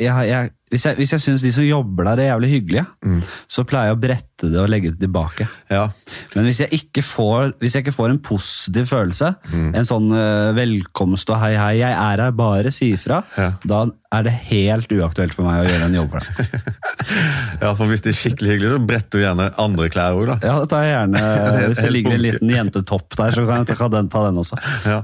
jeg, 0.01 0.27
jeg, 0.29 0.53
Hvis 0.73 0.85
jeg, 0.87 0.97
hvis 0.97 1.11
jeg 1.13 1.21
syns 1.21 1.43
de 1.45 1.51
som 1.53 1.65
jobber 1.67 2.07
der 2.09 2.23
er 2.23 2.31
jævlig 2.31 2.49
hyggelige, 2.55 2.85
så 3.51 3.65
pleier 3.69 3.91
jeg 3.91 3.97
å 3.97 4.03
brette 4.07 4.32
det 4.41 4.57
og 4.59 4.69
legge 4.71 4.89
det 4.91 4.99
tilbake. 4.99 5.45
Ja. 5.71 5.85
Men 6.35 6.47
hvis 6.49 6.59
jeg 6.63 6.69
ikke 6.79 7.03
får, 7.05 7.53
hvis 7.61 7.75
jeg 7.77 7.85
ikke 7.85 7.93
får 7.95 8.09
en 8.15 8.19
positiv 8.25 8.87
følelse, 8.89 9.29
en 9.53 9.85
sånn 9.87 10.09
uh, 10.11 10.51
velkomst 10.57 11.29
og 11.31 11.37
hei, 11.39 11.53
hei, 11.55 11.75
jeg 11.79 11.93
er 11.93 12.23
her, 12.25 12.31
bare 12.35 12.71
si 12.73 12.91
ifra, 12.97 13.21
Ja. 13.37 13.51
da 13.63 13.85
er 14.13 14.23
det 14.27 14.33
helt 14.51 14.91
uaktuelt 14.93 15.33
for 15.33 15.47
meg 15.47 15.63
å 15.63 15.69
gjøre 15.69 15.85
en 15.87 15.95
jobb 15.97 16.11
for 16.13 16.19
deg. 16.21 16.67
ja, 17.63 17.71
for 17.73 17.85
Hvis 17.89 18.03
det 18.05 18.11
er 18.13 18.17
skikkelig 18.19 18.51
hyggelig, 18.55 18.73
så 18.75 18.81
bretter 18.85 19.17
du 19.21 19.23
gjerne 19.23 19.47
andre 19.63 19.87
klær 19.93 20.17
òg, 20.19 20.27
da. 20.33 20.35
Ja, 20.45 20.57
det 20.61 20.69
tar 20.73 20.83
jeg 20.85 20.93
gjerne, 20.97 21.23
Hvis 21.71 21.81
det 21.85 21.93
ligger 21.95 22.17
en 22.17 22.21
liten 22.27 22.53
jentetopp 22.53 23.17
der, 23.17 23.33
så 23.37 23.45
kan 23.47 23.63
jeg 23.63 23.77
ta 23.79 23.89
den, 23.95 24.11
ta 24.13 24.25
den 24.27 24.41
også. 24.43 24.59
Ja. 24.93 24.99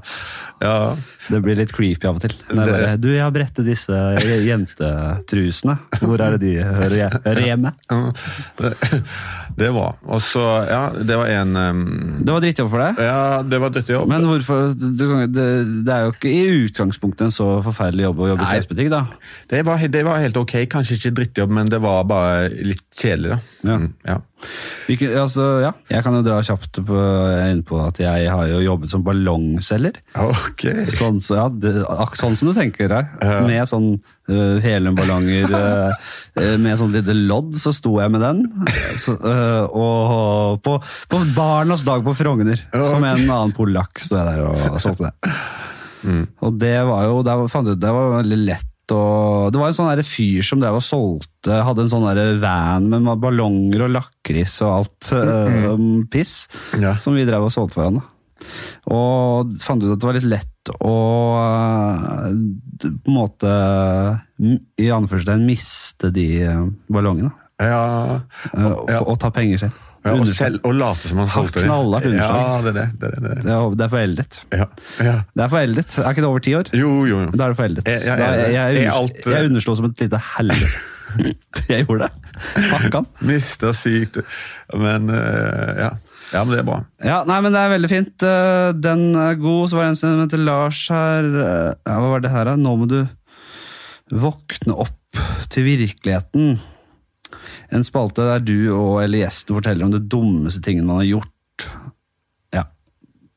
ja. 0.62 0.76
Det 1.30 1.40
blir 1.46 1.56
litt 1.60 1.72
creepy 1.74 2.08
av 2.10 2.18
og 2.18 2.24
til. 2.26 2.34
Jeg 2.34 2.58
Det- 2.58 2.66
bare, 2.74 2.94
du, 3.02 3.08
jeg 3.14 3.22
har 3.22 3.34
brettet 3.34 3.66
disse 3.68 3.94
jentetrusene. 4.46 5.76
Hvor 6.02 6.22
er 6.26 6.36
det 6.38 6.40
de 6.42 6.54
hører, 6.66 6.96
jeg- 6.98 7.22
hører 7.26 7.46
hjemme? 7.46 7.74
Det, 9.60 9.70
var 9.76 9.98
Og 10.08 10.22
så, 10.24 10.44
ja, 10.70 10.82
det 10.96 11.18
var 11.20 11.32
en 11.34 11.58
um, 11.58 11.82
Det 12.24 12.34
var 12.36 12.44
drittjobb 12.44 12.70
for 12.72 12.84
deg. 12.84 13.02
Ja, 13.10 13.42
det 13.44 13.60
var 13.62 13.74
drittjobb. 13.76 14.08
Men 14.12 14.28
hvorfor, 14.30 14.72
du, 14.76 15.06
det, 15.28 15.48
det 15.88 15.96
er 15.96 16.08
jo 16.08 16.14
ikke 16.16 16.32
i 16.32 16.66
utgangspunktet 16.66 17.28
en 17.28 17.36
så 17.36 17.50
forferdelig 17.66 18.08
jobb 18.08 18.24
å 18.24 18.32
jobbe 18.32 18.46
i 18.46 18.48
Nei. 18.48 18.56
klesbutikk, 18.58 18.92
da. 18.94 19.04
Det 19.52 19.64
var, 19.68 19.86
det 19.98 20.04
var 20.08 20.24
helt 20.24 20.40
ok. 20.40 20.56
Kanskje 20.72 21.00
ikke 21.00 21.16
drittjobb, 21.22 21.56
men 21.60 21.72
det 21.72 21.82
var 21.84 22.08
bare 22.10 22.50
litt 22.54 22.86
kjedelig, 22.96 23.36
da. 23.36 23.40
Ja. 23.64 23.80
Mm, 23.80 23.90
ja. 24.08 24.20
Hvilke, 24.88 25.10
altså, 25.20 25.46
ja. 25.64 25.72
Jeg 25.92 26.04
kan 26.06 26.16
jo 26.16 26.22
dra 26.26 26.40
kjapt 26.46 26.80
på, 26.88 27.00
inn 27.50 27.62
på 27.68 27.80
at 27.84 28.00
jeg 28.02 28.30
har 28.32 28.48
jo 28.50 28.62
jobbet 28.64 28.92
som 28.92 29.04
ballongselger. 29.06 30.00
Okay. 30.16 30.88
Sånn, 30.96 31.20
så, 31.24 31.42
ja, 31.42 31.48
det, 31.52 31.74
sånn 32.20 32.38
som 32.40 32.50
du 32.50 32.56
tenker 32.58 32.90
deg. 32.92 33.12
Med 33.46 33.68
sånn 33.70 33.92
uh, 34.32 34.58
heliumballonger 34.64 35.54
uh, 35.54 36.10
med 36.64 36.80
sånn 36.80 36.96
lite 36.96 37.16
lodd, 37.18 37.54
så 37.60 37.74
sto 37.76 37.98
jeg 38.00 38.16
med 38.16 38.24
den. 38.26 38.44
Så, 39.00 39.18
uh, 39.20 39.68
og 39.70 40.64
på, 40.66 40.80
på 41.12 41.22
Barnas 41.36 41.86
dag 41.88 42.06
på 42.06 42.16
Frogner, 42.18 42.64
som 42.74 43.04
en 43.04 43.26
annen 43.28 43.56
polakk, 43.56 44.02
sto 44.02 44.18
jeg 44.20 44.32
der 44.32 44.46
og 44.48 44.82
solgte 44.82 45.12
det. 45.12 45.38
Og 46.40 46.56
det 46.56 46.78
var 46.88 47.10
jo 47.10 47.22
det 47.28 47.40
var, 47.42 47.52
fant 47.52 47.68
jeg 47.68 47.76
ut, 47.76 47.84
det 47.84 47.96
var 47.96 48.20
veldig 48.22 48.44
lett. 48.48 48.68
Og 48.96 49.50
det 49.54 49.60
var 49.62 49.72
en 49.72 49.78
sånn 49.78 50.04
fyr 50.08 50.46
som 50.46 50.62
drev 50.62 50.78
og 50.80 50.86
solgte, 50.86 51.60
hadde 51.66 51.86
en 51.86 51.92
sånn 51.92 52.08
van 52.42 52.88
med 52.92 53.10
ballonger 53.22 53.86
og 53.88 53.94
lakris 53.98 54.60
og 54.66 54.72
alt 54.80 55.12
uh, 55.14 55.76
piss, 56.12 56.48
Ja. 56.80 56.94
som 56.98 57.16
vi 57.18 57.26
drev 57.28 57.48
og 57.48 57.54
solgte 57.54 57.78
for 57.80 57.90
han. 57.90 58.00
da. 58.02 58.08
Og 58.90 59.52
fant 59.60 59.84
ut 59.84 59.92
at 59.94 60.00
det 60.00 60.08
var 60.08 60.16
litt 60.18 60.30
lett 60.32 60.72
å 60.80 60.96
uh, 61.36 62.30
på 62.80 63.12
en 63.12 63.16
måte 63.16 63.52
i 64.80 64.88
anførselstegn 64.96 65.44
miste 65.48 66.12
de 66.16 66.28
eh, 66.48 66.62
ballongene. 66.88 67.32
Ja, 67.60 68.22
Og, 68.56 68.86
ja. 68.88 69.02
og 69.04 69.18
ta 69.20 69.28
penger 69.36 69.66
selv. 69.66 69.86
Ja 70.06 70.14
og, 70.16 70.28
selv, 70.32 70.60
og 70.64 70.74
late 70.80 71.10
som 71.12 71.18
han 71.20 71.28
solgte 71.34 71.60
det. 71.60 71.66
Knalla 71.68 71.98
underslag. 72.00 72.44
Ja, 72.46 72.62
det 72.64 72.70
er 72.70 72.78
det. 72.80 72.86
det, 73.00 73.08
er 73.08 73.12
det, 73.12 73.22
det, 73.24 73.32
er 73.32 73.42
det. 73.44 73.78
Det 73.82 73.88
foreldet. 73.92 74.38
Ja, 74.56 74.68
ja. 75.04 75.16
Det 75.36 75.44
er 75.44 75.52
foreldet. 75.52 75.98
Er 76.00 76.10
ikke 76.14 76.24
det 76.24 76.30
over 76.30 76.44
ti 76.46 76.54
år? 76.56 76.70
Jo, 76.80 76.92
jo. 77.10 77.18
jo. 77.26 77.32
Da 77.36 77.44
er 77.50 77.54
det 77.56 77.58
foreldet. 77.60 77.88
Jeg- 77.92 78.06
jeg- 78.08 78.20
jeg, 78.24 78.54
jeg, 78.54 78.78
jeg- 78.84 78.94
alt- 78.96 79.28
jeg 79.34 79.50
underslo 79.50 79.76
som 79.76 79.90
et 79.90 80.06
lite 80.06 80.22
helvete. 80.38 80.70
jeg 81.74 81.86
gjorde 81.90 82.08
det. 82.08 82.36
Fakkan. 82.70 83.10
Mista 83.28 83.74
sykt. 83.76 84.22
Men 84.78 85.10
eh, 85.10 85.74
ja. 85.84 85.90
ja, 86.32 86.44
men 86.46 86.54
det 86.56 86.60
er 86.64 86.68
bra. 86.72 86.80
Ja, 87.04 87.20
nei, 87.28 87.40
men 87.44 87.52
det 87.58 87.60
er 87.66 87.74
veldig 87.76 87.90
fint. 87.92 88.24
Eh, 88.24 88.72
Den 88.80 89.04
er 89.20 89.36
god. 89.42 89.68
Så 89.72 89.76
var 89.80 89.90
det 89.90 89.96
en 89.98 90.00
som 90.00 90.20
heter 90.24 90.40
Lars 90.46 90.86
her. 90.94 91.28
Eh, 91.44 91.72
Ja, 91.90 92.00
hva 92.00 92.14
var 92.16 92.24
det 92.24 92.32
her, 92.32 92.46
da? 92.54 92.56
Nå 92.56 92.78
må 92.80 92.88
du 92.88 93.02
våkne 94.10 94.74
opp 94.86 94.96
til 95.50 95.66
virkeligheten. 95.68 96.60
En 97.72 97.84
spalte 97.86 98.26
der 98.26 98.40
du 98.42 98.72
og 98.74 99.04
eller 99.04 99.22
gjesten 99.26 99.56
forteller 99.60 99.86
om 99.86 99.92
det 99.94 100.08
dummeste 100.10 100.62
tingen 100.66 100.88
man 100.90 101.02
har 101.04 101.10
gjort. 101.10 101.68
Ja. 102.56 102.64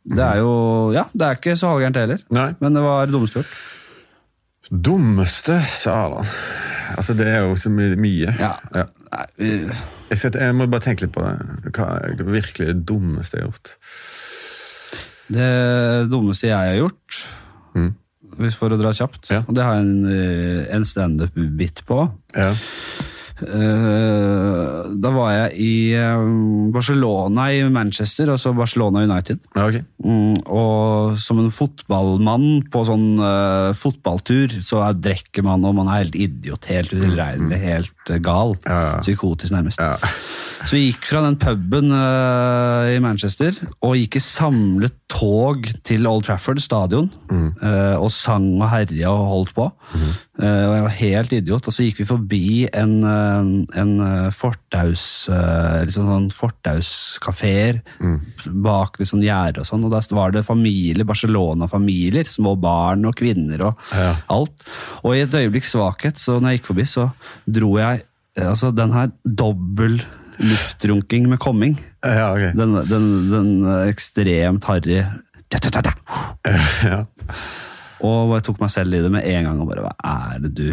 Det 0.09 0.25
er 0.25 0.39
jo 0.41 0.53
Ja, 0.97 1.05
det 1.13 1.27
er 1.29 1.37
ikke 1.37 1.57
så 1.61 1.69
halvgærent 1.75 1.97
heller. 2.01 2.23
Nei. 2.33 2.49
Men 2.61 2.75
det 2.79 2.83
var 2.83 3.07
det 3.07 3.13
dummeste 3.15 3.43
gjort. 3.43 3.53
Dummeste, 4.73 5.59
sa 5.69 5.97
han. 6.17 6.31
Altså, 6.97 7.15
det 7.19 7.27
er 7.29 7.43
jo 7.45 7.57
så 7.61 7.69
my 7.73 7.91
mye. 8.01 8.33
Ja. 8.41 8.55
Ja. 8.75 8.87
Jeg, 9.39 10.19
setter, 10.21 10.41
jeg 10.47 10.55
må 10.57 10.67
bare 10.73 10.85
tenke 10.85 11.05
litt 11.07 11.13
på 11.13 11.25
det. 11.25 11.73
Hva 11.77 11.89
er 12.07 12.15
det 12.17 12.25
virkelig 12.29 12.67
det 12.71 12.79
dummeste 12.89 13.37
jeg 13.37 13.45
har 13.45 13.51
gjort? 13.53 13.75
Det 15.33 15.51
dummeste 16.13 16.49
jeg 16.51 16.57
har 16.73 16.81
gjort, 16.83 17.23
Mm. 17.75 17.95
hvis 18.37 18.57
for 18.57 18.69
å 18.73 18.77
dra 18.81 18.91
kjapt, 18.93 19.31
Ja. 19.31 19.43
og 19.49 19.55
det 19.57 19.63
har 19.65 19.75
jeg 19.77 19.85
en, 19.85 20.07
eh, 20.07 20.75
en 20.77 20.85
standup-bit 20.85 21.83
på. 21.87 22.11
Ja. 22.37 22.55
Eh, 23.43 24.93
da 25.03 25.13
var 25.15 25.33
jeg 25.35 25.57
i 25.63 25.75
eh, 25.99 26.25
Barcelona 26.75 27.49
i 27.53 27.63
Manchester, 27.73 28.33
og 28.33 28.41
så 28.41 28.55
Barcelona 28.57 29.05
United. 29.07 29.41
Ja, 29.57 29.67
okay. 29.67 29.83
Mm, 30.05 30.39
og 30.47 31.19
som 31.23 31.43
en 31.43 31.53
fotballmann 31.55 32.65
på 32.73 32.85
sånn 32.89 33.21
uh, 33.21 33.73
fotballtur, 33.79 34.59
så 34.65 34.83
er, 34.87 34.99
drikker 34.99 35.47
man, 35.47 35.65
og 35.69 35.77
man 35.79 35.91
er 35.91 36.05
helt 36.05 36.19
idiot, 36.19 36.69
helt 36.71 36.95
utilregnelig, 36.95 37.61
helt 37.63 38.13
eh, 38.13 38.23
gal. 38.23 38.57
Ja, 38.67 38.81
ja. 38.89 38.97
Psykotisk, 39.05 39.55
nærmest. 39.55 39.83
Ja. 39.83 39.97
Så 40.63 40.77
vi 40.77 40.87
gikk 40.89 41.09
fra 41.11 41.25
den 41.25 41.39
puben 41.43 41.91
uh, 41.91 42.87
i 42.93 43.01
Manchester 43.03 43.57
og 43.83 43.97
gikk 43.99 44.21
i 44.21 44.23
samlet 44.23 44.95
tog 45.13 45.67
til 45.85 46.07
Old 46.09 46.25
Trafford 46.27 46.61
stadion. 46.63 47.11
eh, 47.63 47.97
og 48.01 48.11
sang 48.15 48.47
og 48.61 48.69
herja 48.71 49.11
og 49.13 49.29
holdt 49.33 49.55
på. 49.57 49.69
Eh, 49.97 50.17
og 50.43 50.73
jeg 50.75 50.83
var 50.85 50.95
helt 50.99 51.33
idiot. 51.37 51.67
Og 51.71 51.75
så 51.75 51.85
gikk 51.87 52.01
vi 52.03 52.07
forbi 52.09 52.45
en, 52.75 52.95
eh, 53.07 53.51
en 53.83 53.93
eh, 54.07 54.31
fortaus... 54.35 55.05
Liksom 55.83 56.09
sånn 56.09 56.29
fortauskafeer 56.35 57.81
bak 58.65 58.99
liksom 59.01 59.23
gjerder 59.25 59.63
og 59.63 59.69
sånn. 59.69 59.85
Og 59.87 59.93
der 59.95 60.07
var 60.17 60.33
det 60.35 60.45
familie, 60.47 61.07
Barcelona-familier. 61.09 62.29
Små 62.31 62.57
barn 62.61 63.05
og 63.09 63.17
kvinner 63.19 63.69
og 63.69 63.79
Ja. 63.95 64.17
alt. 64.29 64.65
Og 65.05 65.15
i 65.17 65.23
et 65.25 65.35
øyeblikks 65.35 65.73
svakhet, 65.77 66.19
så 66.19 66.41
når 66.41 66.51
jeg 66.57 66.61
gikk 66.61 66.71
forbi, 66.73 66.87
så 66.91 67.09
dro 67.47 67.77
jeg 67.79 68.03
eh, 68.39 68.49
altså 68.49 68.73
den 68.75 68.93
her 68.93 69.11
dobbel 69.25 70.01
luftrunking 70.43 71.29
med 71.29 71.39
komming. 71.39 71.77
Ja, 72.05 72.33
okay. 72.33 72.53
Den, 72.57 72.75
den, 72.89 73.31
den 73.31 73.51
ekstremt 73.89 74.65
harry. 74.65 75.03
Ja. 76.83 77.05
Og 78.03 78.33
jeg 78.37 78.45
tok 78.49 78.61
meg 78.63 78.73
selv 78.75 78.95
i 78.97 79.03
det 79.05 79.11
med 79.15 79.27
en 79.31 79.47
gang 79.47 79.61
og 79.63 79.69
bare 79.71 79.85
Hva 79.87 80.15
er 80.35 80.43
det 80.43 80.53
du 80.59 80.67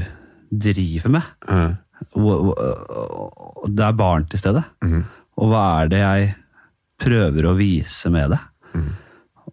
driver 0.49 1.13
med? 1.13 1.21
Og 2.17 3.67
Det 3.69 3.85
er 3.85 3.97
barn 3.99 4.25
til 4.31 4.41
stede. 4.41 4.63
Og 5.39 5.51
hva 5.51 5.63
er 5.83 5.91
det 5.91 5.99
jeg 6.01 6.31
prøver 6.99 7.45
å 7.47 7.55
vise 7.59 8.09
med 8.11 8.33
det? 8.33 8.39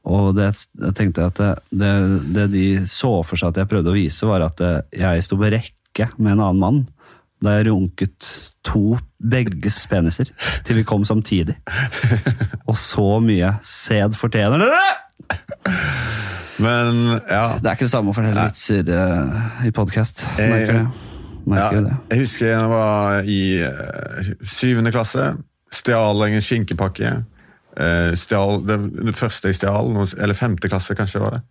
Og 0.06 0.34
det, 0.36 0.52
jeg 0.82 0.94
tenkte 0.94 1.26
at 1.26 1.38
det, 1.40 1.52
det, 1.74 1.92
det 2.34 2.46
de 2.52 2.66
så 2.86 3.10
for 3.26 3.38
seg 3.38 3.50
at 3.50 3.60
jeg 3.62 3.70
prøvde 3.70 3.90
å 3.90 3.96
vise, 3.96 4.26
var 4.28 4.44
at 4.46 4.60
jeg 4.94 5.24
sto 5.26 5.38
på 5.40 5.50
rekke 5.50 6.08
med 6.16 6.36
en 6.36 6.44
annen 6.46 6.62
mann. 6.62 6.84
Da 7.42 7.58
jeg 7.58 7.66
runket 7.68 8.28
to 8.64 8.96
begges 9.20 9.82
peniser 9.90 10.30
til 10.64 10.78
vi 10.78 10.86
kom 10.88 11.04
samtidig. 11.04 11.58
Og 12.70 12.78
så 12.78 13.18
mye 13.24 13.56
sæd 13.66 14.16
fortjener 14.16 14.62
dere! 14.64 14.84
Men 16.62 17.03
ja. 17.29 17.59
Det 17.61 17.69
er 17.69 17.77
ikke 17.77 17.87
det 17.88 17.92
samme 17.92 18.12
å 18.12 18.16
fortelle 18.16 18.47
vitser 18.49 18.88
i 19.66 19.73
podkast. 19.77 20.25
Eh, 20.38 20.49
Merker 20.53 20.73
det. 20.79 20.85
ja. 20.85 21.03
Merker 21.47 21.85
det. 21.85 21.97
Jeg 22.11 22.23
husker 22.25 22.49
jeg 22.51 22.71
var 22.73 23.29
i 23.31 23.40
eh, 23.62 24.31
syvende 24.42 24.92
klasse. 24.95 25.29
Stjal 25.77 26.25
en 26.27 26.40
skinkepakke. 26.42 27.12
Eh, 27.76 28.14
stjal, 28.16 28.62
det, 28.66 28.78
det 29.04 29.12
første 29.18 29.50
jeg 29.50 29.58
stjal, 29.58 29.90
eller 30.16 30.36
femte 30.38 30.70
klasse 30.72 30.96
kanskje 30.96 31.20
var 31.20 31.36
det. 31.36 31.42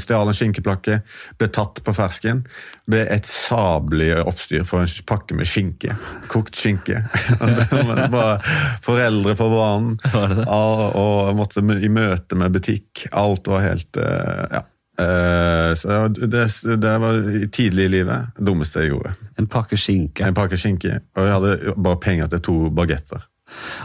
Stjal 0.00 0.30
en 0.30 0.36
skinkeplakke, 0.36 1.00
ble 1.40 1.48
tatt 1.52 1.80
på 1.84 1.94
fersken. 1.96 2.44
Ble 2.88 3.02
et 3.10 3.26
sabelig 3.26 4.12
oppstyr 4.22 4.62
for 4.64 4.84
en 4.84 4.94
pakke 5.10 5.36
med 5.36 5.48
skinke. 5.50 5.96
Kokt 6.32 6.56
skinke. 6.56 7.02
Bare 8.14 8.38
foreldre 8.86 9.34
på 9.36 9.50
banen. 9.52 9.98
Det 10.06 10.24
det? 10.38 10.46
Og 10.46 11.34
måtte 11.36 11.64
i 11.82 11.90
møte 11.92 12.38
med 12.38 12.54
butikk. 12.56 13.08
Alt 13.12 13.50
var 13.50 13.66
helt 13.66 14.00
eh, 14.00 14.46
Ja. 14.54 14.64
Eh, 14.96 15.74
Så 15.76 16.08
det, 16.08 16.46
det 16.80 16.98
var 17.02 17.18
tidlig 17.52 17.84
i 17.84 17.94
livet. 17.98 18.30
Det 18.38 18.46
dummeste 18.48 18.80
jeg 18.80 18.94
gjorde. 18.94 19.16
En 19.36 19.50
pakke 19.50 19.76
skinke. 19.76 20.24
En 20.24 20.36
pakke 20.38 20.56
skinke, 20.56 21.00
og 21.18 21.26
jeg 21.26 21.34
hadde 21.36 21.74
bare 21.76 22.00
penger 22.00 22.30
til 22.32 22.40
to 22.48 22.54
bagetter. 22.70 23.26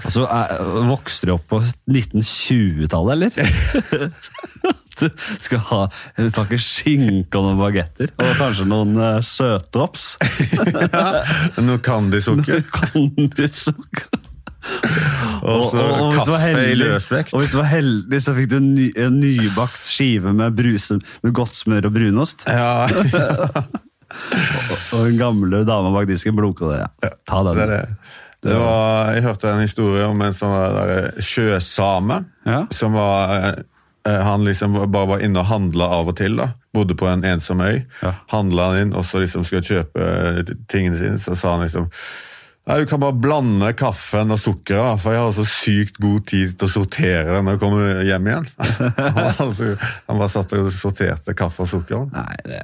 Altså, 0.01 0.25
Vokste 0.89 1.29
du 1.29 1.35
opp 1.35 1.45
på 1.51 1.59
1920-tallet, 1.91 3.13
eller? 3.13 4.11
du 4.99 5.05
skal 5.45 5.61
ha 5.69 5.81
en 6.19 6.31
pakke 6.35 6.59
skinke 6.61 7.37
og 7.37 7.51
noen 7.51 7.61
bagetter, 7.61 8.11
og 8.17 8.33
kanskje 8.39 8.67
noen 8.69 8.97
uh, 8.97 9.21
søtdrops. 9.25 10.15
Noe 11.67 11.79
candysukker, 11.85 12.65
Candysukker. 12.73 14.09
og 15.41 15.63
så 15.71 15.81
Og 15.81 16.17
kaffe 16.19 16.65
i 16.69 16.75
løsvekt. 16.77 17.33
Og 17.33 17.41
hvis 17.41 17.53
du 17.53 17.57
var 17.57 17.69
heldig, 17.71 18.19
så 18.21 18.35
fikk 18.37 18.51
du 18.51 18.57
en, 18.59 18.67
ny, 18.75 18.87
en 19.01 19.17
nybakt 19.17 19.89
skive 19.89 20.33
med, 20.37 20.53
bruse, 20.57 20.99
med 21.25 21.33
godt 21.37 21.57
smør 21.57 21.89
og 21.89 21.95
brunost. 21.97 22.45
Ja, 22.45 22.85
Og 24.91 25.07
den 25.07 25.17
gamle 25.17 25.63
dama 25.67 25.93
bak 25.95 26.09
disken 26.09 26.35
blunka 26.37 26.67
det. 26.69 26.81
Ja. 26.83 27.11
Ta 27.31 27.41
den. 27.47 27.57
det 27.57 27.63
er 27.63 27.71
det. 27.71 27.83
Det 28.41 28.55
var, 28.57 29.11
jeg 29.13 29.23
hørte 29.23 29.49
en 29.51 29.61
historie 29.61 30.05
om 30.09 30.21
en 30.25 30.33
sånn 30.33 30.55
der 30.75 31.11
sjøsame, 31.21 32.23
Ja. 32.45 32.63
som 32.73 32.93
var 32.97 33.33
eh, 34.05 34.21
Han 34.25 34.43
liksom 34.47 34.73
bare 34.91 35.07
var 35.07 35.19
inne 35.21 35.39
og 35.43 35.45
handla 35.45 35.85
av 35.99 36.07
og 36.09 36.15
til. 36.17 36.35
da. 36.39 36.47
Bodde 36.73 36.95
på 36.97 37.05
en 37.07 37.21
ensom 37.23 37.61
øy. 37.61 37.83
Ja. 38.01 38.15
Handla 38.31 38.71
han 38.71 38.77
inn, 38.87 38.93
og 38.97 39.05
så 39.05 39.19
liksom 39.21 39.43
skulle 39.45 39.61
kjøpe 39.61 40.01
eh, 40.39 40.55
tingene 40.67 40.97
sine, 40.97 41.19
så 41.21 41.35
sa 41.37 41.51
han 41.57 41.67
liksom 41.67 41.89
Nei, 42.69 42.77
Du 42.83 42.85
kan 42.85 43.01
bare 43.01 43.17
blande 43.17 43.71
kaffen 43.73 44.29
og 44.33 44.37
sukkeret, 44.39 44.83
da, 44.85 44.97
for 45.01 45.15
jeg 45.15 45.23
har 45.23 45.31
så 45.33 45.45
sykt 45.49 45.95
god 46.01 46.27
tid 46.29 46.51
til 46.53 46.67
å 46.67 46.71
sortere 46.71 47.23
det 47.33 47.39
når 47.41 47.55
jeg 47.55 47.61
kommer 47.63 48.03
hjem 48.05 48.29
igjen. 48.29 48.49
han, 49.17 49.31
altså, 49.31 49.69
han 49.81 50.19
bare 50.21 50.29
satt 50.29 50.53
og 50.59 50.69
sorterte 50.75 51.35
kaffe 51.37 51.65
og 51.65 51.71
sukker. 51.71 52.05
Nei, 52.13 52.35
det, 52.45 52.59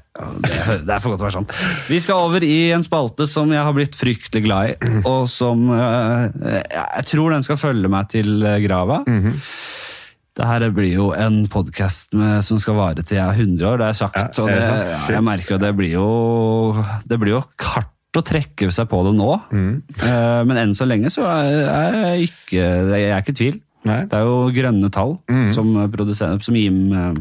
det, 0.45 0.60
det 0.86 0.93
er 0.93 1.01
for 1.01 1.15
godt 1.15 1.23
til 1.23 1.25
å 1.25 1.29
være 1.29 1.38
sant. 1.39 1.55
Vi 1.89 1.99
skal 2.05 2.27
over 2.27 2.45
i 2.45 2.60
en 2.75 2.86
spalte 2.86 3.25
som 3.29 3.49
jeg 3.55 3.65
har 3.65 3.73
blitt 3.77 3.97
fryktelig 3.97 4.45
glad 4.45 4.75
i, 4.75 5.01
og 5.01 5.25
som 5.33 5.65
eh, 5.73 6.62
jeg 6.77 7.10
tror 7.10 7.33
den 7.33 7.49
skal 7.49 7.62
følge 7.62 7.89
meg 7.91 8.13
til 8.13 8.38
eh, 8.45 8.62
grava. 8.67 9.01
Det 10.38 10.45
her 10.45 10.69
blir 10.69 10.93
jo 10.93 11.10
en 11.17 11.47
podkast 11.49 12.13
som 12.45 12.62
skal 12.62 12.77
vare 12.77 13.01
til 13.01 13.17
jeg 13.17 13.25
er 13.25 13.39
100 13.41 13.65
år, 13.65 13.81
det 13.81 13.88
er 13.89 13.97
sagt. 13.97 14.21
Ja, 14.21 14.29
og 14.45 14.53
det, 14.53 14.62
ja, 14.62 14.97
jeg 15.17 15.25
merker 15.25 15.55
jo 15.55 15.62
det 15.63 15.71
blir 15.73 15.95
jo 15.95 16.10
Det 17.10 17.17
blir 17.17 17.39
jo 17.39 17.45
hardt 17.71 17.96
å 18.15 18.24
trekke 18.26 18.72
seg 18.72 18.88
på 18.89 19.02
det 19.06 19.12
nå. 19.17 19.28
Mm. 19.52 19.74
Eh, 20.02 20.43
Men 20.48 20.58
enn 20.63 20.76
så 20.78 20.88
lenge 20.88 21.12
så 21.13 21.26
er 21.28 21.98
jeg 22.17 22.30
ikke, 22.32 22.63
jeg 22.96 23.10
er 23.12 23.20
ikke 23.22 23.36
i 23.36 23.39
tvil. 23.41 23.60
Nei. 23.88 24.00
Det 24.10 24.17
er 24.17 24.24
jo 24.26 24.39
grønne 24.52 24.89
tall, 24.91 25.17
som, 25.54 25.70
produsent- 25.93 26.43
som 26.43 26.56
Jim 26.56 26.80
eh, 26.91 27.13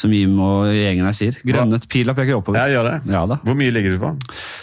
som 0.00 0.12
Jim 0.14 0.38
og 0.40 0.70
gjengen 0.72 1.04
her 1.04 1.12
sier. 1.12 1.34
Grønne 1.44 1.76
pila 1.90 2.14
peker 2.16 2.38
oppover. 2.38 2.56
Jeg 2.62 2.72
gjør 2.78 2.86
det. 2.88 2.94
Ja 3.12 3.24
da. 3.28 3.36
Hvor 3.44 3.56
mye 3.58 3.72
ligger 3.74 3.92
du 3.92 3.98
på? 4.00 4.12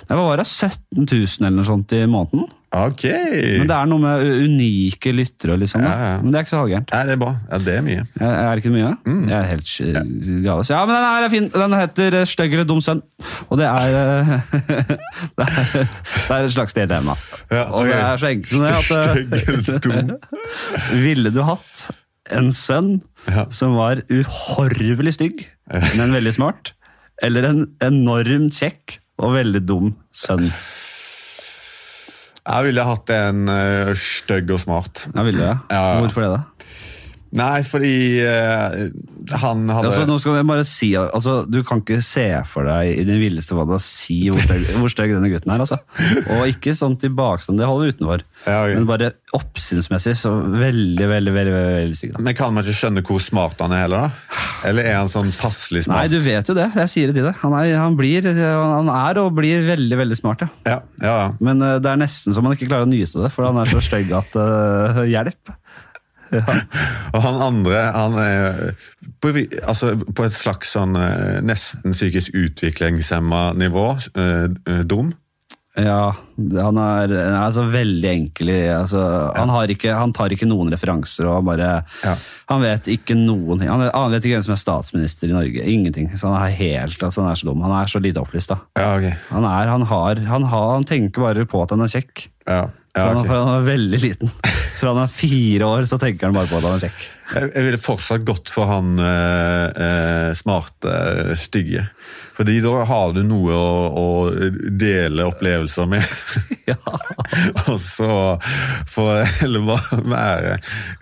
Det 0.08 0.18
var 0.18 0.40
da 0.40 0.46
17 0.48 1.04
000 1.06 1.46
eller 1.46 1.58
noe 1.60 1.68
sånt 1.68 1.94
i 1.94 2.00
måneden. 2.10 2.48
Ok! 2.86 3.04
Men 3.10 3.68
det 3.70 3.76
er 3.76 3.88
noe 3.90 4.02
med 4.02 4.24
unike 4.46 5.12
lyttere, 5.16 5.56
liksom. 5.60 5.82
Ja, 5.86 5.92
ja. 6.04 6.16
Men 6.22 6.32
det 6.34 6.40
er 6.40 6.46
ikke 6.46 6.54
så 6.54 6.62
halvgærent. 6.62 6.92
Ja, 6.94 7.02
det 7.08 7.16
er 7.16 7.22
bra. 7.22 7.32
Ja, 7.50 7.60
det 7.66 7.76
er 7.80 7.86
mye. 7.86 8.04
Er, 8.20 8.34
Er 8.38 8.50
det 8.52 8.63
ikke 8.63 8.74
mye? 8.76 8.92
Jeg 9.08 9.38
er 9.38 9.48
helt 9.52 9.72
ja. 9.80 10.04
gal. 10.46 10.63
Ja, 10.70 10.82
men 10.86 10.94
den 10.96 11.06
her 11.08 11.28
er 11.28 11.34
fin. 11.34 11.50
Den 11.54 11.76
heter 11.80 12.18
eh, 12.22 12.26
'Stygg 12.30 12.54
eller 12.58 12.68
dum 12.70 12.82
sønn'. 12.84 13.02
Og 13.50 13.58
det 13.62 13.68
er 13.70 13.98
eh, 14.02 14.34
Det 15.38 15.48
er, 15.48 15.58
det 15.74 16.36
er 16.38 16.44
et 16.44 16.54
slags 16.54 16.74
dilemma. 16.78 17.16
Ja, 17.52 17.63
Og 17.72 17.86
det 17.88 17.96
er 17.96 18.18
så 18.22 18.28
enkelt 18.34 18.52
som 18.52 18.66
det 18.66 18.74
at 18.76 18.92
eh, 18.98 19.13
Stygg 19.13 19.50
eller 19.50 19.80
dum? 19.88 20.12
Ville 21.08 21.34
du 21.34 21.42
hatt 21.48 21.88
en 22.36 22.52
sønn 22.52 22.98
som 23.56 23.76
var 23.80 24.02
uhorvelig 24.12 25.13
stygg, 25.16 25.46
men 25.96 26.12
veldig 26.16 26.34
smart, 26.36 26.74
eller 27.24 27.48
en 27.48 27.62
enormt 27.84 28.56
kjekk 28.60 28.98
og 29.24 29.34
veldig 29.38 29.62
dum 29.68 29.94
sønn? 30.12 30.50
Jeg 32.48 32.68
ville 32.70 32.84
hatt 32.88 33.12
en 33.12 33.50
uh, 33.52 33.92
stygg 34.00 34.52
og 34.56 34.62
smart. 34.64 35.08
Jeg 35.12 35.28
ville. 35.28 35.44
Ja, 35.44 35.58
ja. 35.68 35.82
Hvorfor 36.00 36.24
det, 36.24 36.30
da? 36.38 36.57
Nei, 37.36 37.60
fordi 37.68 38.24
uh, 38.24 38.88
han 39.42 39.66
hadde 39.68 39.90
Altså, 39.90 40.06
nå 40.08 40.16
skal 40.22 40.38
jeg 40.40 40.48
bare 40.48 40.63
si, 40.68 40.88
altså, 40.96 41.42
Du 41.50 41.60
kan 41.68 41.82
ikke 41.82 42.00
se 42.06 42.26
for 42.48 42.68
deg 42.70 43.02
i 43.02 43.06
din 43.08 43.20
villeste 43.20 43.58
fantasi 43.58 44.16
hvor 44.32 44.40
stygg, 44.46 44.70
hvor 44.80 44.94
stygg 44.94 45.12
denne 45.16 45.32
gutten 45.34 45.52
er. 45.52 45.63
Altså. 45.66 45.80
Og 46.38 46.46
ikke 46.54 46.76
sånn 46.78 46.96
tilbakestand, 47.02 47.60
det 47.60 47.68
holder 47.68 47.90
vi 47.90 47.96
utenfor. 47.98 48.24
Ja, 48.46 48.62
okay. 48.63 48.78
Men 48.78 48.88
bare 48.90 49.12
oppsynsmessig 49.36 50.16
så 50.22 50.32
veldig, 50.38 51.10
veldig 51.12 51.34
veldig, 51.36 51.54
veldig, 51.58 51.98
stygg. 52.00 52.13
da. 52.16 52.24
Men 52.30 52.38
kan 52.40 52.56
man 52.56 52.63
ikke 52.63 52.80
skjønne 52.80 53.04
hvor 53.08 53.22
smart 53.24 53.60
han 53.63 53.76
er 53.76 53.84
heller, 53.84 54.08
da? 54.08 54.42
Eller 54.70 54.88
er 54.88 54.98
han 55.02 55.12
sånn 55.12 55.34
passelig 55.36 55.84
smart? 55.86 56.06
Nei, 56.06 56.13
du 56.13 56.24
vet 56.24 56.48
jo 56.48 56.56
det. 56.58 56.70
Jeg 56.80 56.94
sier 56.94 57.12
det 57.12 57.20
til 57.20 57.28
deg. 57.28 57.38
Han 57.44 57.56
er, 57.60 57.74
han 57.82 58.00
blir, 58.00 58.28
han 58.32 58.92
er 58.94 59.22
og 59.22 59.34
blir 59.38 59.68
veldig, 59.68 60.00
veldig 60.04 60.20
smart, 60.20 60.48
ja. 60.48 60.50
Ja, 60.68 60.80
ja, 61.04 61.16
ja. 61.26 61.30
Men 61.44 61.63
uh, 61.63 61.76
det 61.84 61.92
er 61.92 62.00
nesten 62.00 62.36
så 62.36 62.44
man 62.46 62.56
ikke 62.56 62.70
klarer 62.70 62.88
å 62.88 62.92
nyte 62.92 63.26
det, 63.26 63.32
for 63.34 63.50
han 63.50 63.60
er 63.62 63.70
så 63.70 63.84
stygg 63.84 64.13
at 64.16 64.38
uh, 64.40 65.04
hjelp. 65.13 65.58
Og 67.13 67.22
han 67.24 67.44
andre, 67.46 67.84
han 67.96 68.18
er 68.22 68.60
på, 69.24 69.32
altså, 69.63 69.94
på 69.98 70.28
et 70.28 70.36
slags 70.36 70.74
sånn 70.76 70.98
eh, 71.00 71.40
nesten 71.46 71.96
psykisk 71.96 72.36
utviklingshemma 72.36 73.52
nivå. 73.58 73.88
eh, 74.18 74.46
eh, 74.68 74.84
dum. 74.88 75.13
Ja, 75.78 76.10
han 76.58 76.78
er, 76.82 77.12
han 77.38 77.54
så 77.54 77.62
veldig 77.70 78.10
enkel 78.10 78.50
i 78.50 78.62
altså, 78.74 78.98
han, 79.36 79.52
har 79.54 79.70
ikke, 79.70 79.92
han 79.94 80.13
tar 80.16 80.34
ikke 80.34 80.48
noen 80.50 80.72
referanser 80.74 81.28
og 81.30 81.36
han 81.38 81.46
bare 81.52 81.68
Ja. 82.02 82.16
Han 82.50 82.63
vet 82.63 82.88
ikke 82.90 83.13
noen 83.20 83.60
ting. 83.60 83.70
Han, 83.70 83.84
han 83.92 84.13
vet 84.13 84.26
ikke 84.26 84.40
hvem 84.40 84.46
som 84.48 84.56
er 84.56 84.62
statsminister 84.62 85.28
i 85.30 85.36
Norge. 85.36 85.66
Ingenting. 85.68 86.08
Så 86.16 86.32
han 86.32 86.40
er 86.40 86.56
helt, 86.56 86.98
altså, 87.04 87.22
han 87.22 87.34
er 87.34 87.38
så 87.42 87.50
dum. 87.50 87.62
Han 87.66 87.76
er 87.76 87.92
så 87.92 88.00
lite 88.02 88.24
opplyst. 88.24 88.54
da. 88.54 88.62
Ja, 88.80 88.94
okay. 88.96 89.13
Han, 89.30 89.46
er, 89.46 89.74
han, 89.74 89.84
har, 89.92 90.22
han, 90.32 90.48
har, 90.48 90.70
han 90.72 90.88
tenker 90.88 91.28
bare 91.28 91.46
på 91.50 91.62
at 91.66 91.76
han 91.76 91.84
er 91.84 91.92
kjekk. 91.92 92.30
Ja, 92.48 92.62
ja, 92.96 93.10
han, 93.12 93.20
for 93.28 93.36
han 93.36 93.54
er 93.60 93.68
veldig 93.68 94.00
liten. 94.02 94.32
Fra 94.78 94.94
han 94.94 95.04
er 95.04 95.12
fire 95.12 95.68
år, 95.68 95.88
så 95.90 95.98
tenker 96.02 96.30
han 96.30 96.38
bare 96.38 96.50
på 96.50 96.60
at 96.60 96.68
han 96.68 96.78
er 96.78 96.86
kjekk. 96.88 97.06
Jeg, 97.28 97.50
jeg 97.52 97.66
ville 97.66 97.82
fortsatt 97.82 98.24
gått 98.28 98.52
for 98.54 98.70
han 98.70 99.02
eh, 99.04 99.82
eh, 99.88 100.30
smarte, 100.38 100.94
stygge. 101.40 101.88
Fordi 102.38 102.60
da 102.62 102.84
har 102.86 103.16
du 103.16 103.24
noe 103.26 103.56
å, 103.58 103.72
å 103.98 104.08
dele 104.78 105.26
opplevelser 105.28 105.90
med. 105.90 106.06
Ja. 106.68 106.76
Og 107.72 107.78
så 107.80 108.08
får 108.92 109.22
heller 109.42 109.63
bare 109.63 110.00
være 110.04 110.54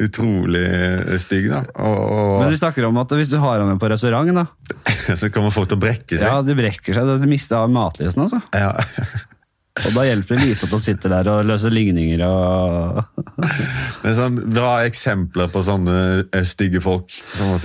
utrolig 0.05 0.65
stygg, 1.21 1.47
da. 1.49 1.63
Og, 1.81 2.43
Men 2.43 2.53
du 2.53 2.59
snakker 2.59 2.85
om 2.85 2.99
at 3.01 3.15
hvis 3.17 3.31
du 3.31 3.39
har 3.41 3.61
ham 3.63 3.71
med 3.73 3.81
på 3.81 3.89
restaurant, 3.89 4.29
da, 4.35 4.45
så 5.19 5.31
kommer 5.33 5.53
folk 5.55 5.71
til 5.71 5.79
å 5.79 5.81
brekke 5.81 6.19
seg. 6.19 6.27
ja, 6.27 6.43
de 6.45 6.57
brekker 6.57 6.97
seg. 6.97 7.15
De 7.23 7.29
mister 7.29 7.65
matlysten, 7.71 8.27
altså. 8.27 8.43
Ja. 8.53 8.75
Og 9.75 9.91
da 9.91 10.05
hjelper 10.07 10.38
det 10.38 10.45
lite 10.47 10.67
at 10.69 10.71
han 10.71 10.83
sitter 10.85 11.11
der 11.11 11.27
og 11.27 11.47
løser 11.49 11.73
ligninger 11.75 12.21
og 12.23 13.01
Men 14.05 14.15
sånn, 14.15 14.38
Dra 14.55 14.69
eksempler 14.88 15.49
på 15.51 15.63
sånne 15.67 15.97
eh, 16.23 16.45
stygge 16.47 16.79
folk. 16.83 17.11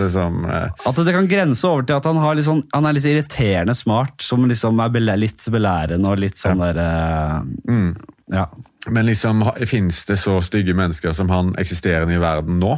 Som 0.00 0.42
eh, 0.48 0.66
At 0.90 0.98
det 1.06 1.14
kan 1.14 1.30
grense 1.30 1.68
over 1.68 1.86
til 1.86 2.00
at 2.00 2.08
han, 2.10 2.42
sånn, 2.42 2.64
han 2.74 2.90
er 2.90 2.98
litt 2.98 3.06
irriterende 3.06 3.76
smart, 3.78 4.18
som 4.26 4.48
liksom 4.50 4.82
er 4.82 4.98
litt 5.22 5.46
belærende 5.54 6.10
og 6.10 6.22
litt 6.24 6.40
sånn 6.40 6.62
der 6.64 6.82
eh, 6.82 7.88
Ja. 8.34 8.48
Men 8.90 9.06
liksom, 9.06 9.44
fins 9.68 10.02
det 10.08 10.18
så 10.18 10.40
stygge 10.42 10.74
mennesker 10.74 11.14
som 11.14 11.30
han 11.30 11.54
eksisterende 11.60 12.16
i 12.16 12.22
verden 12.22 12.58
nå? 12.62 12.74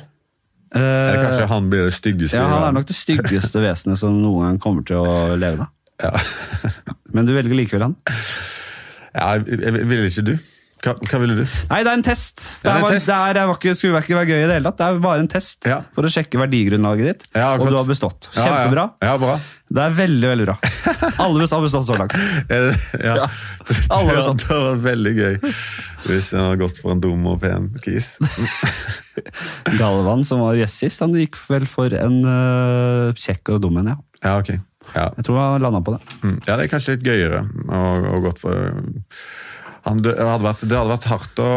Eller 0.75 1.21
kanskje 1.21 1.49
han 1.51 1.69
blir 1.69 1.85
det 1.85 1.93
styggeste 1.93 2.39
ja, 2.39 2.47
han 2.49 2.71
er 2.71 2.73
nok 2.79 2.89
det 2.89 2.97
styggeste 2.97 3.61
vesenet 3.67 4.01
som 4.01 4.17
noen 4.21 4.47
gang 4.47 4.61
kommer 4.61 4.85
til 4.89 5.05
å 5.05 5.37
leve. 5.37 5.65
da. 5.65 5.69
Ja. 6.09 6.73
Men 7.13 7.29
du 7.29 7.35
velger 7.37 7.57
likevel 7.57 7.91
han? 7.91 7.97
Ja, 9.15 9.31
ville 9.45 10.09
ikke 10.09 10.27
du? 10.33 10.35
Hva, 10.83 10.97
hva 10.99 11.19
ville 11.23 11.37
du? 11.39 11.43
Nei, 11.71 11.77
det 11.87 11.91
er 11.93 11.95
en 11.95 12.03
test. 12.03 12.41
Det, 12.43 12.65
Det 12.65 12.71
er 12.73 12.81
var, 12.83 12.91
test. 12.91 13.07
det 13.07 13.15
er, 13.39 13.47
var 13.47 13.59
ikke, 13.61 13.75
skulle 13.79 14.01
ikke 14.03 14.17
være 14.19 14.27
gøy 14.33 14.41
i 14.41 14.47
det 14.51 14.55
hele 14.57 14.65
tatt. 14.73 14.81
Det 14.81 14.87
er 14.89 14.97
bare 15.05 15.21
en 15.23 15.29
test 15.31 15.69
Ja. 15.71 15.77
for 15.95 16.03
å 16.03 16.11
sjekke 16.11 16.41
verdigrunnlaget 16.41 17.07
ditt. 17.07 17.23
Ja, 17.39 17.53
og 17.55 17.69
du 17.71 17.77
har 17.79 17.87
bestått. 17.87 18.27
Ja, 18.35 18.41
ja. 18.43 18.49
Kjempebra. 18.49 18.87
Ja, 19.07 19.13
bra. 19.23 19.37
Det 19.73 19.85
er 19.87 19.95
veldig, 20.01 20.27
veldig 20.33 20.47
bra. 20.49 20.57
Alle 21.23 21.47
har 21.47 21.63
bestått 21.63 21.87
så 21.87 21.97
langt. 22.01 22.17
Ja. 22.51 23.15
Ja. 23.23 23.29
Det, 23.63 23.79
Alle 23.95 24.09
det, 24.11 24.17
har 24.17 24.25
sånn. 24.27 24.41
det 24.43 24.57
var 24.59 24.81
veldig 24.83 25.13
gøy 25.15 25.37
hvis 26.11 26.33
en 26.35 26.41
hadde 26.43 26.59
gått 26.65 26.81
for 26.83 26.97
en 26.97 27.01
dum 27.05 27.29
og 27.31 27.39
pen 27.45 27.69
kis. 27.85 28.17
Galvan, 29.79 30.25
som 30.27 30.43
var 30.43 30.57
gjest 30.59 30.83
sist, 30.83 31.03
han 31.05 31.15
gikk 31.15 31.39
vel 31.47 31.67
for 31.71 31.95
en 31.95 32.19
uh, 32.27 33.13
kjekk 33.15 33.55
og 33.55 33.63
dum 33.63 33.79
en, 33.83 33.93
ja. 33.95 33.97
Ja, 34.23 34.35
ok. 34.43 34.51
Ja. 34.93 35.07
Jeg 35.17 35.25
tror 35.29 35.41
han 35.41 35.63
landa 35.65 35.81
på 35.85 35.95
det. 35.97 36.03
Mm. 36.23 36.37
ja, 36.47 36.57
det 36.57 36.67
er 36.67 36.73
kanskje 36.73 36.97
litt 36.97 37.07
gøyere 37.07 37.47
og, 37.69 38.11
og 38.13 38.27
godt 38.29 38.43
for 38.43 38.75
han, 39.83 40.03
det, 40.05 40.13
hadde 40.19 40.45
vært, 40.45 40.67
det 40.69 40.79
hadde 40.79 40.93
vært 40.93 41.11
hardt 41.11 41.43
å 41.43 41.53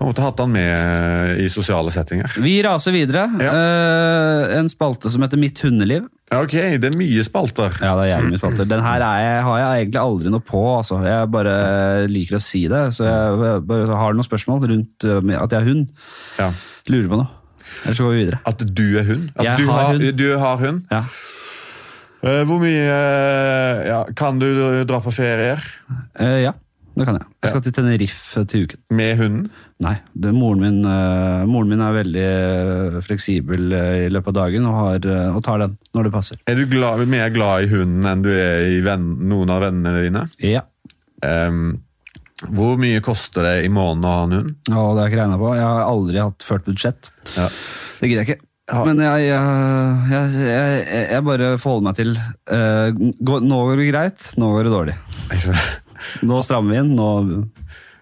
på 0.00 0.06
en 0.06 0.08
måte 0.14 0.22
hatt 0.24 0.38
han 0.40 0.48
med 0.48 1.40
i 1.44 1.46
sosiale 1.52 1.90
settinger. 1.92 2.32
Vi 2.40 2.54
raser 2.64 2.94
videre. 2.94 3.26
Ja. 3.36 3.50
Uh, 3.52 4.54
en 4.56 4.70
spalte 4.72 5.10
som 5.12 5.20
heter 5.20 5.36
Mitt 5.36 5.60
hundeliv. 5.60 6.06
Ok, 6.32 6.54
det 6.80 6.88
er 6.88 6.96
mye 6.96 7.20
spalter. 7.26 7.74
Ja, 7.84 7.90
det 7.98 8.06
er 8.06 8.08
jævlig 8.14 8.30
mye 8.32 8.40
spalter. 8.40 8.70
Den 8.70 8.80
her 8.80 9.04
er 9.04 9.18
jeg, 9.20 9.42
har 9.44 9.58
jeg 9.60 9.82
egentlig 9.82 10.00
aldri 10.00 10.32
noe 10.32 10.46
på. 10.48 10.62
Altså. 10.78 11.02
Jeg 11.04 11.28
bare 11.34 11.52
liker 12.08 12.38
å 12.38 12.40
si 12.40 12.62
det. 12.72 12.80
Så 12.96 13.04
jeg, 13.04 13.60
jeg 13.60 14.00
har 14.00 14.16
noen 14.16 14.28
spørsmål 14.30 14.64
rundt 14.72 15.04
øh, 15.04 15.20
at 15.36 15.52
jeg 15.52 15.58
er 15.60 15.68
hund. 15.68 15.92
Ja. 16.40 16.48
Lurer 16.88 17.12
på 17.12 17.20
noe. 17.20 17.28
Ellers 17.84 18.00
så 18.00 18.08
går 18.08 18.16
vi 18.16 18.22
videre. 18.22 18.40
At 18.48 18.64
du 18.64 18.86
er 19.02 19.04
hund? 19.04 19.28
At 19.36 19.50
Jeg 19.50 19.60
du 19.60 19.68
har 19.68 19.84
har, 19.84 19.92
hund. 20.00 20.08
Du 20.16 20.26
har 20.40 20.64
hund? 20.64 20.80
Ja. 20.88 21.04
Eh, 22.20 22.42
hvor 22.48 22.60
mye 22.60 22.84
eh, 22.84 23.86
ja, 23.88 24.00
Kan 24.16 24.40
du 24.42 24.50
dra 24.84 25.00
på 25.00 25.12
ferier 25.14 25.62
Eh, 26.20 26.42
ja, 26.44 26.52
det 26.98 27.06
kan 27.08 27.16
jeg. 27.16 27.26
Jeg 27.40 27.52
skal 27.54 27.62
til 27.64 27.74
Tenerife 27.78 28.44
til 28.50 28.66
uken. 28.66 28.80
med 28.92 29.16
hunden? 29.16 29.50
Nei, 29.80 29.94
det, 30.12 30.34
moren, 30.36 30.60
min, 30.60 30.80
moren 31.48 31.70
min 31.70 31.80
er 31.80 31.94
veldig 31.94 33.02
fleksibel 33.06 33.72
i 33.72 34.10
løpet 34.12 34.34
av 34.34 34.36
dagen 34.42 34.66
og, 34.68 34.74
har, 34.76 35.06
og 35.32 35.38
tar 35.46 35.62
den 35.62 35.78
når 35.96 36.08
det 36.08 36.12
passer. 36.12 36.42
Er 36.44 36.58
du 36.58 36.66
glad, 36.68 37.00
mer 37.08 37.30
glad 37.32 37.64
i 37.64 37.70
hunden 37.70 38.04
enn 38.10 38.26
du 38.26 38.28
er 38.34 38.66
i 38.74 38.82
venn, 38.84 39.06
noen 39.30 39.54
av 39.54 39.64
vennene 39.64 40.02
dine? 40.04 40.26
Ja. 40.44 40.66
Um, 41.24 41.78
hvor 42.50 42.76
mye 42.80 43.00
koster 43.04 43.48
det 43.48 43.56
i 43.64 43.72
måneden 43.72 44.04
å 44.04 44.12
ha 44.12 44.20
en 44.26 44.36
hund? 44.36 44.52
Og 44.68 44.76
det 44.76 45.00
har 45.00 45.00
jeg 45.06 45.14
ikke 45.14 45.22
regna 45.22 45.40
på. 45.40 45.56
Jeg 45.56 45.66
har 45.70 45.82
aldri 45.88 46.22
hatt 46.26 46.46
ført 46.50 46.68
budsjett. 46.68 47.10
Ja. 47.38 47.48
Det 48.00 48.08
gidder 48.10 48.20
jeg 48.24 48.28
ikke. 48.34 48.49
Ja. 48.70 48.84
Men 48.86 49.00
jeg, 49.02 49.26
jeg, 49.26 50.26
jeg, 50.46 50.82
jeg, 51.10 51.22
bare 51.26 51.54
forholder 51.58 51.86
meg 51.88 51.96
til 51.98 52.12
uh, 52.14 53.40
Nå 53.42 53.62
går 53.66 53.80
det 53.80 53.88
greit, 53.90 54.28
nå 54.38 54.52
går 54.54 54.68
det 54.68 54.74
dårlig. 54.74 54.96
Nå 56.28 56.38
strammer 56.46 56.72
vi 56.72 56.78
inn. 56.80 56.92
Nå, 56.96 57.08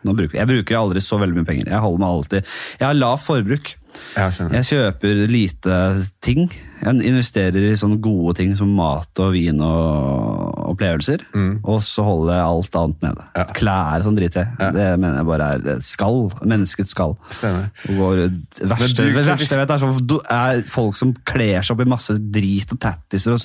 nå 0.07 0.15
bruker, 0.15 0.39
jeg 0.39 0.51
bruker 0.51 0.79
aldri 0.79 1.03
så 1.03 1.19
veldig 1.21 1.41
mye 1.41 1.49
penger. 1.49 1.71
Jeg 1.73 1.83
holder 1.83 2.03
meg 2.05 2.17
alltid 2.19 2.53
Jeg 2.79 2.87
har 2.87 2.99
lavt 2.99 3.25
forbruk. 3.25 3.73
Jeg 4.15 4.69
kjøper 4.69 5.25
lite 5.31 5.79
ting. 6.25 6.47
Jeg 6.79 7.03
investerer 7.11 7.65
i 7.69 7.75
sånne 7.79 7.99
gode 8.05 8.37
ting 8.39 8.53
som 8.59 8.71
mat 8.77 9.23
og 9.25 9.33
vin 9.35 9.59
og 9.65 10.69
opplevelser. 10.73 11.25
Og 11.65 11.81
så 11.83 12.05
holder 12.07 12.37
jeg 12.39 12.45
alt 12.53 12.79
annet 12.83 13.03
nede. 13.09 13.25
Mm. 13.27 13.35
Ja. 13.41 13.47
Klær 13.59 14.05
sånn 14.07 14.19
driter 14.19 14.45
jeg. 14.47 14.73
Det 14.77 14.87
mener 15.01 15.21
jeg 15.23 15.29
bare 15.33 15.51
er 15.59 15.83
skall. 15.85 16.21
Menneskets 16.45 16.95
skall. 16.95 17.17
Stemmer. 17.35 17.69
Går, 17.89 18.23
det 18.29 18.71
verste, 18.71 19.09
du- 19.09 19.19
verste 19.19 19.51
jeg 19.57 19.65
vet, 19.65 19.75
er, 19.75 19.83
så, 19.83 20.23
er 20.39 20.63
folk 20.71 20.97
som 21.01 21.15
kler 21.29 21.63
seg 21.63 21.75
opp 21.77 21.85
i 21.87 21.91
masse 21.91 22.19
drit 22.19 22.73
og 22.77 22.81
tattiser 22.85 23.37
og 23.39 23.43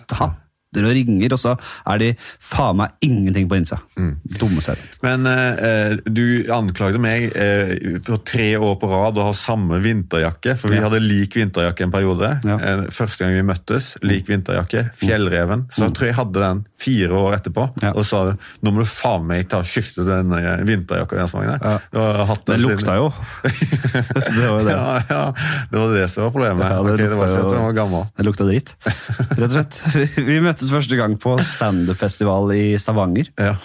og 0.81 0.93
ringer, 0.97 1.33
og 1.33 1.39
så 1.39 1.53
er 1.87 1.97
de 2.01 2.15
faen 2.41 2.77
meg 2.77 2.89
ingenting 3.05 3.47
på 3.49 3.55
innsida. 3.59 3.77
Mm. 3.99 4.15
Dumme 4.39 4.61
serier. 4.65 4.89
Men 5.05 5.25
eh, 5.29 5.97
du 6.09 6.45
anklagde 6.49 6.97
meg 6.99 7.29
eh, 7.37 7.99
for 8.01 8.17
tre 8.25 8.55
år 8.57 8.75
på 8.81 8.89
rad 8.89 9.17
å 9.21 9.27
ha 9.29 9.33
samme 9.37 9.77
vinterjakke, 9.83 10.57
for 10.57 10.69
vi 10.73 10.77
Ja. 10.81 10.87
hadde 10.89 10.99
lik 11.03 11.35
vinterjakke 11.37 11.83
en 11.85 11.91
periode. 11.93 12.39
Ja. 12.43 12.57
Eh, 12.57 12.83
første 12.89 13.23
gang 13.23 13.33
vi 13.37 13.43
møttes, 13.45 13.93
lik 14.01 14.27
vinterjakke, 14.27 14.87
fjellreven. 14.97 15.67
Så 15.71 15.85
jeg 15.85 15.93
tror 15.93 16.07
jeg 16.09 16.15
hadde 16.17 16.39
den 16.41 16.65
fire 16.83 17.11
år 17.13 17.37
etterpå, 17.37 17.69
Mm. 17.73 17.83
Ja. 17.83 17.91
og 17.95 18.05
sa 18.05 18.23
nå 18.63 18.71
må 18.73 18.79
du 18.81 18.85
faen 18.89 19.25
meg 19.27 19.47
ta 19.49 19.61
skifte 19.63 20.03
den 20.07 20.31
eh, 20.33 20.63
vinterjakka. 20.65 21.15
Den 21.15 21.27
sangen 21.27 21.53
der. 21.53 21.59
Ja. 21.61 21.77
Den, 21.93 22.43
Det 22.45 22.57
den 22.57 22.61
lukta 22.61 22.95
jo. 22.95 23.13
det 23.67 24.47
var 24.49 24.59
jo 24.59 24.65
det. 24.65 24.73
Ja, 24.73 25.01
ja, 25.09 25.33
det 25.71 25.79
var 25.79 25.93
det 25.95 26.07
som 26.11 26.23
var 26.25 26.31
problemet. 26.31 26.63
Ja, 26.63 26.81
det 26.83 26.93
okay, 26.93 27.07
det 27.07 27.17
var 27.17 27.27
lukta 27.27 27.43
jo- 27.43 27.53
den 27.53 27.63
var 27.67 27.73
gammel. 27.77 28.05
Det 28.17 28.25
lukta 28.27 28.47
dritt, 28.47 28.73
rett 28.85 29.43
og 29.43 29.51
slett. 29.57 29.81
Vi- 30.17 30.23
Vi 30.33 30.39
møttes 30.63 30.71
første 30.71 30.97
gang 30.99 31.17
på 31.19 31.35
standup-festival 31.43 32.53
i 32.55 32.63
Stavanger. 32.79 33.27
Ja. 33.35 33.55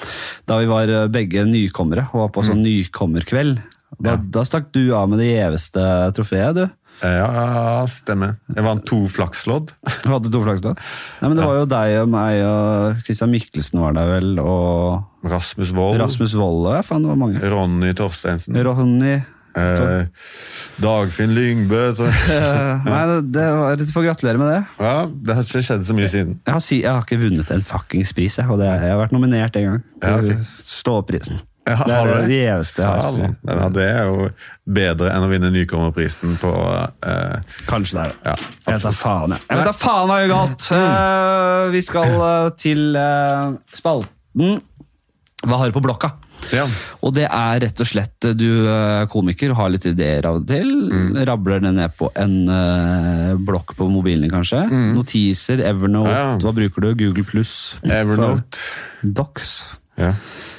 Da 0.48 0.58
vi 0.58 0.66
var 0.70 0.90
eh, 0.90 1.06
begge 1.12 1.44
nykommere 1.46 2.08
og 2.11 2.24
var 2.24 2.32
på 2.34 2.44
sånn 2.46 2.64
nykommerkveld. 2.64 3.61
Da, 4.02 4.16
da 4.18 4.42
stakk 4.46 4.72
du 4.74 4.90
av 4.96 5.08
med 5.11 5.22
det 5.22 5.30
gjeveste 5.30 5.84
trofeet, 6.16 6.58
du. 6.58 6.66
Ja, 6.98 7.28
ja, 7.30 7.84
stemmer. 7.87 8.34
Jeg 8.50 8.64
vant 8.66 8.82
to 8.88 9.04
flakslodd. 9.06 9.70
Du 10.02 10.11
hadde 10.11 10.32
to 10.34 10.42
flakslodd? 10.42 10.80
Nei, 11.22 11.28
men 11.28 11.38
det 11.38 11.46
var 11.46 11.61
jo 11.61 11.68
deg 11.70 11.94
og 12.00 12.11
meg 12.11 12.42
og 12.42 13.04
Christian 13.06 13.30
Mikkelsen 13.30 13.82
var 13.84 13.94
der 13.94 14.11
vel, 14.16 14.32
og 14.42 15.28
Rasmus 15.30 15.70
Wold. 15.76 16.00
Rasmus 16.02 16.34
Wold 16.38 16.66
ja, 16.74 16.82
faen, 16.87 17.06
det 17.06 17.12
var 17.12 17.20
mange. 17.20 17.42
Ronny 17.46 17.94
Torsteinsen. 17.98 18.58
Ronny, 18.66 19.20
Eh, 19.56 20.06
Dagfinn 20.82 21.34
Lyngbø. 21.37 21.82
Eh, 22.38 22.84
Nei, 22.84 23.02
det, 23.08 23.18
det 23.34 23.44
var, 23.56 23.76
Du 23.80 23.92
får 23.92 24.04
gratulere 24.11 24.38
med 24.40 24.50
det. 24.52 24.61
Ja, 24.82 24.96
Det 25.08 25.37
har 25.37 25.46
ikke 25.46 25.64
skjedd 25.64 25.87
så 25.88 25.96
mye 25.96 26.08
siden. 26.12 26.38
Jeg 26.46 26.54
har, 26.54 26.64
jeg 26.70 26.90
har 26.92 27.06
ikke 27.06 27.20
vunnet 27.22 27.52
en 27.54 27.64
fuckings 27.66 28.12
pris, 28.16 28.38
jeg. 28.38 28.48
Og 28.52 28.61
det, 28.61 28.68
jeg 28.68 28.92
har 28.92 29.00
vært 29.00 29.14
nominert 29.16 29.56
en 29.58 29.70
gang. 29.70 29.84
Ja, 30.02 30.18
Til 30.20 30.34
ok. 30.37 30.50
Ståprisen. 30.68 31.40
Ja, 31.68 31.82
det 31.84 31.94
er 31.94 32.06
det 32.06 32.20
det? 32.22 32.37
gjeveste 32.38 32.84
jeg 32.84 33.02
har. 33.02 33.16
Men, 33.18 33.34
ja, 33.44 33.66
det 33.74 33.87
er 33.90 34.06
jo 34.08 34.28
bedre 34.78 35.11
enn 35.12 35.26
å 35.26 35.28
vinne 35.28 35.50
Nykommerprisen 35.52 36.38
på 36.40 36.52
eh, 37.04 37.58
Kanskje 37.68 37.98
det 37.98 38.04
er 38.06 38.14
det. 38.14 38.30
Ja, 38.30 38.37
jeg 38.68 38.78
vet 38.78 38.87
da 38.87 38.92
faen, 38.96 39.34
jeg. 39.34 39.44
Jeg 39.50 39.61
vet 39.61 39.68
da 39.68 39.74
faen 39.76 40.08
hva 40.08 40.20
gjør 40.22 40.32
galt. 40.32 40.68
Uh, 40.72 41.66
vi 41.74 41.82
skal 41.84 42.14
uh, 42.16 42.48
til 42.56 42.96
uh, 42.96 43.58
spalten 43.76 44.56
Hva 45.44 45.61
har 45.61 45.68
du 45.68 45.76
på 45.76 45.84
blokka? 45.84 46.14
Ja. 46.55 46.64
Og 47.05 47.12
det 47.16 47.27
er 47.29 47.61
rett 47.64 47.81
og 47.83 47.88
slett 47.90 48.29
du 48.38 48.48
er 48.70 49.07
komiker, 49.12 49.53
har 49.59 49.70
litt 49.72 49.85
ideer 49.90 50.27
av 50.31 50.40
og 50.40 50.46
til. 50.48 50.68
Mm. 50.88 51.18
Rabler 51.29 51.61
det 51.64 51.72
ned 51.77 51.96
på 51.98 52.09
en 52.18 52.37
uh, 52.48 53.33
blokk 53.37 53.74
på 53.79 53.88
mobilen 53.92 54.24
din, 54.27 54.33
kanskje. 54.33 54.64
Notiser, 54.96 55.62
Evernote, 55.66 56.09
Mm. 56.09 56.14
Ja, 56.14 56.37
hva 56.42 56.53
bruker 56.57 56.85
du? 56.87 56.92
Google 57.05 57.24
pluss? 57.29 57.57
Evernote. 57.85 58.59
Docs. 59.03 59.53
Ja. 59.98 60.12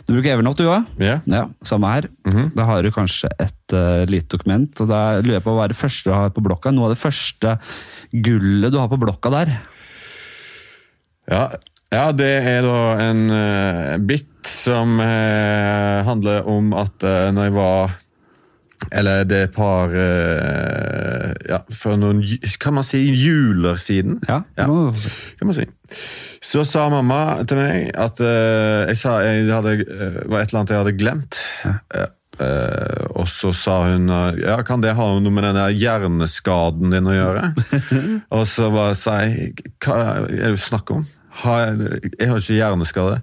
Du 0.05 0.13
bruker 0.15 0.33
Evernote, 0.35 0.65
du 0.65 0.69
òg? 0.73 0.85
Ja. 1.01 1.19
Ja, 1.29 1.43
samme 1.65 1.89
her. 1.93 2.07
Mhm. 2.27 2.51
Da 2.57 2.65
har 2.65 2.83
du 2.83 2.91
kanskje 2.91 3.29
et 3.39 3.73
uh, 3.77 4.05
lite 4.09 4.29
dokument, 4.37 4.81
og 4.81 4.89
da 4.89 5.01
lurer 5.21 5.37
jeg 5.39 5.45
på 5.45 5.53
hva 5.57 5.65
er 5.67 5.73
det 5.73 5.79
første 5.79 6.09
du 6.09 6.15
har 6.15 6.31
på 6.33 6.43
blokka? 6.45 6.73
Noe 6.75 6.89
av 6.89 6.95
det 6.95 7.01
første 7.01 7.57
gullet 8.11 8.73
du 8.73 8.79
har 8.81 8.89
på 8.91 8.99
blokka 9.01 9.31
der? 9.33 9.53
Ja, 11.29 11.43
ja, 11.93 12.11
det 12.13 12.29
er 12.45 12.61
da 12.65 12.81
en 13.01 13.23
uh, 13.33 13.97
bit 14.05 14.27
som 14.45 14.99
uh, 15.01 16.05
handler 16.07 16.45
om 16.49 16.73
at 16.77 17.01
uh, 17.05 17.29
når 17.33 17.49
jeg 17.49 17.55
var 17.57 17.95
Eller 18.95 19.25
det 19.27 19.37
er 19.37 19.47
et 19.49 19.55
par 19.55 19.91
uh, 19.91 21.33
Ja, 21.49 21.59
for 21.75 21.97
noen 21.99 22.21
Kan 22.61 22.77
man 22.77 22.85
si 22.87 23.01
juler 23.11 23.75
siden? 23.75 24.19
Ja, 24.29 24.41
Ja. 24.57 24.67
kan 25.39 25.49
man 25.49 25.57
si. 25.57 25.65
Så 26.41 26.63
sa 26.63 26.85
mamma 26.89 27.43
til 27.49 27.57
meg 27.59 27.89
at 27.97 28.21
jeg 28.21 28.95
sa 29.01 29.17
jeg 29.25 29.49
hadde, 29.51 29.73
var 30.29 30.39
et 30.45 30.53
eller 30.53 30.61
annet 30.61 30.71
jeg 30.71 30.79
hadde 30.83 30.95
glemt. 31.01 31.39
Ja. 31.65 32.05
Uh, 32.39 33.03
og 33.19 33.27
så 33.27 33.51
sa 33.51 33.81
hun 33.89 34.07
ja, 34.39 34.61
kan 34.63 34.79
det 34.79 34.93
ha 34.95 35.07
noe 35.19 35.33
med 35.35 35.43
den 35.43 35.59
hjerneskaden 35.75 36.93
din 36.93 37.09
å 37.11 37.15
gjøre? 37.17 37.49
og 38.37 38.45
så 38.47 38.69
bare 38.71 38.95
sa 38.95 39.17
jeg 39.25 39.57
hva 39.83 39.97
er 40.21 40.29
det 40.31 40.53
du 40.55 40.61
snakker 40.69 41.01
om? 41.01 41.07
Har 41.43 41.61
jeg, 41.67 42.01
jeg 42.19 42.29
har 42.31 42.39
ikke 42.41 42.57
hjerneskade. 42.59 43.21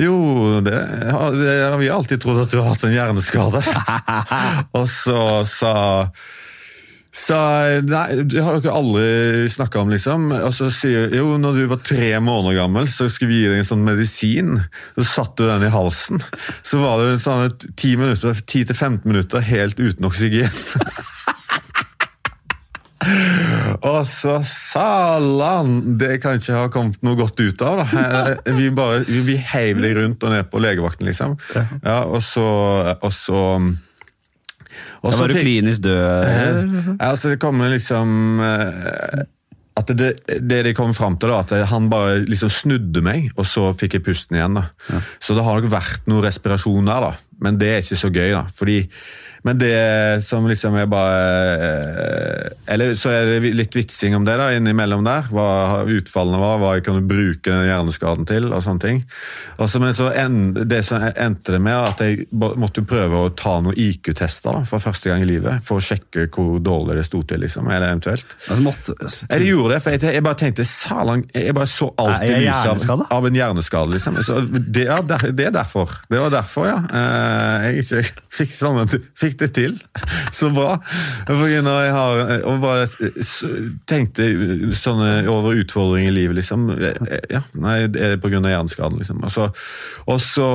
Jo, 0.00 0.16
det, 0.64 0.74
har- 1.12 1.34
det 1.36 1.56
har 1.70 1.78
vi 1.80 1.90
alltid 1.92 2.20
trodd 2.22 2.40
at 2.42 2.50
du 2.52 2.60
har 2.60 2.70
hatt 2.72 2.84
en 2.88 2.94
hjerneskade. 2.94 3.60
og 4.78 4.86
så 4.90 5.22
sa 5.48 5.74
så 7.10 7.36
nei, 7.82 8.20
det 8.22 8.38
har 8.38 8.60
dere 8.62 8.70
aldri 8.78 9.48
snakka 9.50 9.80
om, 9.82 9.88
liksom. 9.90 10.28
Og 10.46 10.52
så 10.54 10.68
sier 10.70 11.10
jo, 11.18 11.32
når 11.42 11.56
du 11.58 11.64
var 11.72 11.80
tre 11.82 12.12
måneder 12.22 12.60
gammel, 12.60 12.86
så 12.86 13.08
skulle 13.10 13.32
vi 13.32 13.40
gi 13.42 13.48
deg 13.50 13.58
en 13.64 13.66
sånn 13.66 13.82
medisin. 13.82 14.52
Så 14.94 15.06
satte 15.16 15.42
du 15.42 15.50
den 15.50 15.66
i 15.66 15.72
halsen. 15.74 16.22
Så 16.62 16.78
var 16.78 17.02
det 17.02 17.16
sånn 17.24 17.48
et 17.48 17.66
10 17.74 17.96
minutter, 17.98 18.38
10-15 18.46 19.02
minutter 19.10 19.42
helt 19.42 19.82
uten 19.82 20.06
oksygen. 20.06 20.54
Og 23.86 24.02
så 24.08 24.36
salan! 24.44 25.96
Det 26.00 26.18
kan 26.22 26.36
ikke 26.40 26.56
ha 26.58 26.66
kommet 26.72 27.00
noe 27.06 27.16
godt 27.18 27.40
ut 27.40 27.62
av. 27.64 27.80
da. 27.84 28.34
Eh, 28.44 28.52
Vi 28.58 28.68
bare, 28.76 29.04
vi, 29.08 29.36
heiv 29.54 29.80
deg 29.82 29.96
rundt 29.96 30.26
og 30.26 30.34
ned 30.34 30.50
på 30.52 30.60
legevakten, 30.62 31.08
liksom. 31.08 31.38
Ja, 31.84 32.02
og 32.04 32.20
så, 32.26 32.44
og 33.00 33.12
så 33.16 33.40
og 35.00 35.14
så 35.14 35.22
var 35.22 35.32
du 35.32 35.38
klinisk 35.40 35.80
død. 35.82 36.26
ja, 36.28 37.08
altså 37.08 37.30
det 37.32 37.38
kommer 37.40 37.70
liksom 37.72 38.40
eh, 38.44 39.22
At 39.80 39.88
det, 39.96 40.10
det 40.44 40.58
de 40.66 40.74
kom 40.76 40.92
fram 40.94 41.16
til, 41.16 41.32
da, 41.32 41.40
at 41.40 41.70
han 41.72 41.88
bare 41.90 42.18
liksom 42.28 42.52
snudde 42.52 43.00
meg, 43.04 43.30
og 43.40 43.48
så 43.48 43.70
fikk 43.80 43.96
jeg 43.96 44.04
pusten 44.10 44.36
igjen. 44.36 44.58
da. 44.60 45.00
Så 45.24 45.32
det 45.38 45.44
har 45.46 45.56
nok 45.62 45.70
vært 45.72 46.04
noe 46.10 46.20
respirasjon 46.26 46.90
der, 46.90 47.06
da. 47.08 47.12
Men 47.40 47.56
det 47.56 47.70
er 47.72 47.80
ikke 47.80 47.96
så 48.02 48.10
gøy, 48.12 48.28
da. 48.36 48.44
Fordi, 48.52 48.82
men 49.42 49.58
det 49.60 50.24
som 50.24 50.44
liksom 50.48 50.74
er 50.76 50.88
bare 50.90 51.20
eh, 51.56 52.46
Eller 52.70 52.94
så 52.98 53.10
er 53.14 53.26
det 53.26 53.52
litt 53.56 53.74
vitsing 53.74 54.14
om 54.16 54.24
det 54.26 54.36
da, 54.38 54.50
innimellom 54.54 55.02
der. 55.06 55.26
Hva 55.32 55.82
utfallene 55.88 56.38
var, 56.38 56.58
hva 56.60 56.74
jeg 56.76 56.84
kunne 56.86 57.02
bruke 57.08 57.50
den 57.50 57.66
hjerneskaden 57.66 58.28
til, 58.28 58.50
og 58.52 58.62
sånne 58.62 58.84
ting. 58.84 59.00
Og 59.58 59.70
så, 59.70 59.80
men 59.82 59.96
så 59.96 60.10
en, 60.14 60.52
det 60.54 60.82
som 60.86 61.02
endte 61.10 61.56
det 61.56 61.62
med 61.64 61.74
at 61.74 62.02
jeg 62.04 62.28
måtte 62.30 62.84
prøve 62.86 63.24
å 63.24 63.32
ta 63.34 63.56
noen 63.64 63.78
IQ-tester 63.80 64.62
for 64.68 64.82
første 64.82 65.10
gang 65.10 65.24
i 65.24 65.28
livet, 65.28 65.64
for 65.66 65.80
å 65.80 65.84
sjekke 65.84 66.28
hvor 66.30 66.60
dårlig 66.62 67.00
det 67.00 67.06
sto 67.08 67.22
til. 67.26 67.42
liksom, 67.42 67.70
Eller 67.72 67.90
eventuelt. 67.90 68.36
Altså, 68.46 68.60
måtte, 68.62 69.10
Jeg 69.34 69.48
gjorde 69.50 69.74
det, 69.74 69.80
for 69.82 69.96
jeg, 69.96 70.14
jeg 70.20 70.26
bare 70.28 70.40
tenkte 70.44 70.68
salang, 70.68 71.24
Jeg 71.34 71.56
bare 71.56 71.70
så 71.70 71.90
alt 71.98 72.24
i 72.28 72.32
lyset 72.44 72.86
av, 72.90 73.06
av 73.10 73.26
en 73.26 73.40
hjerneskade. 73.40 73.96
liksom. 73.96 74.20
Så 74.26 74.40
det, 74.46 74.86
der, 75.10 75.26
det 75.32 75.48
er 75.50 75.56
derfor. 75.58 75.98
Det 76.10 76.22
var 76.22 76.30
derfor, 76.34 76.68
ja. 76.70 76.78
Eh, 77.00 77.68
jeg 77.70 77.84
ikke 77.84 78.04
fikk, 78.40 78.54
sånn, 78.54 78.80
fikk 79.18 79.29
det 79.38 79.52
til. 79.54 79.76
Så 80.38 80.50
bra. 80.54 80.78
For 81.28 81.46
jeg 81.46 81.62
har, 81.94 82.22
og 82.48 82.60
bare 82.62 82.88
tenkte 83.90 84.26
sånne 84.74 85.28
over 85.30 85.60
utfordringer 85.62 86.10
i 86.10 86.16
livet, 86.22 86.40
liksom. 86.40 86.70
Eh, 86.74 87.18
Ja, 87.30 87.44
nei, 87.54 87.86
det 87.86 88.02
er 88.02 88.16
av 88.48 88.54
hjerneskaden, 88.56 88.98
liksom. 88.98 89.22
Og 89.22 89.30
så, 89.30 89.50
og 90.10 90.20
så, 90.24 90.50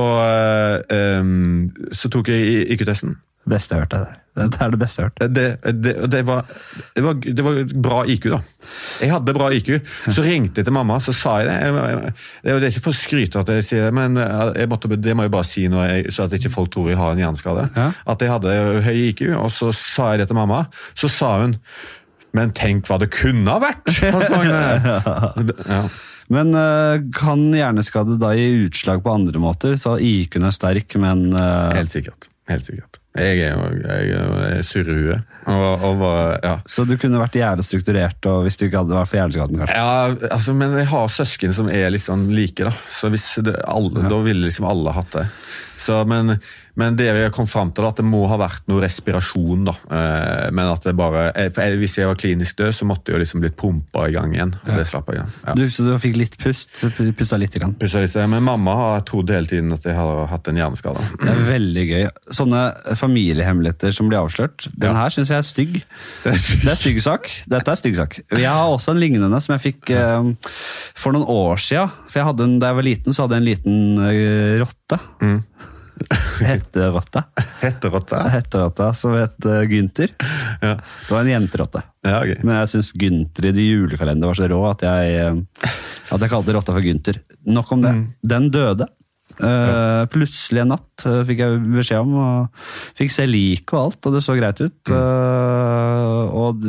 um, 0.90 1.70
så 1.92 2.10
tok 2.12 2.28
jeg 2.28 2.66
IQ-testen. 2.74 3.16
Beste 3.48 3.74
jeg 3.74 3.80
har 3.80 3.86
hørt 3.86 3.94
det 3.94 4.04
der. 4.04 4.25
Det 4.36 4.60
er 4.60 4.72
det 4.74 4.78
beste 4.80 5.02
jeg 5.02 5.08
har 5.08 5.12
hørt. 5.12 5.34
Det, 5.34 5.46
det, 5.82 5.94
det, 6.12 6.22
var, 6.28 6.44
det, 6.94 7.04
var, 7.06 7.20
det 7.24 7.44
var 7.46 7.60
bra 7.88 8.02
IQ, 8.12 8.28
da. 8.34 8.40
Jeg 9.00 9.12
hadde 9.14 9.34
bra 9.36 9.48
IQ. 9.56 9.70
Så 10.12 10.24
ringte 10.26 10.60
jeg 10.60 10.68
til 10.68 10.76
mamma 10.76 10.98
så 11.02 11.14
sa 11.16 11.38
jeg 11.40 11.48
det. 11.48 11.56
Jeg, 11.62 11.74
jeg, 11.76 12.14
det 12.44 12.56
er 12.56 12.68
ikke 12.68 12.84
for 12.88 12.92
å 12.94 13.00
skryte 13.00 13.42
at 13.42 13.52
jeg 13.56 13.66
sier 13.66 13.86
det, 13.88 13.94
men 13.96 14.18
jeg 14.20 14.70
måtte, 14.70 14.90
det 15.00 15.16
må 15.16 15.26
jeg 15.26 15.34
bare 15.34 15.48
si 15.48 15.66
jeg, 15.66 16.12
så 16.12 16.26
at 16.26 16.36
ikke 16.36 16.52
folk 16.52 16.72
tror 16.74 16.90
jeg 16.92 17.00
har 17.00 17.14
en 17.14 17.22
hjerneskade. 17.24 17.68
Ja. 17.76 17.90
At 18.12 18.24
jeg 18.24 18.34
hadde 18.34 18.56
høy 18.86 18.98
IQ, 19.08 19.22
og 19.38 19.48
så 19.54 19.70
sa 19.76 20.12
jeg 20.12 20.24
det 20.24 20.28
til 20.32 20.38
mamma. 20.38 20.66
Så 20.96 21.10
sa 21.12 21.38
hun 21.44 21.56
Men 22.36 22.50
tenk 22.52 22.84
hva 22.90 22.98
det 23.00 23.08
kunne 23.14 23.48
ha 23.48 23.62
vært! 23.62 23.88
Ja. 25.76 25.86
Men 26.32 26.50
øh, 26.58 27.04
kan 27.14 27.42
hjerneskade 27.54 28.16
da 28.20 28.32
gi 28.34 28.66
utslag 28.66 29.02
på 29.04 29.14
andre 29.14 29.40
måter? 29.42 29.76
Så 29.78 29.94
IQ-en 30.02 30.48
er 30.48 30.54
sterk, 30.54 30.96
men 31.00 31.28
øh, 31.32 31.74
Helt 31.76 31.92
sikkert. 31.92 32.28
Helt 32.50 32.66
sikkert. 32.66 32.95
Jeg 33.16 33.38
er 33.48 33.56
jeg 33.86 33.96
er 33.96 34.06
jo- 34.12 34.90
i 34.90 34.96
huet. 35.06 35.22
Og, 35.46 35.84
og 35.84 36.02
ja. 36.42 36.56
Så 36.66 36.84
du 36.86 36.96
kunne 36.98 37.20
vært 37.20 37.38
jævlig 37.38 37.64
strukturert 37.64 38.26
og 38.26 38.42
hvis 38.44 38.56
du 38.58 38.66
ikke 38.66 38.82
hadde 38.82 38.96
vært 38.96 39.08
for 39.10 39.20
hjerneskaden, 39.20 39.60
kanskje? 39.62 39.76
Ja, 39.78 40.30
altså, 40.34 40.54
men 40.54 40.74
jeg 40.76 40.88
har 40.90 41.08
søsken 41.08 41.54
som 41.54 41.70
er 41.70 41.90
litt 41.94 42.02
sånn 42.04 42.26
like, 42.34 42.66
da. 42.66 42.72
Så 42.90 43.10
det, 43.42 43.56
alle, 43.64 44.08
Da 44.10 44.20
ville 44.26 44.48
liksom 44.48 44.66
alle 44.68 44.92
hatt 44.96 45.10
det. 45.14 45.26
Så, 45.78 46.02
men, 46.08 46.38
men 46.76 46.96
det 46.98 47.08
vi 47.16 47.24
kom 47.34 47.46
fram 47.48 47.70
til, 47.72 47.86
at 47.88 47.96
det 47.96 48.04
må 48.04 48.22
ha 48.28 48.36
vært 48.40 48.66
noe 48.68 48.82
respirasjon. 48.84 49.64
da. 49.64 49.72
Eh, 49.90 50.50
men 50.52 50.68
at 50.68 50.84
det 50.84 50.92
bare, 50.96 51.30
eh, 51.34 51.48
for 51.50 51.76
Hvis 51.80 51.96
jeg 51.98 52.06
var 52.06 52.18
klinisk 52.20 52.56
død, 52.58 52.72
så 52.76 52.84
måtte 52.88 53.10
jeg 53.10 53.16
jo 53.16 53.22
liksom 53.24 53.40
blitt 53.40 53.56
pumpa 53.56 54.08
i 54.08 54.12
gang 54.12 54.34
igjen. 54.34 54.54
og 54.66 54.76
Det 54.76 54.86
slapp 54.86 55.08
jeg 55.08 55.16
igjen. 55.20 55.32
Ja. 55.46 55.54
Du, 55.56 55.62
så 55.72 55.86
du 55.86 55.92
fikk 55.98 56.16
litt 56.20 56.36
pust? 56.38 56.70
Pusta 57.16 57.38
litt? 57.40 57.56
Grann. 57.56 57.74
Pusta 57.80 58.00
litt, 58.04 58.14
Men 58.28 58.42
mamma 58.44 58.74
har 58.76 59.00
trodd 59.08 59.30
hele 59.32 59.46
tiden 59.48 59.72
at 59.72 59.82
jeg 59.88 59.94
har 59.96 60.26
hatt 60.28 60.48
en 60.48 60.56
hjerneskade. 60.60 61.00
Det 61.22 61.30
er 61.32 61.42
veldig 61.50 61.86
gøy. 61.88 62.04
Sånne 62.30 62.62
familiehemmeligheter 62.96 63.92
som 63.96 64.08
blir 64.10 64.20
avslørt. 64.20 64.68
Den 64.76 64.92
Ja. 64.92 65.02
her 65.04 65.10
syns 65.10 65.28
jeg 65.32 65.38
er 65.38 65.48
stygg. 65.48 65.82
Det 66.24 66.70
er 66.72 66.76
stygg 66.76 67.00
sak. 67.00 67.30
Dette 67.48 67.68
er 67.72 67.76
stygg 67.80 67.96
sak. 67.96 68.20
Jeg 68.30 68.44
har 68.52 68.68
også 68.68 68.90
en 68.92 69.00
lignende 69.00 69.40
som 69.40 69.56
jeg 69.56 69.72
fikk 69.72 69.90
eh, 69.96 70.32
for 70.94 71.12
noen 71.12 71.26
år 71.26 71.56
sia. 71.58 71.86
For 72.08 72.20
jeg 72.20 72.40
en, 72.40 72.58
da 72.60 72.66
jeg 72.72 72.76
var 72.76 72.82
liten, 72.86 73.12
så 73.16 73.24
hadde 73.24 73.36
jeg 73.38 73.42
en 73.42 73.50
liten 73.50 73.98
eh, 74.10 74.58
rotte. 74.60 75.00
Mm. 75.22 75.40
Hetterotte. 76.46 77.22
Hetterotte? 77.62 78.20
Hetterotte 78.32 78.88
som 78.98 79.14
het 79.16 79.48
uh, 79.48 79.62
Gynter. 79.68 80.12
Ja. 80.60 80.74
Det 80.76 81.14
var 81.14 81.22
en 81.22 81.32
jenterotte. 81.32 81.82
Ja, 82.06 82.20
okay. 82.20 82.36
Men 82.42 82.60
jeg 82.60 82.72
syns 82.74 82.92
Gynter 82.96 83.48
i 83.48 83.54
de 83.56 83.64
julekalender 83.64 84.30
var 84.30 84.38
så 84.38 84.50
rå 84.50 84.60
at 84.68 84.84
jeg, 84.86 85.16
eh, 85.22 85.72
at 86.12 86.22
jeg 86.22 86.32
kalte 86.32 86.54
rotta 86.54 86.76
for 86.76 86.84
Gynter. 86.84 87.18
Nok 87.48 87.72
om 87.74 87.82
det. 87.82 87.96
Mm. 87.96 88.04
Den 88.34 88.52
døde. 88.54 88.90
Eh, 89.36 90.02
plutselig 90.08 90.62
en 90.62 90.70
natt 90.72 91.02
eh, 91.04 91.18
fikk 91.28 91.42
jeg 91.42 91.56
beskjed 91.68 92.06
om, 92.06 92.14
og 92.16 92.94
fikk 92.96 93.10
se 93.12 93.26
liket 93.28 93.74
og 93.74 93.80
alt, 93.82 94.08
og 94.08 94.14
det 94.14 94.22
så 94.24 94.36
greit 94.38 94.62
ut. 94.62 94.78
Mm. 94.88 94.94
Eh, 94.96 96.38
og 96.40 96.64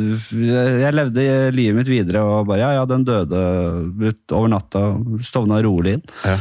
jeg 0.50 0.96
levde 0.96 1.28
livet 1.56 1.78
mitt 1.78 1.92
videre 1.92 2.24
og 2.26 2.50
bare 2.50 2.66
ja, 2.66 2.74
ja, 2.80 2.84
den 2.88 3.06
døde 3.08 3.40
over 4.34 4.52
natta. 4.52 4.84
Stovna 5.24 5.62
rolig 5.64 5.98
inn. 5.98 6.04
Ja. 6.26 6.36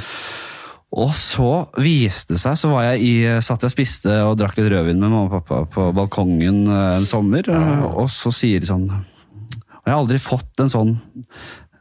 Og 0.95 1.11
så 1.11 1.67
viste 1.83 2.35
det 2.35 2.39
seg, 2.39 2.55
så 2.55 2.71
var 2.71 2.85
jeg 2.87 3.03
i, 3.03 3.13
satt 3.43 3.63
jeg 3.63 3.71
og 3.71 3.73
spiste 3.73 4.13
og 4.23 4.37
drakk 4.39 4.55
litt 4.55 4.69
rødvin 4.71 5.01
med 5.01 5.11
mamma 5.11 5.27
og 5.27 5.33
pappa 5.41 5.65
på 5.67 5.89
balkongen 5.95 6.61
eh, 6.63 6.97
en 7.01 7.07
sommer, 7.07 7.49
og 7.91 8.07
så 8.11 8.31
sier 8.31 8.63
de 8.63 8.69
sånn 8.69 8.87
Og 8.87 9.83
jeg 9.83 9.91
har 9.91 9.99
aldri 9.99 10.21
fått 10.21 10.63
en 10.63 10.71
sånn 10.71 10.93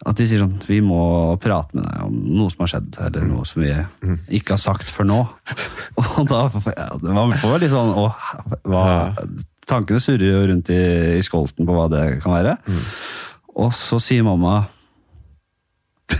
At 0.03 0.19
de 0.19 0.27
sier 0.27 0.43
sånn 0.43 0.59
Vi 0.67 0.81
må 0.83 0.99
prate 1.43 1.79
med 1.79 1.87
deg 1.87 2.03
om 2.09 2.19
noe 2.41 2.51
som 2.51 2.65
har 2.65 2.73
skjedd, 2.75 2.99
eller 3.07 3.31
noe 3.31 3.47
som 3.47 3.63
vi 3.63 3.71
ikke 4.41 4.57
har 4.57 4.63
sagt 4.65 4.91
før 4.91 5.11
nå. 5.13 5.23
Og 6.03 6.27
da 6.27 6.49
ja, 6.75 6.91
Man 7.07 7.37
får 7.39 7.61
litt 7.63 7.75
sånn 7.75 7.95
å, 7.95 8.09
hva, 8.67 8.87
Tankene 9.71 10.03
surrer 10.03 10.33
jo 10.33 10.47
rundt 10.51 10.71
i, 10.75 10.83
i 11.19 11.23
skolten 11.27 11.67
på 11.67 11.75
hva 11.75 11.87
det 11.91 12.05
kan 12.23 12.35
være. 12.37 12.53
Og 13.55 13.73
så 13.75 13.99
sier 14.03 14.27
mamma 14.27 14.65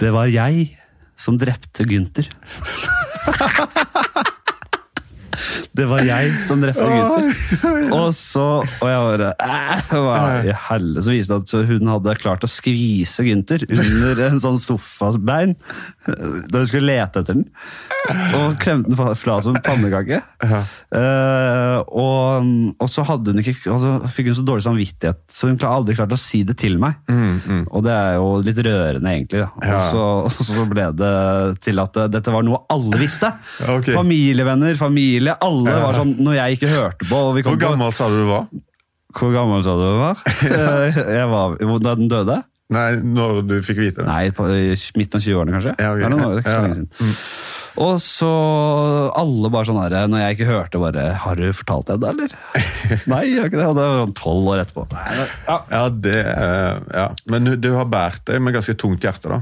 Det 0.00 0.10
var 0.14 0.30
jeg 0.30 0.79
som 1.20 1.36
drepte 1.38 1.84
Gynter. 1.84 2.30
Det 5.80 5.86
var 5.88 6.04
jeg 6.04 6.30
som 6.48 6.60
drepte 6.62 6.84
gutter. 6.84 7.90
Og 7.96 8.10
så 8.16 8.46
Og 8.60 8.86
jeg 8.86 9.00
bare 9.08 9.30
«Æ, 9.40 9.96
Hva 9.96 10.18
i 10.46 10.54
helle? 10.68 11.02
Så 11.04 11.14
viste 11.14 11.34
det 11.40 11.48
at 11.56 11.70
hun 11.70 11.88
hadde 11.90 12.14
klart 12.20 12.44
å 12.46 12.50
skvise 12.50 13.24
Gynter 13.26 13.64
under 13.70 14.20
en 14.28 14.40
sånn 14.42 14.58
sofabein 14.60 15.56
da 16.06 16.60
hun 16.62 16.68
skulle 16.68 16.88
lete 16.92 17.20
etter 17.22 17.36
den. 17.36 17.44
Og 18.38 18.54
klemte 18.62 18.90
den 18.92 19.16
fra- 19.18 19.40
som 19.44 19.54
en 19.56 19.62
pannekake. 19.64 20.20
Eh, 20.90 21.76
og, 21.94 22.48
og 22.80 22.88
så 22.90 23.04
hadde 23.06 23.32
hun 23.34 23.40
ikke, 23.42 23.54
altså, 23.70 23.92
fikk 24.10 24.30
hun 24.30 24.38
så 24.40 24.44
dårlig 24.46 24.64
samvittighet, 24.66 25.20
så 25.32 25.50
hun 25.50 25.58
klar- 25.60 25.76
aldri 25.78 25.96
klart 25.98 26.14
å 26.14 26.18
si 26.20 26.42
det 26.48 26.56
til 26.60 26.78
meg. 26.82 26.96
Og 27.70 27.84
det 27.86 27.94
er 27.94 28.16
jo 28.18 28.30
litt 28.46 28.60
rørende, 28.66 29.12
egentlig. 29.12 29.42
Ja. 29.44 29.50
Og, 29.76 29.84
så, 29.90 30.04
og 30.26 30.48
så 30.50 30.66
ble 30.70 30.88
det 30.98 31.12
til 31.66 31.82
at 31.82 32.00
eh, 32.04 32.10
dette 32.16 32.34
var 32.34 32.46
noe 32.46 32.62
alle 32.72 33.00
visste. 33.00 33.30
Okay. 33.62 33.94
Familievenner, 33.96 34.78
familie, 34.80 35.36
alle 35.44 35.69
var 35.84 35.96
sånn 36.00 36.14
når 36.24 36.34
jeg 36.38 36.58
ikke 36.58 36.70
hørte 36.74 37.06
på. 37.08 37.20
Og 37.30 37.34
vi 37.36 37.42
kom 37.46 37.54
Hvor 37.56 37.62
gammel 37.68 37.92
sa 37.96 38.08
du 38.10 38.18
du 38.22 38.28
var? 38.30 38.46
Hvor 39.16 39.32
gammel 39.34 39.64
sa 39.66 39.74
du 39.78 39.84
du 39.86 40.00
var? 40.00 40.24
Eh, 40.50 41.00
jeg 41.18 41.28
var 41.30 41.56
da 41.86 41.94
den 41.98 42.10
døde? 42.10 42.40
Nei, 42.70 42.90
når 43.02 43.40
du 43.50 43.56
fikk 43.66 43.80
vite 43.82 44.04
det? 44.04 44.06
Nei, 44.06 44.30
på 44.30 44.44
midten 44.46 45.18
av 45.18 45.24
20-årene, 45.24 45.54
kanskje. 45.56 45.72
Ja, 45.82 45.88
ok. 45.90 45.98
Det 45.98 46.06
er 46.06 46.12
noen 46.12 46.26
år, 46.26 46.34
det 46.36 46.38
er 46.38 46.44
ikke 46.44 46.52
så. 46.52 46.60
Mm. 46.60 46.68
lenge 46.68 46.76
siden. 46.84 47.16
Og 47.80 47.96
så 48.02 48.28
alle 49.16 49.50
bare 49.54 49.66
sånn 49.68 49.78
her, 49.80 49.94
når 50.10 50.20
jeg 50.24 50.36
ikke 50.36 50.48
hørte, 50.50 50.80
bare 50.82 51.04
Har 51.22 51.38
du 51.38 51.44
fortalt 51.54 51.86
deg 51.90 52.00
det, 52.02 52.10
eller? 52.12 52.34
Nei, 53.12 53.20
jeg 53.30 53.40
har 53.40 53.50
ikke 53.50 53.60
det. 53.60 53.66
Og 53.70 53.76
det 53.78 53.86
var 53.88 54.00
sånn 54.04 54.14
tolv 54.20 54.50
år 54.52 54.62
etterpå. 54.64 54.86
Nei, 54.94 55.04
ja. 55.48 55.58
Ja, 55.70 55.82
det 56.06 56.16
ja. 56.20 57.06
Men 57.30 57.50
du- 57.62 57.70
har 57.78 57.86
båret 57.90 58.22
deg 58.30 58.42
med 58.42 58.54
ganske 58.58 58.74
tungt 58.78 59.06
hjerte, 59.06 59.30
da. 59.30 59.40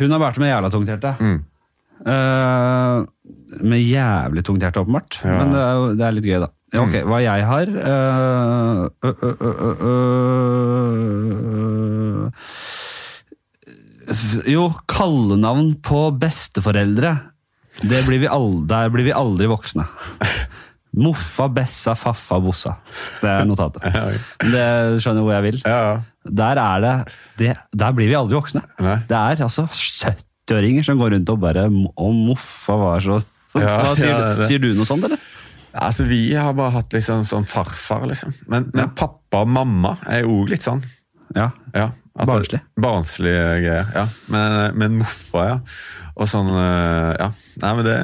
Hun 0.00 0.14
har 0.14 0.22
vært 0.22 0.38
med 0.42 0.50
jævla 0.52 0.70
tungt 0.74 0.90
hjerte. 0.90 1.14
Mm. 1.20 1.38
Eh, 2.10 2.98
med 3.60 3.80
jævlig 3.82 4.42
tungt 4.46 4.62
hjerte, 4.64 4.80
åpenbart. 4.84 5.18
Ja. 5.24 5.30
Mm. 5.30 5.38
Men 5.40 5.52
det 5.54 5.60
er, 5.64 5.72
jo- 5.78 5.94
det 5.98 6.04
er 6.06 6.12
litt 6.18 6.28
gøy, 6.30 6.40
da. 6.44 6.50
Ja, 6.70 6.84
ok, 6.84 6.94
Hva 7.10 7.18
jeg 7.18 7.46
har 7.48 7.66
eh, 7.82 8.80
ø, 9.02 9.10
ø, 9.10 9.32
ø, 9.42 9.50
ø, 9.50 9.72
ø, 9.90 9.90
Jo, 14.50 14.68
kallenavn 14.90 15.74
på 15.86 16.08
besteforeldre. 16.18 17.12
Det 17.86 18.00
blir 18.06 18.18
vi 18.24 18.28
aldri, 18.30 18.66
der 18.70 18.90
blir 18.90 19.06
vi 19.06 19.12
aldri 19.14 19.46
voksne. 19.50 19.84
Moffa, 21.00 21.46
Bessa, 21.54 21.94
Faffa, 21.94 22.40
Bossa. 22.42 22.72
Det 23.22 23.30
er 23.30 23.44
notatet. 23.46 23.82
Det 24.54 24.64
skjønner 25.02 25.22
hvor 25.22 25.36
jeg 25.36 25.44
vil. 25.46 25.60
Der 26.40 26.58
er 26.60 26.82
det, 26.82 26.94
det 27.38 27.52
Der 27.78 27.94
blir 27.96 28.10
vi 28.10 28.18
aldri 28.18 28.34
voksne. 28.40 28.62
Det 28.78 29.14
er 29.16 29.44
altså 29.46 29.68
70-åringer 30.50 30.86
som 30.86 30.98
går 31.00 31.14
rundt 31.16 31.30
og 31.32 31.38
bare 31.42 31.66
Å, 31.70 32.10
moffa 32.14 32.76
var 32.80 33.04
så 33.04 33.20
Ja, 33.54 33.76
Hva, 33.82 33.94
sier, 33.98 34.10
ja, 34.10 34.18
det 34.20 34.34
det. 34.42 34.48
sier 34.50 34.62
du 34.62 34.68
noe 34.74 34.86
sånt, 34.88 35.06
eller? 35.06 35.22
Altså, 35.70 36.04
Vi 36.10 36.34
har 36.34 36.52
bare 36.58 36.74
hatt 36.80 36.92
liksom 36.94 37.22
sånn 37.26 37.46
farfar, 37.46 38.04
liksom. 38.10 38.34
Men, 38.50 38.68
men 38.74 38.90
pappa 38.98 39.44
og 39.44 39.50
mamma 39.54 39.96
er 40.10 40.24
jo 40.24 40.40
òg 40.42 40.50
litt 40.50 40.66
sånn. 40.66 40.82
Ja. 41.36 41.52
Ja, 41.74 41.92
Barnslig. 42.26 42.58
Barnslige 42.76 43.44
greier, 43.62 43.86
ja. 43.94 44.02
Men, 44.34 44.56
men 44.76 44.96
moffa, 44.98 45.44
ja. 45.46 45.58
Og 46.20 46.26
sånn, 46.28 46.50
eh, 46.52 47.12
ja. 47.22 47.28
Nei, 47.62 47.70
men 47.78 47.86
det, 47.86 47.94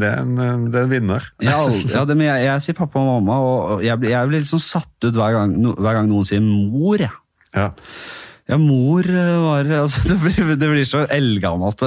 det, 0.00 0.08
er, 0.08 0.22
en, 0.24 0.64
det 0.72 0.80
er 0.80 0.86
en 0.88 0.90
vinner. 0.90 1.28
Jeg, 1.44 1.84
ja, 1.92 2.02
det, 2.08 2.16
men 2.16 2.26
jeg, 2.26 2.46
jeg 2.48 2.64
sier 2.64 2.78
pappa 2.80 2.98
og 3.02 3.10
mamma, 3.20 3.36
og 3.76 3.84
jeg 3.84 4.00
blir, 4.00 4.14
jeg 4.16 4.30
blir 4.32 4.42
litt 4.42 4.48
sånn 4.50 4.64
satt 4.64 5.06
ut 5.06 5.12
hver 5.20 5.36
gang, 5.36 5.52
hver 5.76 6.00
gang 6.00 6.08
noen 6.10 6.26
sier 6.26 6.42
mor. 6.42 7.04
Ja. 7.04 7.12
Ja. 7.52 7.68
Ja, 8.50 8.58
mor 8.58 9.06
eh, 9.06 9.38
var 9.44 9.70
altså, 9.84 10.02
det, 10.10 10.18
blir, 10.24 10.52
det 10.58 10.68
blir 10.74 10.88
så 10.88 11.04
eldgammelt. 11.06 11.86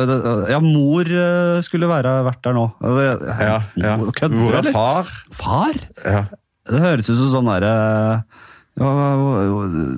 Ja, 0.51 0.61
mor 0.63 1.09
eh, 1.09 1.59
skulle 1.65 1.91
være, 1.91 2.17
vært 2.29 2.41
der 2.47 2.57
nå. 2.57 2.65
Ja, 2.81 3.59
ja. 3.81 3.95
Kødder 4.07 4.35
du, 4.35 4.47
er 4.49 4.59
eller? 4.61 4.75
far? 4.75 5.13
Far? 5.35 5.79
Ja. 6.03 6.25
Det 6.65 6.81
høres 6.81 7.11
ut 7.11 7.19
som 7.19 7.29
sånn 7.29 7.49
derre 7.51 7.73
ja, 8.75 8.87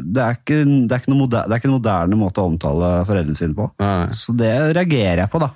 det, 0.06 0.22
er 0.22 0.36
ikke, 0.36 0.58
det, 0.62 0.92
er 0.92 1.00
ikke 1.02 1.10
noe 1.10 1.24
moderne, 1.24 1.50
det 1.50 1.56
er 1.56 1.62
ikke 1.62 1.70
en 1.72 1.78
moderne 1.80 2.18
måte 2.20 2.44
å 2.44 2.50
omtale 2.52 2.92
foreldrene 3.08 3.40
sine 3.40 3.58
på. 3.58 3.66
Nei. 3.82 4.10
Så 4.14 4.36
det 4.38 4.52
reagerer 4.78 5.24
jeg 5.24 5.32
på, 5.34 5.42
da. 5.42 5.50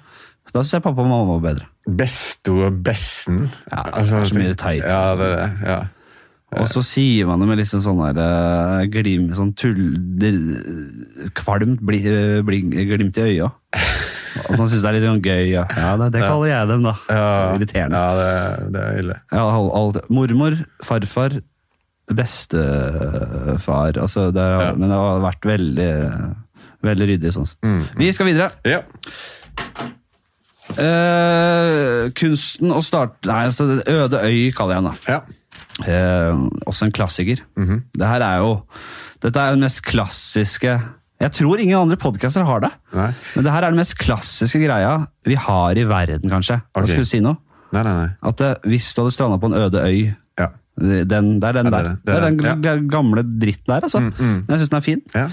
Da 0.49 0.63
syns 0.63 0.79
jeg 0.79 0.83
pappa 0.87 1.03
og 1.03 1.11
mamma 1.11 1.35
var 1.35 1.43
bedre. 1.43 1.67
Besto 1.85 2.57
og 2.65 2.79
bessen. 2.85 3.43
Ja, 3.69 3.83
det 3.93 4.01
er 4.17 4.25
så 4.31 4.39
mye 4.39 4.55
teit. 4.57 4.81
Ja, 4.81 5.03
det 5.19 5.27
er 5.27 5.35
det. 5.37 5.49
Ja. 5.69 5.79
Og 6.59 6.67
så 6.67 6.81
sier 6.83 7.27
man 7.29 7.39
det 7.39 7.47
med 7.47 7.61
liksom 7.61 7.79
sånn 7.85 8.01
der 8.11 8.17
eh, 8.81 8.87
glim, 8.91 9.29
sånn 9.37 9.53
tull... 9.55 9.77
Kvalmt 11.37 11.79
bli, 11.87 11.99
eh, 12.11 12.41
bli, 12.43 12.59
glimt 12.89 13.19
i 13.21 13.27
øya. 13.29 13.47
At 13.71 14.57
man 14.59 14.67
syns 14.71 14.81
det 14.83 14.89
er 14.89 14.97
litt 14.97 15.05
sånn 15.07 15.21
gøy. 15.23 15.45
Ja, 15.53 15.63
ja 15.77 15.93
det, 16.01 16.09
det 16.17 16.21
kaller 16.25 16.49
jeg 16.51 16.67
dem, 16.73 16.83
da. 16.89 16.93
Ja, 17.07 17.29
Irriterende. 17.55 18.01
Ja, 18.03 18.11
det, 18.19 18.67
det 18.75 18.83
er 18.83 18.99
ille. 19.05 19.17
Ja, 19.31 19.45
all- 19.47 19.71
alt- 19.79 20.09
mormor, 20.11 20.59
farfar, 20.83 21.37
bestefar 22.11 23.95
altså 24.03 24.27
det 24.35 24.43
er, 24.43 24.57
Ja. 24.65 24.71
Men 24.75 24.89
det 24.91 24.97
har 24.99 25.21
vært 25.23 25.45
veldig, 25.47 25.89
veldig 26.83 27.07
ryddig. 27.13 27.31
sånn. 27.37 27.85
Vi 27.99 28.11
skal 28.11 28.27
videre. 28.27 28.51
Ja. 28.67 28.81
Uh, 30.71 32.07
kunsten 32.15 32.71
å 32.71 32.79
starte 32.85 33.27
Nei, 33.27 33.41
altså 33.49 33.65
Øde 33.91 34.21
øy 34.23 34.51
kaller 34.55 34.77
jeg 34.77 34.83
den. 34.83 34.87
da. 34.87 34.93
ja. 35.17 35.19
Eh, 35.87 36.41
også 36.67 36.85
en 36.87 36.91
klassiker. 36.95 37.39
Det 37.55 38.07
her 38.07 38.21
er 38.25 38.41
jo 38.43 38.63
Dette 39.21 39.37
er 39.39 39.53
den 39.55 39.61
mest 39.63 39.81
klassiske 39.85 40.73
Jeg 41.21 41.31
tror 41.37 41.59
ingen 41.61 41.77
andre 41.77 41.95
podcaster 42.01 42.43
har 42.43 42.59
det. 42.63 42.71
Nei. 42.97 43.11
Men 43.35 43.43
det 43.45 43.51
her 43.53 43.63
er 43.67 43.69
den 43.71 43.77
mest 43.79 43.95
klassiske 44.01 44.59
greia 44.63 45.07
vi 45.25 45.35
har 45.37 45.77
i 45.77 45.83
verden, 45.85 46.29
kanskje. 46.29 46.61
Hva 46.73 46.83
skulle 46.87 47.05
du 47.05 47.11
si 47.11 47.19
nå? 47.21 47.35
Nei, 47.71 47.83
nei, 47.85 47.93
nei. 48.01 48.09
At 48.27 48.41
eh, 48.41 48.55
hvis 48.67 48.89
du 48.93 49.03
hadde 49.03 49.13
stranda 49.15 49.37
på 49.41 49.51
en 49.51 49.59
øde 49.61 49.83
øy 49.85 50.13
Ja. 50.41 50.47
den, 50.77 51.39
Det 51.39 51.47
er 51.49 51.53
den 51.53 51.65
Ja, 51.65 51.69
det 51.69 51.73
er 51.73 51.83
der. 51.83 51.83
det. 51.83 51.97
Det 52.05 52.15
er 52.15 52.21
den 52.29 52.61
Det 52.61 52.89
gamle 52.91 53.23
dritten 53.23 53.69
der, 53.75 53.81
altså. 53.81 53.99
Men 54.01 54.45
jeg 54.49 54.59
syns 54.59 54.69
den 54.69 54.77
er 54.77 54.81
fin. 54.81 55.01
Ja. 55.15 55.27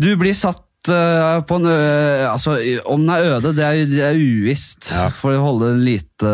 Du 0.00 0.16
blir 0.16 0.34
satt 0.34 0.62
eh, 0.92 1.40
på 1.48 1.58
en 1.58 1.68
ø... 1.70 1.76
Altså, 2.28 2.56
om 2.88 3.02
den 3.04 3.12
er 3.14 3.26
øde, 3.36 3.52
det 3.56 3.64
er, 3.64 3.80
det 3.90 4.02
er 4.06 4.18
uvisst. 4.18 4.90
Ja. 4.94 5.08
For 5.14 5.36
å 5.36 5.42
holde 5.42 5.72
lite 5.80 6.32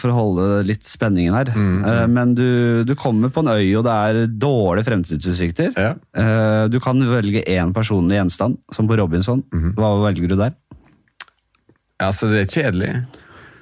For 0.00 0.12
å 0.12 0.16
holde 0.16 0.46
litt 0.68 0.86
spenningen 0.88 1.36
her. 1.36 1.52
Mm, 1.54 1.76
Eh, 1.88 2.06
men 2.10 2.34
du, 2.36 2.48
du 2.84 2.94
kommer 2.98 3.32
på 3.32 3.44
en 3.44 3.52
øy, 3.54 3.68
og 3.78 3.84
det 3.86 3.94
er 3.94 4.20
dårlige 4.28 4.88
fremtidsutsikter. 4.88 5.72
Ja. 5.76 5.92
Uh, 6.16 6.64
du 6.72 6.78
kan 6.82 7.00
velge 7.10 7.44
én 7.48 7.72
personlig 7.76 8.18
gjenstand, 8.18 8.58
som 8.74 8.88
på 8.88 8.98
Robinson. 8.98 9.44
Mm. 9.54 9.70
Hva 9.78 9.92
velger 10.06 10.32
du 10.32 10.36
der? 10.40 10.56
Altså, 12.02 12.28
det 12.32 12.44
er 12.44 12.52
kjedelig. 12.52 12.92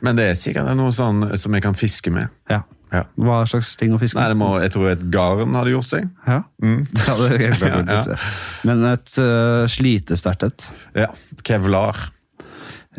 Men 0.04 0.18
det 0.18 0.30
er 0.30 0.38
sikkert 0.38 0.72
noe 0.76 0.92
sånn 0.94 1.24
som 1.40 1.54
jeg 1.56 1.64
kan 1.64 1.76
fiske 1.78 2.12
med. 2.12 2.32
Ja. 2.52 2.62
Ja. 2.96 3.04
Hva 3.20 3.42
slags 3.50 3.74
ting 3.78 3.94
å 3.94 4.00
fiske 4.00 4.18
Nei, 4.18 4.36
må, 4.38 4.54
jeg 4.62 4.72
tror 4.74 4.90
et 4.94 5.06
garn 5.12 5.56
hadde 5.58 5.74
gjort 5.74 5.90
seg. 5.90 6.08
Ja. 6.26 6.40
ja, 6.64 7.16
det 7.20 7.40
helt 7.44 7.62
klart. 7.62 7.90
Ja, 7.96 8.02
ja. 8.02 8.18
Men 8.66 8.84
et 8.88 9.16
uh, 9.20 9.64
slitesterkt 9.70 10.46
et. 10.48 10.68
Ja. 10.96 11.10
Kevlar. 11.46 12.06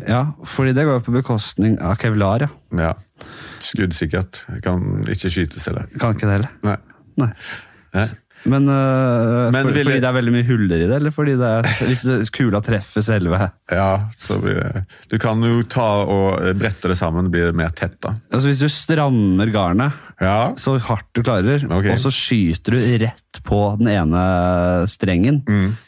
Ja, 0.06 0.22
fordi 0.46 0.74
det 0.76 0.84
går 0.86 1.00
jo 1.00 1.04
på 1.08 1.16
bekostning 1.16 1.74
av 1.82 1.96
kevlar, 1.98 2.46
ja. 2.46 2.50
Ja. 2.78 2.92
Skuddsikkert. 3.66 4.44
Kan 4.62 5.02
ikke 5.10 5.32
skytes 5.32 5.66
heller. 5.66 5.88
Kan 5.98 6.14
ikke 6.14 6.28
det 6.28 6.36
heller. 6.36 6.54
Nei. 6.62 6.76
Nei. 7.18 7.32
Nei. 7.96 8.06
Men, 8.44 8.68
uh, 8.70 9.50
Men 9.50 9.66
for, 9.66 9.72
ville... 9.74 9.84
fordi 9.90 10.02
det 10.02 10.08
er 10.08 10.16
veldig 10.16 10.34
mye 10.34 10.46
huller 10.46 10.82
i 10.84 10.86
det, 10.86 10.98
eller 11.00 11.14
fordi 11.14 11.34
det 11.40 11.48
er, 11.58 11.68
hvis 11.88 12.32
kula 12.34 12.60
treffer 12.64 13.04
selve 13.04 13.40
Ja, 13.72 13.88
så 14.16 14.38
blir 14.42 14.60
det 14.60 14.84
Du 15.10 15.18
kan 15.22 15.42
jo 15.44 15.62
ta 15.68 15.88
og 16.06 16.44
brette 16.58 16.92
det 16.92 16.98
sammen, 17.00 17.30
blir 17.32 17.50
det 17.50 17.56
mer 17.58 17.72
tett, 17.74 17.98
da. 18.04 18.14
Altså 18.30 18.50
Hvis 18.50 18.62
du 18.62 18.68
strammer 18.72 19.50
garnet 19.54 20.04
Ja. 20.22 20.52
så 20.58 20.76
hardt 20.82 21.10
du 21.14 21.22
klarer, 21.22 21.62
okay. 21.66 21.92
og 21.94 22.00
så 22.02 22.12
skyter 22.14 22.74
du 22.74 23.04
rett 23.04 23.42
på 23.46 23.58
den 23.78 23.90
ene 23.92 24.22
strengen, 24.90 25.42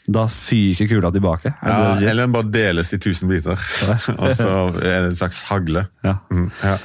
da 0.06 0.26
fyker 0.30 0.86
kula 0.90 1.10
tilbake. 1.12 1.50
Mm. 1.60 1.70
ja 1.70 2.10
eller 2.12 2.26
den 2.26 2.36
bare 2.36 2.52
deles 2.52 2.92
i 2.94 3.00
tusen 3.02 3.30
biter. 3.30 3.58
og 4.22 4.30
så 4.38 4.52
er 4.78 5.02
det 5.02 5.08
en 5.10 5.18
slags 5.18 5.42
hagle. 5.50 5.86
Ja. 6.06 6.20
Mm, 6.30 6.46
ja. 6.62 6.76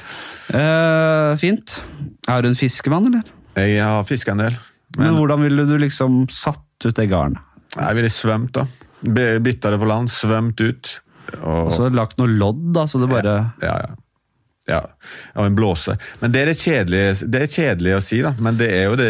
Eh, 0.58 1.36
fint. 1.40 1.78
Er 2.28 2.42
du 2.42 2.50
en 2.50 2.58
fiskemann, 2.58 3.08
eller? 3.10 3.36
Jeg 3.56 3.82
har 3.82 4.04
fiska 4.04 4.34
en 4.34 4.42
del. 4.44 4.58
Men, 4.96 5.10
Men 5.10 5.18
hvordan 5.20 5.44
ville 5.44 5.66
du 5.68 5.76
liksom 5.80 6.24
satt 6.32 6.86
ut 6.86 6.96
det 6.96 7.08
garnet? 7.12 7.42
jeg 7.76 7.96
ville 7.98 8.08
svømt, 8.12 8.56
da. 8.56 8.62
Bitta 9.44 9.70
det 9.74 9.78
på 9.82 9.88
land, 9.88 10.08
svømt 10.08 10.60
ut. 10.64 10.92
Og, 11.42 11.66
Og 11.66 11.72
så 11.74 11.90
lagt 11.92 12.16
noe 12.20 12.30
lodd, 12.32 12.62
da, 12.72 12.86
så 12.88 13.00
det 13.02 13.10
bare 13.10 13.34
ja, 13.60 13.74
ja. 13.74 13.76
ja, 13.90 13.94
av 14.74 15.44
en 15.46 15.54
blåse. 15.56 15.94
Men 16.20 16.32
det 16.34 16.42
er 16.42 16.50
det 16.50 16.56
kjedelige, 16.58 17.12
det 17.30 17.42
er 17.44 17.50
kjedelig 17.52 17.94
å 17.96 18.00
si, 18.02 18.18
da. 18.24 18.32
Men 18.42 18.58
det 18.58 18.68
er 18.74 18.88
jo 18.88 18.96
det, 18.98 19.08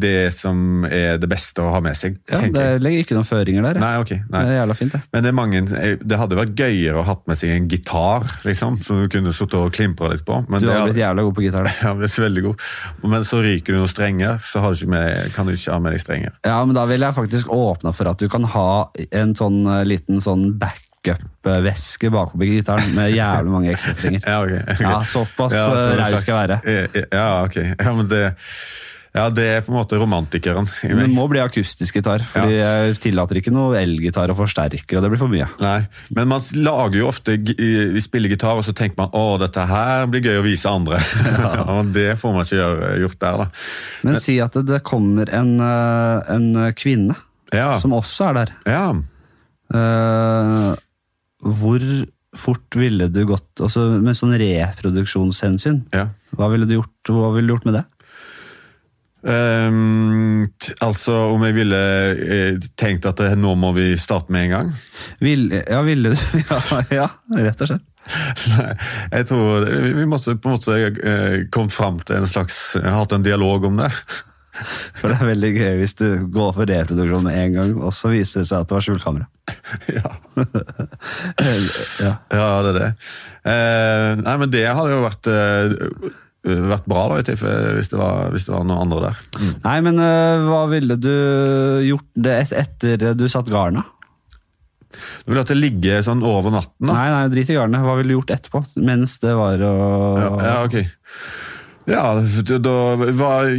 det 0.00 0.14
som 0.36 0.86
er 0.88 1.18
det 1.20 1.28
beste 1.30 1.62
å 1.64 1.72
ha 1.74 1.80
med 1.84 1.96
seg. 1.98 2.16
Ja, 2.30 2.40
Det 2.54 2.66
legger 2.82 3.04
ikke 3.04 3.18
noen 3.18 3.28
føringer 3.28 3.66
der. 3.68 3.80
Nei, 3.82 3.92
ok. 4.00 4.14
Nei. 4.32 4.44
Det 4.44 4.54
er 4.54 4.58
jævla 4.62 4.76
fint, 4.78 4.94
det. 4.96 5.02
Men 5.12 5.26
det, 5.26 5.32
er 5.32 5.36
mange, 5.38 5.62
det 6.04 6.20
hadde 6.20 6.38
vært 6.40 6.54
gøyere 6.58 7.02
å 7.02 7.06
hatt 7.08 7.24
med 7.28 7.40
seg 7.40 7.52
en 7.54 7.68
gitar, 7.70 8.24
liksom, 8.46 8.78
som 8.84 9.02
du 9.02 9.10
kunne 9.12 9.34
sittet 9.36 9.58
og 9.60 9.72
klimpra 9.76 10.10
litt 10.14 10.24
på. 10.26 10.40
Men 10.48 10.64
Du 10.64 10.70
har 10.72 10.86
blitt 10.88 11.02
jævla 11.02 11.26
god 11.28 11.36
på 11.38 11.46
gitar. 11.48 11.68
da. 11.68 11.74
Ja, 11.84 11.92
det 11.98 12.08
er 12.08 12.24
veldig 12.24 12.42
god. 12.46 12.64
Men 13.12 13.26
så 13.28 13.42
ryker 13.44 13.74
du 13.74 13.80
noen 13.82 13.90
strenger, 13.92 14.38
så 14.42 14.62
har 14.64 14.74
du 14.78 14.86
med, 14.88 15.32
kan 15.36 15.46
du 15.48 15.52
ikke 15.52 15.74
ha 15.74 15.80
med 15.84 15.92
deg 15.94 16.00
strenger. 16.00 16.32
Ja, 16.46 16.56
men 16.64 16.76
da 16.76 16.86
ville 16.88 17.10
jeg 17.10 17.16
faktisk 17.18 17.50
åpna 17.52 17.92
for 17.92 18.08
at 18.08 18.22
du 18.22 18.28
kan 18.32 18.46
ha 18.54 18.68
en 19.10 19.34
sånn 19.36 19.60
eh, 19.68 19.82
liten 19.88 20.22
sånn 20.24 20.54
backup-veske 21.04 22.10
bakpå 22.12 22.38
på 22.40 22.48
gitaren 22.48 22.94
med 22.96 23.12
jævlig 23.14 23.52
mange 23.52 23.74
ekstrastrenger. 23.74 24.24
Ja, 24.34 24.40
okay, 24.44 24.62
okay. 24.62 24.86
Ja, 24.86 24.96
såpass 25.04 25.52
Ja, 25.54 25.66
så 25.68 25.76
eh, 25.84 25.98
raus 26.00 26.22
skal 26.24 26.34
jeg 26.34 26.48
være. 26.48 27.04
Ja, 27.12 27.28
ok. 27.44 27.56
Ja, 27.84 27.92
men 27.94 28.08
det, 28.10 28.22
ja, 29.14 29.28
det 29.30 29.44
er 29.46 29.60
på 29.62 29.70
en 29.70 29.76
måte 29.78 29.98
romantikeren 30.00 30.66
i 30.82 30.90
meg. 30.90 31.04
det 31.04 31.14
må 31.14 31.26
bli 31.30 31.38
akustisk 31.42 32.00
gitar, 32.00 32.24
fordi 32.26 32.56
jeg 32.56 32.96
tillater 33.04 33.38
ikke 33.38 33.52
noe 33.54 33.76
elgitar 33.78 34.32
og 34.32 34.38
forsterker, 34.40 34.96
og 34.98 35.04
det 35.04 35.10
blir 35.12 35.20
for 35.20 35.30
mye. 35.30 35.46
Nei, 35.62 35.76
men 36.16 36.30
man 36.32 36.42
lager 36.58 36.98
jo 36.98 37.10
ofte 37.12 37.36
Vi 37.38 38.02
spiller 38.02 38.32
gitar, 38.32 38.58
og 38.58 38.66
så 38.66 38.74
tenker 38.74 38.98
man 39.04 39.14
å, 39.14 39.36
dette 39.38 39.66
her 39.70 40.08
blir 40.10 40.24
gøy 40.24 40.40
å 40.40 40.46
vise 40.46 40.70
andre. 40.72 40.98
Ja. 41.44 41.64
og 41.76 41.92
det 41.94 42.14
får 42.18 42.32
man 42.34 42.46
ikke 42.46 42.58
gjøre, 42.58 42.88
gjort 43.04 43.20
der, 43.22 43.38
da. 43.44 43.46
Men 44.06 44.16
si 44.22 44.34
at 44.42 44.54
det, 44.56 44.64
det 44.72 44.80
kommer 44.86 45.30
en, 45.34 45.54
eh, 45.62 46.34
en 46.34 46.48
kvinne 46.78 47.14
Ja. 47.54 47.74
som 47.78 47.92
også 47.94 48.30
er 48.32 48.40
der. 48.40 48.54
ja. 48.70 48.86
Eh, 49.74 50.72
hvor 51.44 51.82
fort 52.34 52.76
ville 52.78 53.06
du 53.12 53.22
gått 53.28 53.62
altså 53.62 53.86
med 54.02 54.16
sånn 54.18 54.34
reproduksjonshensyn? 54.40 55.84
ja. 55.94 56.08
Hva 56.34 56.50
ville 56.50 56.66
du 56.66 56.80
gjort, 56.80 57.12
hva 57.14 57.30
ville 57.34 57.46
du 57.46 57.54
gjort 57.54 57.68
med 57.68 57.78
det? 57.78 57.84
Um, 59.24 60.50
altså, 60.84 61.14
om 61.32 61.44
jeg 61.46 61.56
ville 61.56 61.78
eh, 62.12 62.58
tenkt 62.76 63.06
at 63.08 63.22
eh, 63.24 63.32
nå 63.40 63.54
må 63.56 63.70
vi 63.72 63.94
starte 63.96 64.34
med 64.34 64.50
en 64.50 64.52
gang? 64.52 64.72
Vil, 65.24 65.46
ja, 65.62 65.80
ville 65.86 66.12
du 66.12 66.42
ja, 66.52 66.58
ja, 66.92 67.06
rett 67.38 67.64
og 67.64 67.70
slett. 67.70 67.86
Nei, 68.52 68.68
jeg 69.14 69.28
tror 69.30 69.64
vi 69.96 70.04
måtte 70.04 70.34
på 70.36 70.50
en 70.50 70.58
måte 70.58 70.76
eh, 70.76 71.38
kommet 71.48 71.72
fram 71.72 72.02
til 72.04 72.18
en 72.18 72.28
slags 72.28 72.58
Hatt 72.84 73.14
en 73.16 73.24
dialog 73.24 73.64
om 73.70 73.80
det. 73.80 73.88
For 75.00 75.10
det 75.10 75.16
er 75.18 75.30
veldig 75.32 75.52
gøy 75.54 75.78
hvis 75.80 75.96
du 75.98 76.08
går 76.34 76.52
for 76.56 76.70
reproduksjon 76.70 77.24
med 77.26 77.38
en 77.38 77.56
gang, 77.58 77.72
og 77.82 77.94
så 77.96 78.12
viser 78.12 78.42
det 78.42 78.50
seg 78.50 78.62
at 78.62 78.70
det 78.70 78.76
var 78.76 78.84
skjulkamera. 78.86 79.30
ja. 79.98 80.12
Ja. 82.00 82.12
ja, 82.32 82.50
det 82.64 82.74
er 82.74 82.78
det. 82.78 82.90
Eh, 83.50 84.10
nei, 84.22 84.36
men 84.40 84.52
det 84.52 84.66
hadde 84.68 84.92
jo 84.94 85.02
vært 85.04 85.30
eh, 85.32 85.74
vært 86.44 86.86
bra, 86.90 87.06
da, 87.10 87.18
i 87.20 87.36
hvis 87.78 87.90
det 87.92 87.98
var, 87.98 88.28
hvis 88.34 88.46
det 88.46 88.54
var 88.54 88.66
noen 88.68 88.84
andre 88.84 89.08
der. 89.08 89.20
Mm. 89.40 89.52
Nei, 89.64 89.76
men 89.88 90.00
eh, 90.04 90.46
hva 90.48 90.62
ville 90.72 90.98
du 91.00 91.14
gjort 91.88 92.08
det 92.26 92.38
et, 92.44 92.54
etter 92.64 93.18
du 93.18 93.26
satt 93.32 93.50
garna? 93.52 93.86
Du 95.24 95.32
ville 95.32 95.42
at 95.42 95.50
det 95.50 95.58
ligger 95.58 96.04
sånn 96.06 96.22
over 96.26 96.54
natten, 96.54 96.86
da? 96.86 96.92
Nei, 96.92 97.08
nei, 97.10 97.24
drit 97.32 97.50
i 97.50 97.56
garnet. 97.56 97.82
Hva 97.82 97.96
ville 97.98 98.12
du 98.12 98.18
gjort 98.18 98.34
etterpå? 98.36 98.62
Mens 98.84 99.16
det 99.24 99.34
var 99.34 99.64
å 99.66 99.72
Ja, 100.20 100.30
ja, 100.44 100.54
ok. 100.68 100.78
Ja, 101.90 102.14
da 102.64 102.74
var 102.96 103.50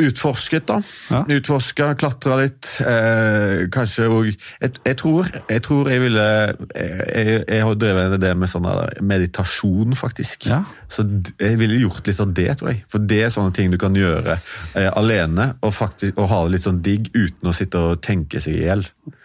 utforsket, 0.00 0.66
da. 0.70 0.78
Ja. 1.12 1.22
Utforska, 1.36 1.90
klatra 2.00 2.38
litt. 2.40 2.70
Eh, 2.80 3.66
kanskje 3.74 4.08
òg 4.08 4.30
jeg, 4.30 4.72
jeg, 4.86 4.96
tror, 5.00 5.28
jeg 5.50 5.64
tror 5.66 5.90
jeg 5.92 6.00
ville 6.00 6.24
Jeg, 6.24 7.42
jeg 7.44 7.66
har 7.66 7.76
drevet 7.78 8.06
en 8.08 8.16
idé 8.16 8.32
med 8.38 8.50
sånn 8.50 8.68
meditasjon, 9.04 9.96
faktisk. 9.98 10.48
Ja. 10.48 10.62
Så 10.94 11.04
jeg 11.40 11.58
ville 11.58 11.80
gjort 11.82 12.06
litt 12.06 12.20
av 12.22 12.32
det, 12.36 12.48
tror 12.60 12.70
jeg. 12.70 12.82
For 12.90 13.02
det 13.02 13.20
er 13.26 13.32
sånne 13.34 13.54
ting 13.56 13.72
du 13.72 13.78
kan 13.82 13.96
gjøre 13.98 14.36
eh, 14.38 14.90
alene, 14.94 15.50
og, 15.64 15.74
faktisk, 15.74 16.18
og 16.20 16.30
ha 16.30 16.42
det 16.44 16.54
litt 16.54 16.66
sånn 16.68 16.82
digg 16.84 17.08
uten 17.16 17.50
å 17.50 17.54
sitte 17.56 17.82
og 17.82 18.02
tenke 18.04 18.42
seg 18.42 18.60
i 18.60 18.66
hjel. 18.68 18.84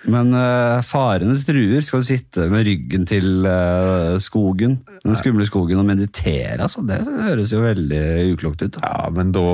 Men 0.10 0.34
eh, 0.38 0.80
farene 0.86 1.38
truer. 1.46 1.86
Skal 1.86 2.02
du 2.02 2.08
sitte 2.08 2.48
med 2.52 2.66
ryggen 2.68 3.06
til 3.10 3.46
eh, 3.46 4.16
skogen, 4.24 4.80
den 5.04 5.20
skumle 5.20 5.46
skogen, 5.48 5.82
og 5.82 5.88
meditere? 5.88 6.58
Altså, 6.66 6.84
det 6.88 7.02
høres 7.06 7.54
jo 7.54 7.62
veldig 7.64 8.04
uklokt 8.34 8.66
ut. 8.66 8.80
Da. 8.80 8.84
Ja, 8.84 9.14
men 9.14 9.34
da 9.36 9.46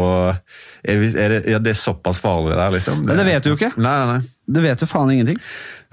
er, 0.85 1.03
det, 1.03 1.43
ja, 1.51 1.59
det 1.59 1.75
er 1.75 1.81
såpass 1.81 2.23
farlig 2.23 2.55
der, 2.55 2.71
liksom. 2.77 3.03
Men 3.07 3.19
det 3.19 3.27
vet 3.27 3.45
du 3.45 3.53
jo 3.53 3.59
ikke. 3.59 3.73
Nei, 3.75 3.97
nei, 4.01 4.15
nei. 4.15 4.34
Du 4.45 4.59
vet 4.61 4.81
jo 4.81 4.85
faen 4.85 5.09
ingenting. 5.09 5.39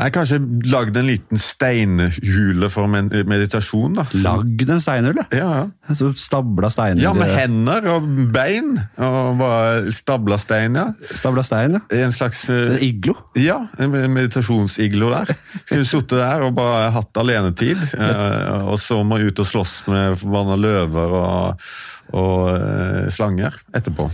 Nei, 0.01 0.09
Kanskje 0.13 0.39
lagd 0.73 0.97
en 0.99 1.07
liten 1.07 1.39
steinhule 1.41 2.69
for 2.73 2.89
meditasjon, 2.91 3.95
da. 3.97 4.05
Lagd 4.25 4.73
en 4.73 4.81
steinhule? 4.83 5.25
Ja, 5.33 5.51
ja. 5.63 5.95
Så 5.97 6.11
stabla 6.19 6.71
steiner. 6.73 7.03
ja, 7.05 7.13
med 7.17 7.33
hender 7.37 7.87
og 7.95 8.09
bein. 8.35 8.75
Og 8.99 9.39
bare 9.41 9.93
stabla 9.95 10.39
stein, 10.41 10.77
ja. 10.81 10.89
Stabla 11.13 11.45
stein, 11.47 11.79
ja. 11.79 11.83
En 12.03 12.13
slags 12.13 12.45
Så 12.49 12.57
eh, 12.57 12.75
en 12.75 12.85
iglo. 12.89 13.15
Ja, 13.39 13.61
en 13.79 13.93
meditasjonsiglo 13.93 15.13
der. 15.15 15.33
Skulle 15.63 15.87
sittet 15.89 16.19
der 16.19 16.45
og 16.49 16.57
bare 16.59 16.91
hatt 16.97 17.23
alenetid. 17.23 17.81
eh, 18.03 18.69
Og 18.69 18.81
så 18.83 19.01
må 19.07 19.21
ut 19.23 19.45
og 19.45 19.49
slåss 19.49 19.79
med 19.93 20.19
forbanna 20.21 20.59
løver 20.61 21.17
og, 21.23 21.73
og 22.17 22.53
eh, 22.57 23.09
slanger 23.13 23.61
etterpå. 23.77 24.11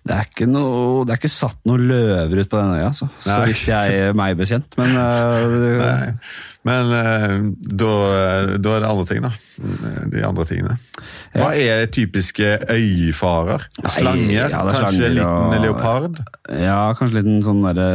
Det 0.00 0.14
er 0.16 0.24
ikke, 0.30 0.46
noe, 0.48 1.02
det 1.04 1.12
er 1.12 1.18
ikke 1.20 1.28
satt 1.28 1.58
noen 1.68 1.82
løver 1.90 2.40
ut 2.40 2.48
på 2.48 2.56
den 2.56 2.70
øya, 2.72 2.86
altså. 2.88 3.06
så 3.20 3.34
Nei. 3.34 3.50
vidt 3.50 3.66
jeg 3.68 4.14
meg 4.16 4.38
bekjent. 4.38 4.78
Men 4.80 4.94
uh, 4.96 6.38
Men 6.64 6.92
uh, 6.92 7.34
da, 7.68 7.90
da 8.60 8.72
er 8.76 8.82
det 8.84 8.88
andre 8.88 9.04
ting, 9.10 9.22
da. 9.26 9.30
De 10.12 10.24
andre 10.24 10.44
tingene. 10.48 10.78
Hva 11.36 11.52
er 11.56 11.84
typiske 11.92 12.48
øyfarer? 12.72 13.64
Slanger? 13.84 14.32
ja, 14.32 14.48
det 14.48 14.56
er 14.56 14.80
kanskje 14.80 14.96
slanger 14.96 15.16
liten 15.20 15.54
og- 15.54 15.64
leopard? 15.66 16.20
ja, 16.48 16.80
kanskje 16.96 17.10
en 17.12 17.18
liten 17.20 17.42
sånn 17.46 17.62
derre 17.68 17.88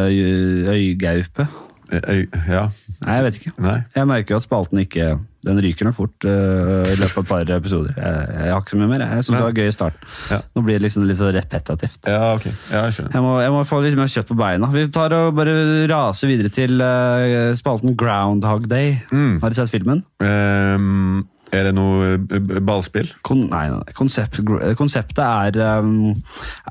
øygaupe. 0.74 1.47
Øy, 1.93 2.26
ja. 2.49 2.64
Nei, 3.06 3.16
jeg 3.20 3.24
vet 3.28 3.36
ikke. 3.41 3.51
Nei. 3.62 3.80
Jeg 3.95 4.08
merker 4.10 4.34
jo 4.36 4.41
at 4.41 4.45
spalten 4.47 4.82
ikke 4.82 5.12
Den 5.45 5.61
ryker 5.61 5.87
nok 5.87 5.97
fort 5.97 6.25
uh, 6.27 6.85
i 6.89 6.95
løpet 6.97 7.19
av 7.19 7.23
et 7.23 7.29
par 7.29 7.51
episoder. 7.57 7.93
Jeg, 7.99 8.29
jeg 8.33 8.53
har 8.53 8.63
ikke 8.63 8.73
så 8.73 8.79
mye 8.79 8.89
mer. 8.89 9.03
Jeg 9.05 9.25
syns 9.27 9.35
det 9.37 9.43
var 9.45 9.59
gøy 9.61 9.69
i 9.69 9.75
starten. 9.75 10.09
Ja. 10.33 10.39
Nå 10.55 10.63
blir 10.65 10.79
det 10.79 10.85
liksom 10.87 11.05
litt 11.09 11.19
så 11.19 11.29
repetitivt. 11.35 12.09
Ja, 12.09 12.31
ok. 12.33 12.47
Ja, 12.71 12.85
jeg 12.87 12.97
skjønner. 12.97 13.13
Jeg 13.17 13.25
må, 13.25 13.35
jeg 13.43 13.53
må 13.53 13.61
få 13.69 13.81
litt 13.85 13.99
mer 13.99 14.09
kjøtt 14.11 14.31
på 14.31 14.39
beina. 14.39 14.71
Vi 14.73 14.87
tar 14.95 15.15
og 15.17 15.37
bare 15.37 15.55
raser 15.91 16.31
videre 16.31 16.51
til 16.53 16.81
uh, 16.81 17.53
spalten 17.57 17.95
Groundhog 17.99 18.69
Day. 18.71 18.97
Mm. 19.13 19.39
Har 19.43 19.53
du 19.53 19.59
sett 19.59 19.73
filmen? 19.73 20.01
Um, 20.23 21.25
er 21.55 21.69
det 21.69 21.75
noe 21.77 22.15
eh, 22.17 22.55
ballspill? 22.65 23.11
Kon 23.25 23.45
nei, 23.51 23.67
nei, 23.71 23.77
nei. 23.77 23.95
Konsept, 23.95 24.41
konseptet 24.79 25.21
er, 25.23 25.79
um, 25.79 26.15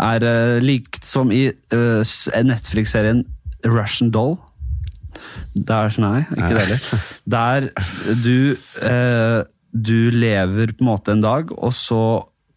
er 0.03 0.27
uh, 0.27 0.57
likt 0.65 1.07
som 1.09 1.31
i 1.33 1.47
Netflix-serien 1.71 3.25
Russian 3.65 4.11
Doll. 4.15 4.37
Der, 5.55 5.93
nei, 6.03 6.25
ikke 6.35 6.49
det 6.57 6.63
heller. 6.65 7.03
Der 7.31 7.69
du, 8.25 8.57
eh, 8.83 9.43
du 9.75 10.11
lever 10.11 10.73
på 10.75 10.83
en 10.83 10.89
måte 10.91 11.13
en 11.15 11.23
dag, 11.23 11.53
og 11.55 11.71
så 11.77 12.01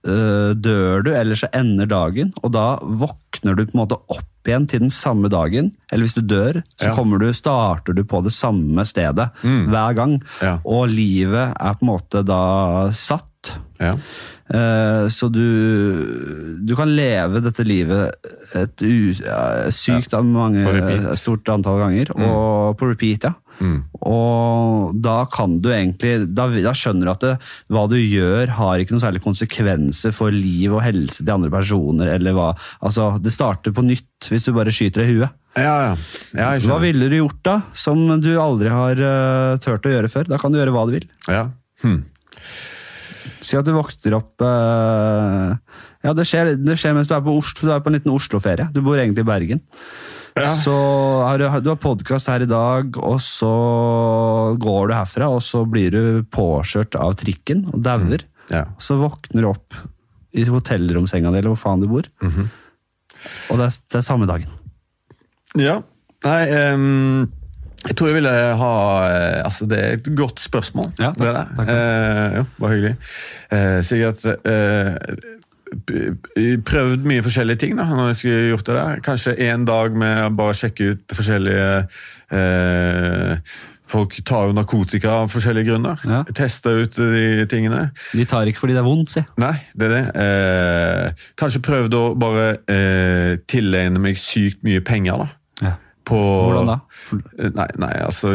eh, 0.07 0.53
dør 0.57 1.03
du, 1.05 1.11
eller 1.13 1.37
så 1.37 1.49
ender 1.53 1.85
dagen, 1.91 2.33
og 2.41 2.53
da 2.55 2.77
våkner 2.81 3.57
du 3.57 3.65
på 3.67 3.75
en 3.77 3.83
måte 3.83 3.99
opp 4.09 4.25
igjen 4.47 4.65
til 4.71 4.79
den 4.85 4.93
samme 4.93 5.27
dagen. 5.29 5.73
Eller 5.91 6.07
hvis 6.07 6.15
du 6.15 6.21
dør, 6.23 6.61
så 6.79 6.89
Ja. 6.89 6.95
kommer 6.95 7.19
du, 7.19 7.27
starter 7.35 7.93
du 7.93 8.03
på 8.07 8.21
det 8.23 8.31
samme 8.33 8.85
stedet 8.87 9.29
hver 9.43 9.93
gang. 9.97 10.17
Ja. 10.41 10.57
Og 10.65 10.87
livet 10.89 11.51
er 11.59 11.73
på 11.75 11.83
en 11.83 11.91
måte 11.93 12.23
da 12.25 12.87
satt. 12.95 13.27
Ja. 13.81 13.93
Eh, 14.47 15.07
Så 15.11 15.27
du, 15.31 15.43
du 16.63 16.75
kan 16.75 16.93
leve 16.95 17.41
dette 17.43 17.65
livet 17.67 18.15
et 18.55 18.81
u, 18.81 19.11
ja, 19.11 19.41
sykt 19.75 20.15
av 20.15 20.25
mange. 20.25 20.63
Mm. 20.63 20.87
et 21.11 21.19
stort 21.19 21.47
antall 21.51 21.81
ganger, 21.83 22.13
og 22.15 22.77
på 22.79 22.93
repeat, 22.93 23.27
ja. 23.27 23.35
Og 24.05 24.91
da 25.01 25.23
kan 25.33 25.55
du 25.63 25.71
egentlig 25.73 26.27
Da, 26.29 26.43
da 26.45 26.73
skjønner 26.77 27.07
du 27.07 27.11
at 27.15 27.23
det, 27.25 27.31
hva 27.73 27.87
du 27.89 27.95
gjør, 27.97 28.51
har 28.53 28.77
ikke 28.77 28.93
noen 28.93 29.01
særlig 29.01 29.23
konsekvenser 29.23 30.13
for 30.13 30.29
liv 30.29 30.75
og 30.75 30.83
helse 30.85 31.23
til 31.23 31.33
andre 31.33 31.49
personer. 31.49 32.11
eller 32.13 32.37
hva, 32.37 32.51
altså 32.85 33.15
Det 33.17 33.33
starter 33.33 33.73
på 33.73 33.85
nytt 33.85 34.29
hvis 34.29 34.45
du 34.45 34.53
bare 34.53 34.73
skyter 34.73 35.01
deg 35.01 35.09
i 35.09 35.17
huet. 35.17 35.33
Ja, 35.57 35.73
ja. 35.87 35.93
ja 36.37 36.51
Hva 36.69 36.77
ville 36.83 37.09
du 37.09 37.17
gjort 37.17 37.41
da, 37.45 37.57
som 37.73 38.05
du 38.21 38.29
aldri 38.37 38.69
har 38.69 39.01
uh, 39.01 39.57
turt 39.57 39.89
å 39.89 39.93
gjøre 39.95 40.11
før? 40.13 40.29
Da 40.29 40.37
kan 40.41 40.53
du 40.53 40.59
gjøre 40.61 40.75
hva 40.75 40.85
du 40.85 40.93
vil. 40.99 41.09
Ja. 41.25 41.47
Hm. 41.81 42.03
Si 43.47 43.55
at 43.55 43.67
du 43.67 43.71
våkner 43.75 44.17
opp 44.17 44.43
eh, 44.43 45.55
Ja, 46.03 46.13
det 46.17 46.27
skjer, 46.27 46.53
det 46.59 46.75
skjer 46.79 46.95
mens 46.97 47.07
du 47.09 47.15
er 47.15 47.23
på 47.23 47.35
Oslo, 47.39 47.69
du 47.69 47.73
er 47.73 47.83
på 47.83 47.91
en 47.91 47.97
liten 47.97 48.13
Oslo-ferie. 48.13 48.67
Du 48.75 48.81
bor 48.83 48.99
egentlig 48.99 49.23
i 49.23 49.29
Bergen. 49.31 49.63
Så 50.61 50.73
har 51.25 51.39
du, 51.41 51.47
du 51.65 51.71
har 51.71 51.79
podkast 51.81 52.29
her 52.29 52.43
i 52.45 52.49
dag, 52.49 52.97
og 53.01 53.17
så 53.23 53.49
går 54.61 54.91
du 54.91 54.93
herfra, 54.93 55.31
og 55.33 55.41
så 55.41 55.63
blir 55.65 55.95
du 55.95 56.03
påkjørt 56.33 56.97
av 57.01 57.15
trikken 57.17 57.65
og 57.71 57.81
dauer. 57.87 58.25
Ja. 58.53 58.67
Så 58.77 58.99
våkner 59.01 59.43
du 59.43 59.49
opp 59.49 59.79
i 60.37 60.45
hotellromsenga 60.45 61.31
di, 61.33 61.41
eller 61.41 61.55
hvor 61.55 61.61
faen 61.63 61.81
du 61.81 61.89
bor. 61.89 62.05
Og 63.49 63.57
det 63.57 63.65
er, 63.65 63.79
det 63.89 63.99
er 63.99 64.05
samme 64.05 64.29
dagen. 64.29 64.53
Ja. 65.57 65.79
Nei, 66.27 66.41
ehm, 66.53 67.25
Jeg 67.87 67.95
tror 67.97 68.09
jeg 68.11 68.17
ville 68.19 68.31
ha 68.61 68.71
eh, 69.07 69.39
Altså, 69.45 69.65
det 69.71 69.77
er 69.79 69.97
et 69.97 70.09
godt 70.19 70.41
spørsmål. 70.43 70.91
Ja, 70.99 71.13
takk. 71.13 71.23
det 71.23 71.33
der. 71.37 71.51
Takk. 71.57 71.71
Eh, 71.73 72.37
jo, 72.41 72.45
bare 72.59 72.73
hyggelig. 72.75 72.95
Eh, 73.55 73.79
sikkert 73.87 74.25
eh, 74.27 74.91
p- 75.87 76.57
prøvd 76.67 77.07
mye 77.07 77.23
forskjellige 77.25 77.61
ting 77.63 77.77
da, 77.79 77.85
når 77.91 78.11
jeg 78.13 78.19
skulle 78.21 78.51
gjort 78.51 78.67
det 78.69 78.75
der. 78.81 79.01
Kanskje 79.07 79.33
en 79.49 79.65
dag 79.67 79.95
med 80.03 80.21
å 80.25 80.29
bare 80.43 80.55
sjekke 80.59 80.91
ut 80.93 81.17
forskjellige 81.17 81.71
eh, 82.35 83.41
Folk 83.87 84.17
tar 84.27 84.49
jo 84.49 84.55
narkotika 84.57 85.13
av 85.21 85.29
forskjellige 85.31 85.69
grunner. 85.69 86.01
Ja. 86.03 86.17
Tester 86.35 86.81
ut 86.83 86.97
de 86.99 87.45
tingene. 87.47 87.85
De 88.11 88.25
tar 88.27 88.49
ikke 88.51 88.59
fordi 88.65 88.73
det 88.75 88.81
er 88.81 88.87
vondt, 88.89 89.13
si. 89.13 89.21
Nei, 89.39 89.53
det 89.79 89.87
er 89.87 89.93
det. 89.93 90.01
Eh, 90.25 91.23
kanskje 91.39 91.61
prøvd 91.63 91.95
å 91.95 92.01
bare 92.19 92.49
eh, 92.67 93.37
tilegne 93.47 94.01
meg 94.03 94.19
sykt 94.19 94.59
mye 94.67 94.83
penger, 94.83 95.23
da. 95.23 95.29
Ja. 95.69 95.71
På, 96.07 96.19
Hvordan 96.47 96.71
da? 96.71 96.79
Nei, 97.57 97.67
nei 97.83 97.93
altså 97.99 98.31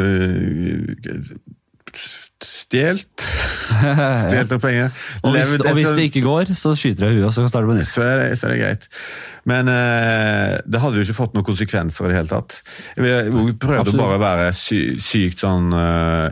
Stjålet. 2.43 3.25
Stjålet 4.23 4.51
noen 4.51 4.63
penger. 4.63 5.03
Og 5.23 5.35
hvis, 5.37 5.53
og 5.61 5.77
hvis 5.77 5.91
det 5.95 6.07
ikke 6.09 6.23
går, 6.25 6.53
så 6.59 6.73
skyter 6.79 7.09
jeg 7.09 7.21
huet, 7.21 7.27
og 7.29 7.35
så 7.37 7.45
starter 7.51 7.71
på 7.71 7.77
nytt. 7.77 7.91
så 7.91 8.05
er, 8.07 8.23
det, 8.23 8.39
så 8.41 8.49
er 8.49 8.55
det 8.55 8.61
greit. 8.63 8.89
Men 9.49 9.71
eh, 9.71 10.55
det 10.67 10.81
hadde 10.83 10.99
jo 10.99 11.07
ikke 11.07 11.19
fått 11.19 11.37
noen 11.37 11.47
konsekvenser 11.47 12.07
i 12.07 12.13
det 12.13 12.21
hele 12.21 12.33
tatt. 12.33 12.59
Vi 12.97 13.11
prøvde 13.61 13.83
Absolutt. 13.85 14.01
bare 14.03 14.19
å 14.19 14.23
være 14.23 14.49
sy, 14.57 14.81
sykt 15.03 15.43
sånn 15.45 15.71
uh, 15.75 16.31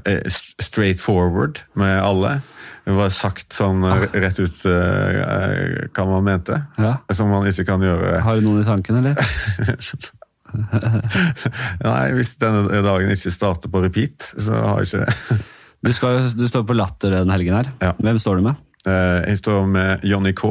straight 0.62 1.03
forward 1.03 1.62
med 1.78 1.99
alle. 2.03 2.38
Det 2.86 2.97
var 2.97 3.12
sagt 3.14 3.55
sånn 3.55 3.84
eh, 3.86 4.07
rett 4.24 4.41
ut 4.41 4.64
uh, 4.66 5.91
hva 5.95 6.09
man 6.11 6.26
mente. 6.26 6.62
Ja. 6.80 6.97
Som 7.14 7.30
man 7.34 7.47
ikke 7.51 7.68
kan 7.68 7.84
gjøre 7.84 8.18
Har 8.24 8.41
du 8.41 8.49
noen 8.49 8.64
i 8.64 8.68
tanken, 8.68 9.03
eller? 9.03 9.20
Nei, 11.90 12.11
hvis 12.16 12.34
denne 12.40 12.82
dagen 12.84 13.12
ikke 13.14 13.32
starter 13.34 13.70
på 13.72 13.82
repeat, 13.84 14.30
så 14.36 14.61
har 14.64 14.80
jeg 14.82 14.90
ikke 14.90 15.05
det. 15.07 15.38
Du, 15.80 15.92
skal, 15.96 16.24
du 16.36 16.46
står 16.48 16.64
på 16.68 16.76
Latter 16.76 17.14
den 17.20 17.30
helgen 17.32 17.57
her. 17.61 17.70
Ja. 17.80 17.92
Hvem 18.01 18.18
står 18.20 18.40
du 18.40 18.48
med? 18.51 18.59
Eh, 18.88 19.20
Jeg 19.30 19.40
står 19.42 19.66
med 19.70 20.05
Johnny 20.09 20.32
K, 20.36 20.51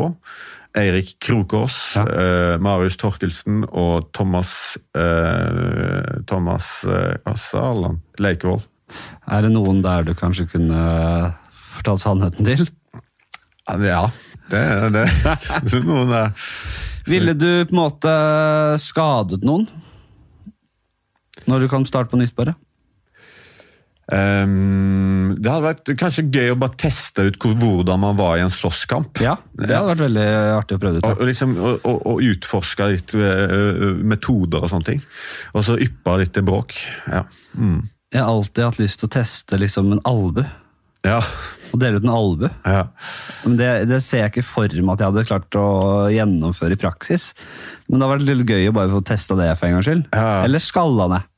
Eirik 0.77 1.15
Krokås, 1.21 1.75
Ja. 1.97 2.05
eh, 2.05 2.55
Marius 2.61 2.97
Torkelsen 3.01 3.63
og 3.69 4.09
Thomas 4.13 4.77
eh, 4.97 6.19
Thomas 6.29 6.83
eh? 6.85 7.87
Leikvoll. 8.21 8.61
Er 9.29 9.45
det 9.45 9.51
noen 9.53 9.83
der 9.85 10.05
du 10.07 10.13
kanskje 10.17 10.47
kunne 10.49 10.83
fortalt 11.77 12.01
sannheten 12.01 12.45
til? 12.45 12.67
Ja, 13.69 14.07
det 14.49 14.61
er 14.65 14.89
det. 14.89 15.05
det 15.25 15.77
er 15.77 15.83
noen 15.89 16.09
der. 16.09 16.31
Ville 17.09 17.33
du 17.37 17.49
på 17.69 17.73
en 17.73 17.79
måte 17.83 18.13
skadet 18.81 19.45
noen? 19.45 19.67
Når 21.49 21.65
du 21.65 21.69
kan 21.71 21.85
starte 21.89 22.11
på 22.13 22.19
nytt, 22.21 22.35
bare? 22.37 22.55
Um, 24.09 25.35
det 25.37 25.51
hadde 25.51 25.67
vært 25.67 25.89
kanskje 25.99 26.23
gøy 26.33 26.55
å 26.55 26.57
bare 26.57 26.73
teste 26.81 27.27
ut 27.27 27.35
hvor- 27.37 27.53
hvordan 27.59 27.99
man 28.01 28.17
var 28.17 28.37
i 28.37 28.41
en 28.41 28.49
slåsskamp. 28.49 29.21
Ja, 29.21 29.35
det 29.53 29.69
hadde 29.69 29.91
vært 29.91 30.05
veldig 30.07 30.25
artig 30.57 30.77
å 30.77 30.81
prøve 30.81 30.97
ut. 30.97 31.03
ut. 31.03 31.09
Og, 31.11 31.19
og, 31.19 31.27
liksom, 31.29 31.53
og, 31.59 31.85
og, 31.85 32.23
utforske 32.25 32.87
litt 32.89 33.13
uh, 33.13 33.93
metoder 34.01 34.63
og 34.65 34.71
sånne 34.71 34.85
ting. 34.85 35.03
Og 35.53 35.63
så 35.67 35.77
yppa 35.77 36.17
litt 36.17 36.33
til 36.33 36.47
bråk. 36.47 36.73
Ja. 37.05 37.23
Mm. 37.53 37.83
Jeg 38.09 38.23
har 38.23 38.33
alltid 38.33 38.63
hatt 38.65 38.81
lyst 38.81 38.99
til 39.03 39.09
å 39.11 39.13
teste 39.13 39.59
liksom 39.61 39.91
en 39.93 40.01
albu. 40.09 40.41
Ja. 41.05 41.21
Og 41.71 41.79
dele 41.79 42.01
ut 42.01 42.03
en 42.03 42.09
albu. 42.09 42.49
ja. 42.65 42.87
Men 43.45 43.57
det, 43.61 43.87
det 43.87 44.01
ser 44.03 44.25
jeg 44.25 44.33
ikke 44.33 44.43
for 44.43 44.73
meg 44.81 44.95
at 44.97 45.03
jeg 45.05 45.11
hadde 45.13 45.27
klart 45.29 45.55
å 45.61 45.67
gjennomføre 46.09 46.73
i 46.73 46.81
praksis. 46.81 47.35
Men 47.87 47.99
det 47.99 48.07
hadde 48.07 48.17
vært 48.17 48.31
litt 48.33 48.49
gøy 48.49 48.71
å 48.71 48.73
bare 48.73 48.89
få 48.89 49.05
testa 49.05 49.37
det 49.37 49.53
for 49.59 49.69
en 49.69 49.77
gangs 49.77 49.85
skyld. 49.85 50.07
Ja. 50.17 50.31
Eller 50.49 50.65
skalla 50.65 51.07
ned. 51.13 51.29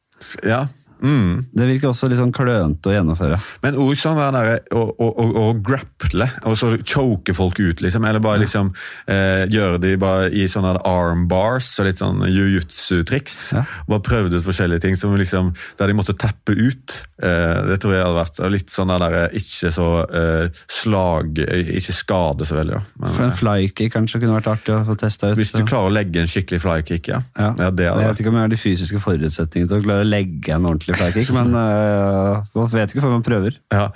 Ja. 0.43 0.69
Mm. 1.01 1.45
Det 1.51 1.67
virker 1.67 1.89
også 1.91 2.09
litt 2.11 2.19
sånn 2.19 2.33
klønete 2.35 2.91
å 2.91 2.93
gjennomføre. 2.93 3.39
Men 3.63 3.77
også 3.81 4.11
sånn 4.11 4.19
der, 4.21 4.51
å, 4.77 4.83
å, 4.91 5.07
å, 5.09 5.27
å 5.41 5.45
grapple, 5.65 6.27
og 6.47 6.57
så 6.59 6.73
choke 6.77 7.35
folk 7.37 7.59
ut, 7.61 7.81
liksom. 7.83 8.05
Eller 8.07 8.23
bare 8.23 8.43
liksom 8.43 8.71
eh, 9.09 9.45
gjøre 9.51 9.81
de 9.81 9.95
bare 10.01 10.29
i 10.33 10.47
sånne 10.51 10.75
arm 10.87 11.27
bars 11.31 11.73
og 11.81 11.89
litt 11.89 12.01
sånn 12.01 12.23
jiu-jitsu-triks. 12.27 13.39
Ja. 13.57 13.65
Bare 13.89 14.05
prøvd 14.05 14.37
ut 14.37 14.45
forskjellige 14.45 14.85
ting 14.85 14.99
som 14.99 15.15
liksom, 15.17 15.53
der 15.79 15.91
de 15.91 15.97
måtte 15.97 16.17
tappe 16.17 16.55
ut. 16.55 17.01
Eh, 17.21 17.57
det 17.69 17.79
tror 17.81 17.95
jeg 17.95 18.05
hadde 18.05 18.21
vært 18.21 18.41
litt 18.53 18.73
sånn 18.73 18.93
der, 18.93 19.05
der 19.05 19.37
ikke 19.37 19.69
så 19.73 19.87
eh, 20.09 20.61
slag 20.71 21.37
Ikke 21.37 21.93
skade 21.93 22.47
så 22.49 22.55
veldig, 22.57 22.79
da. 22.79 22.81
Men, 23.03 23.13
For 23.13 23.25
en 23.27 23.33
eh, 23.33 23.37
flykick 23.37 23.93
kanskje 23.93 24.21
kunne 24.23 24.39
vært 24.39 24.49
artig 24.55 24.73
å 24.73 24.81
få 24.87 24.95
testa 24.99 25.31
ut. 25.31 25.37
hvis 25.39 25.53
du 25.53 25.61
klarer 25.61 25.91
å 25.91 25.93
legge 25.93 26.23
en 26.23 26.29
skikkelig 26.31 26.61
flykick, 26.63 27.11
ja. 27.11 27.21
Ja. 27.37 27.51
det 27.57 27.67
hadde 27.67 27.87
jeg 27.87 28.09
vet 28.09 28.23
ikke 28.23 28.31
om 28.31 28.39
jeg 28.39 28.47
har 28.47 28.53
de 28.53 28.59
fysiske 28.59 29.01
forutsetningene 29.03 29.69
til 29.71 29.81
å 29.81 29.85
klare 29.85 30.05
å 30.05 30.09
legge 30.09 30.55
en 30.55 30.67
ordentlig 30.69 30.90
flykick, 30.97 31.31
men 31.35 31.55
uh, 31.55 32.43
man 32.57 32.69
vet 32.73 32.93
ikke 32.93 33.03
før 33.03 33.15
man 33.15 33.25
prøver. 33.25 33.57
Ja. 33.73 33.87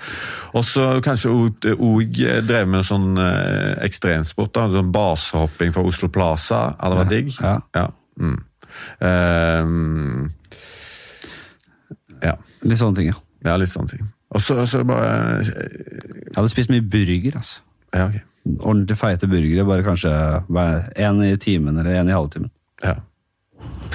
Og 0.56 0.66
så 0.68 0.88
kanskje 1.06 1.34
òg 1.76 2.20
drev 2.48 2.68
med 2.72 2.88
sånn 2.88 3.14
uh, 3.20 3.76
ekstremsport. 3.86 4.54
da, 4.56 4.68
sånn 4.74 4.92
Basehopping 4.96 5.76
fra 5.76 5.86
Oslo 5.86 6.12
Plaza 6.14 6.68
hadde 6.80 7.00
vært 7.04 7.16
digg. 7.16 7.40
ja. 7.42 7.88
Mm. 8.16 8.38
Ehm, 9.04 10.28
ja. 12.24 12.36
Litt 12.66 12.80
sånne 12.82 13.00
ting, 13.00 13.10
ja. 13.12 13.18
ja, 13.48 13.58
litt 13.60 13.72
sånne 13.74 13.96
ting. 13.96 14.08
Og 14.36 14.42
så 14.44 14.82
bare 14.84 15.44
Jeg 15.46 16.34
hadde 16.36 16.52
spist 16.52 16.72
mye 16.74 16.84
burger, 16.84 17.38
altså. 17.40 17.62
Ja, 17.96 18.10
okay. 18.10 18.24
Ordentlig 18.60 18.98
feite 19.00 19.30
burgere, 19.32 19.66
bare 19.68 19.86
kanskje 19.86 20.12
én 21.02 21.22
i 21.26 21.36
timen 21.42 21.78
eller 21.80 22.02
én 22.02 22.12
i 22.12 22.16
halvtimen. 22.16 22.52
Ja. 22.84 22.98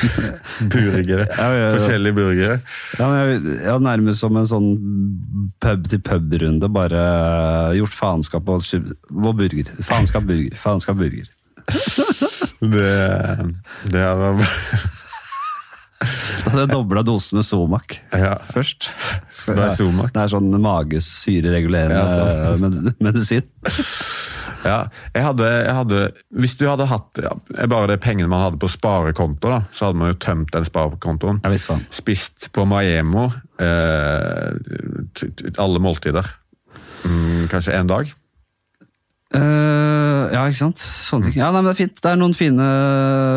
Burgere. 0.73 1.27
Ja, 1.37 1.49
ja, 1.53 1.59
ja. 1.61 1.73
Forskjellige 1.75 2.17
burgere. 2.17 2.57
Ja, 2.99 3.09
men 3.11 3.49
jeg, 3.61 3.81
nærmest 3.85 4.23
som 4.25 4.37
en 4.41 4.49
sånn 4.49 4.71
pub-til-pub-runde, 5.61 6.71
bare 6.73 7.03
gjort 7.77 7.93
faenskap 7.97 8.49
og, 8.55 8.65
og 9.11 9.35
burger. 9.43 9.69
Faenskap 9.85 10.25
burger, 10.31 10.57
faenskap 10.61 10.97
burger. 11.03 11.29
Det, 12.61 12.89
det 13.89 14.01
hadde 14.05 14.33
Da 16.01 16.51
hadde 16.51 16.61
jeg 16.63 16.71
dobla 16.73 17.03
dosen 17.05 17.39
med 17.39 17.47
Somac 17.49 17.95
Ja. 18.17 18.35
først. 18.53 18.89
Så 19.37 19.55
det 19.57 19.65
er 19.67 19.75
Somac? 19.77 20.11
Det 20.15 20.21
er 20.27 20.33
sånn 20.33 20.49
magesyreregulerende 20.65 22.01
Ja, 22.01 22.55
med- 22.61 22.91
medisin. 23.05 23.45
Ja, 24.61 24.79
jeg 25.15 25.25
hadde, 25.25 25.47
jeg 25.49 25.73
hadde 25.73 26.01
Hvis 26.37 26.57
du 26.61 26.67
hadde 26.69 26.85
hatt 26.91 27.21
ja, 27.23 27.33
bare 27.71 27.95
det 27.95 28.01
pengene 28.05 28.29
man 28.29 28.43
hadde 28.45 28.61
på 28.61 28.69
sparekonto, 28.69 29.49
da, 29.49 29.63
så 29.73 29.89
hadde 29.89 30.01
man 30.03 30.13
jo 30.13 30.19
tømt 30.21 30.53
den 30.55 30.69
sparekontoen. 30.69 31.41
Ja, 31.45 31.53
visst 31.53 31.71
faen. 31.71 31.87
Spist 31.95 32.51
på 32.57 32.67
Maemo 32.69 33.31
eh, 33.61 34.51
alle 35.61 35.83
måltider. 35.83 36.27
Mm, 37.05 37.47
kanskje 37.51 37.77
én 37.79 37.89
dag. 37.89 38.11
Uh, 39.31 40.27
ja, 40.35 40.43
ikke 40.51 40.59
sant? 40.59 40.81
Sånne 40.83 41.29
ting. 41.29 41.37
Ja, 41.39 41.53
nei, 41.55 41.63
men 41.63 41.71
Det 41.71 41.77
er 41.77 41.81
fint. 41.85 42.01
Det 42.03 42.11
er 42.11 42.19
noen 42.19 42.35
fine, 42.35 42.67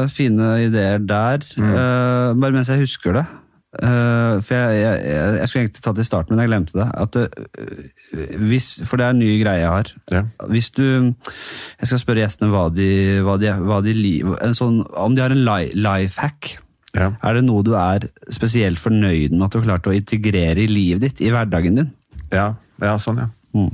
fine 0.09 0.49
ideer 0.65 1.03
der. 1.05 1.45
Eh, 1.53 2.29
bare 2.33 2.55
mens 2.55 2.71
jeg 2.71 2.81
husker 2.81 3.19
det. 3.19 3.25
Eh, 3.73 4.35
for 4.45 4.53
jeg, 4.53 4.81
jeg, 4.83 4.97
jeg, 5.09 5.37
jeg 5.39 5.49
skulle 5.49 5.61
egentlig 5.63 5.81
tatt 5.81 5.97
det 5.97 6.03
i 6.05 6.09
starten, 6.09 6.35
men 6.35 6.43
jeg 6.43 6.51
glemte 6.51 6.77
det. 6.77 6.87
At 6.93 7.15
det, 7.15 7.23
eh, 7.57 8.35
hvis, 8.49 8.67
for 8.85 9.01
det 9.01 9.07
er 9.07 9.15
en 9.15 9.23
ny 9.23 9.31
greie 9.41 9.63
jeg 9.63 9.71
har. 9.71 9.93
Ja. 10.13 10.23
Hvis 10.51 10.69
du 10.77 10.83
Jeg 10.85 11.89
skal 11.89 12.01
spørre 12.01 12.21
gjestene 12.21 12.51
hva 12.53 12.67
de, 12.73 12.89
hva 13.25 13.39
de, 13.41 13.49
hva 13.65 13.79
de 13.85 13.95
en 14.21 14.57
sånn, 14.57 14.83
Om 14.85 15.15
de 15.15 15.25
har 15.25 15.33
en 15.33 15.45
li, 15.47 15.71
life 15.73 16.21
hack. 16.21 16.57
Ja. 16.93 17.09
Er 17.25 17.39
det 17.39 17.47
noe 17.47 17.65
du 17.65 17.73
er 17.79 18.05
spesielt 18.29 18.81
fornøyd 18.81 19.33
med 19.33 19.47
at 19.47 19.55
du 19.55 19.61
har 19.61 19.71
klart 19.71 19.89
å 19.89 19.95
integrere 19.97 20.61
i 20.61 20.69
livet 20.69 21.07
ditt? 21.07 21.23
I 21.25 21.33
hverdagen 21.33 21.81
din? 21.81 21.89
Ja, 22.33 22.51
ja 22.81 22.97
sånn, 23.01 23.23
ja. 23.23 23.31
Mm. 23.57 23.71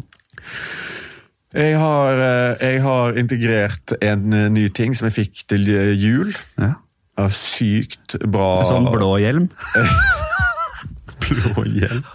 Jeg 1.59 1.79
har, 1.81 2.19
eh, 2.23 2.55
jeg 2.61 2.81
har 2.85 3.17
integrert 3.17 3.93
en 4.05 4.33
eh, 4.37 4.49
ny 4.53 4.67
ting 4.69 4.93
som 4.95 5.09
jeg 5.09 5.17
fikk 5.17 5.43
til 5.49 5.65
eh, 5.73 5.95
jul. 5.97 6.29
Ja. 6.61 6.75
Ja, 7.19 7.27
Sykt 7.35 8.15
bra 8.31 8.61
sånn 8.63 8.87
blå 8.87 9.17
hjelm? 9.19 9.49
blå 11.25 11.65
hjelm. 11.67 12.05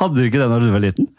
Hadde 0.00 0.14
du 0.16 0.22
ikke 0.24 0.40
det 0.40 0.48
da 0.48 0.60
du 0.62 0.70
var 0.72 0.80
liten? 0.82 1.10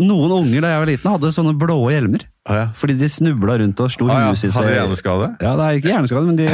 Noen 0.00 0.32
unger 0.38 0.64
da 0.64 0.70
jeg 0.72 0.82
var 0.84 0.88
liten 0.88 1.12
hadde 1.12 1.32
sånne 1.36 1.52
blå 1.60 1.76
hjelmer. 1.92 2.24
Ah, 2.44 2.56
ja. 2.58 2.64
Fordi 2.76 2.92
de 3.00 3.06
snubla 3.08 3.54
rundt 3.56 3.78
og 3.80 3.88
slo 3.88 4.04
Ah, 4.12 4.26
huet 4.28 4.36
sitt. 4.36 4.52
Hadde 4.52 4.74
hjerneskade? 4.74 5.28
Ja, 5.40 5.52
det 5.56 5.64
er 5.64 5.78
ikke 5.78 5.88
hjerneskade, 5.88 6.26
men 6.28 6.36
de, 6.36 6.48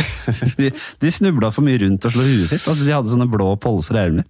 de, 0.60 0.68
de 1.02 1.10
snubla 1.10 1.48
for 1.50 1.66
mye 1.66 1.80
rundt 1.82 2.04
og 2.06 2.12
slo 2.14 2.22
huet 2.22 2.46
sitt. 2.46 2.62
Altså, 2.70 2.84
de 2.86 2.92
hadde 2.94 3.10
sånne 3.10 3.26
blå 3.32 3.48
polser 3.58 3.98
i 3.98 4.04
hjelmer. 4.04 4.28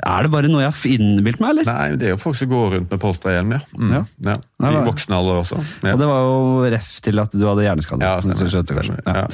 Er 0.00 0.24
det 0.24 0.30
bare 0.32 0.48
noe 0.48 0.62
jeg 0.64 0.72
har 0.72 0.94
innbilt 0.94 1.42
meg, 1.44 1.50
eller? 1.52 1.68
Nei, 1.68 1.90
det 2.00 2.08
er 2.08 2.14
jo 2.14 2.20
folk 2.22 2.38
som 2.40 2.48
går 2.54 2.72
rundt 2.78 2.94
med 2.96 3.02
polstrahjelm, 3.04 3.52
ja. 3.52 3.60
Mm. 3.76 3.92
Ja. 3.98 4.00
ja. 4.30 4.38
I 4.64 4.72
voksen 4.88 5.12
alder 5.18 5.42
også. 5.42 5.60
Ja. 5.84 5.92
Og 5.92 6.00
det 6.00 6.08
var 6.08 6.24
jo 6.24 6.38
ref 6.72 6.88
til 7.04 7.20
at 7.20 7.36
du 7.36 7.44
hadde 7.50 7.66
hjerneskade. 7.68 8.08
Ja, 8.08 8.16
stemmer. 8.24 8.90
Ja. 9.04 9.18
Ja. 9.20 9.26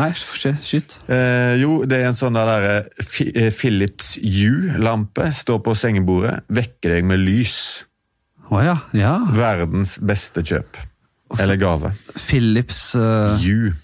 Nei, 0.00 0.08
sky- 0.16 0.56
skyt. 0.64 0.96
Eh, 1.04 1.58
jo, 1.60 1.82
det 1.84 2.00
er 2.00 2.08
en 2.14 2.16
sånn 2.16 2.38
der, 2.40 2.48
der 2.48 3.28
eh, 3.36 3.50
Philips 3.52 4.14
U-lampe. 4.24 5.28
Står 5.36 5.60
på 5.68 5.76
sengebordet, 5.76 6.38
vekker 6.48 6.96
deg 6.96 7.04
med 7.12 7.20
lys. 7.28 7.58
Ja. 8.50 8.80
ja. 8.96 9.18
Verdens 9.36 9.98
beste 10.00 10.42
kjøp. 10.42 10.80
Eller 11.38 11.60
gave. 11.60 11.92
Philips 12.16 12.94
uh, 12.98 13.38
Hue. 13.38 13.74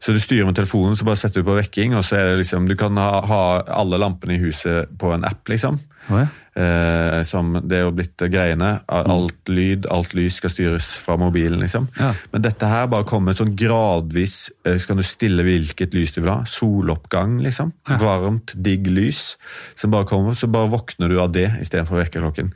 Så 0.00 0.14
du 0.16 0.20
styrer 0.20 0.46
med 0.48 0.56
telefonen, 0.56 0.96
så 0.96 1.04
bare 1.04 1.20
setter 1.20 1.42
du 1.42 1.48
på 1.50 1.58
vekking, 1.58 1.92
og 1.98 2.04
så 2.08 2.16
er 2.16 2.30
det 2.30 2.40
liksom 2.40 2.68
Du 2.70 2.72
kan 2.78 2.96
ha, 2.96 3.20
ha 3.20 3.40
alle 3.82 3.98
lampene 4.00 4.38
i 4.38 4.40
huset 4.40 4.88
på 5.00 5.12
en 5.12 5.26
app, 5.28 5.42
liksom. 5.52 5.76
Oh, 6.08 6.16
ja. 6.22 6.28
Eh, 6.60 7.20
som 7.22 7.52
Det 7.62 7.76
er 7.76 7.84
jo 7.84 7.92
blitt 7.94 8.24
greiene. 8.32 8.70
Alt 8.88 9.52
lyd, 9.52 9.84
alt 9.92 10.14
lys 10.16 10.40
skal 10.40 10.52
styres 10.54 10.88
fra 11.04 11.18
mobilen, 11.20 11.60
liksom. 11.60 11.90
Ja. 12.00 12.14
Men 12.32 12.46
dette 12.46 12.70
her 12.70 12.88
bare 12.90 13.06
kommer 13.08 13.36
sånn 13.36 13.52
gradvis 13.58 14.48
eh, 14.64 14.78
Så 14.80 14.90
kan 14.90 14.98
du 14.98 15.06
stille 15.06 15.44
hvilket 15.46 15.94
lys 15.94 16.16
du 16.16 16.22
vil 16.22 16.32
ha. 16.32 16.40
Soloppgang, 16.48 17.38
liksom. 17.44 17.74
Varmt, 18.00 18.56
digg 18.56 18.88
lys. 18.88 19.34
Som 19.78 19.92
bare 19.92 20.08
kommer, 20.08 20.34
så 20.34 20.48
bare 20.50 20.72
våkner 20.72 21.12
du 21.12 21.20
av 21.20 21.34
det 21.36 21.50
istedenfor 21.60 22.00
vekkerklokken. 22.00 22.54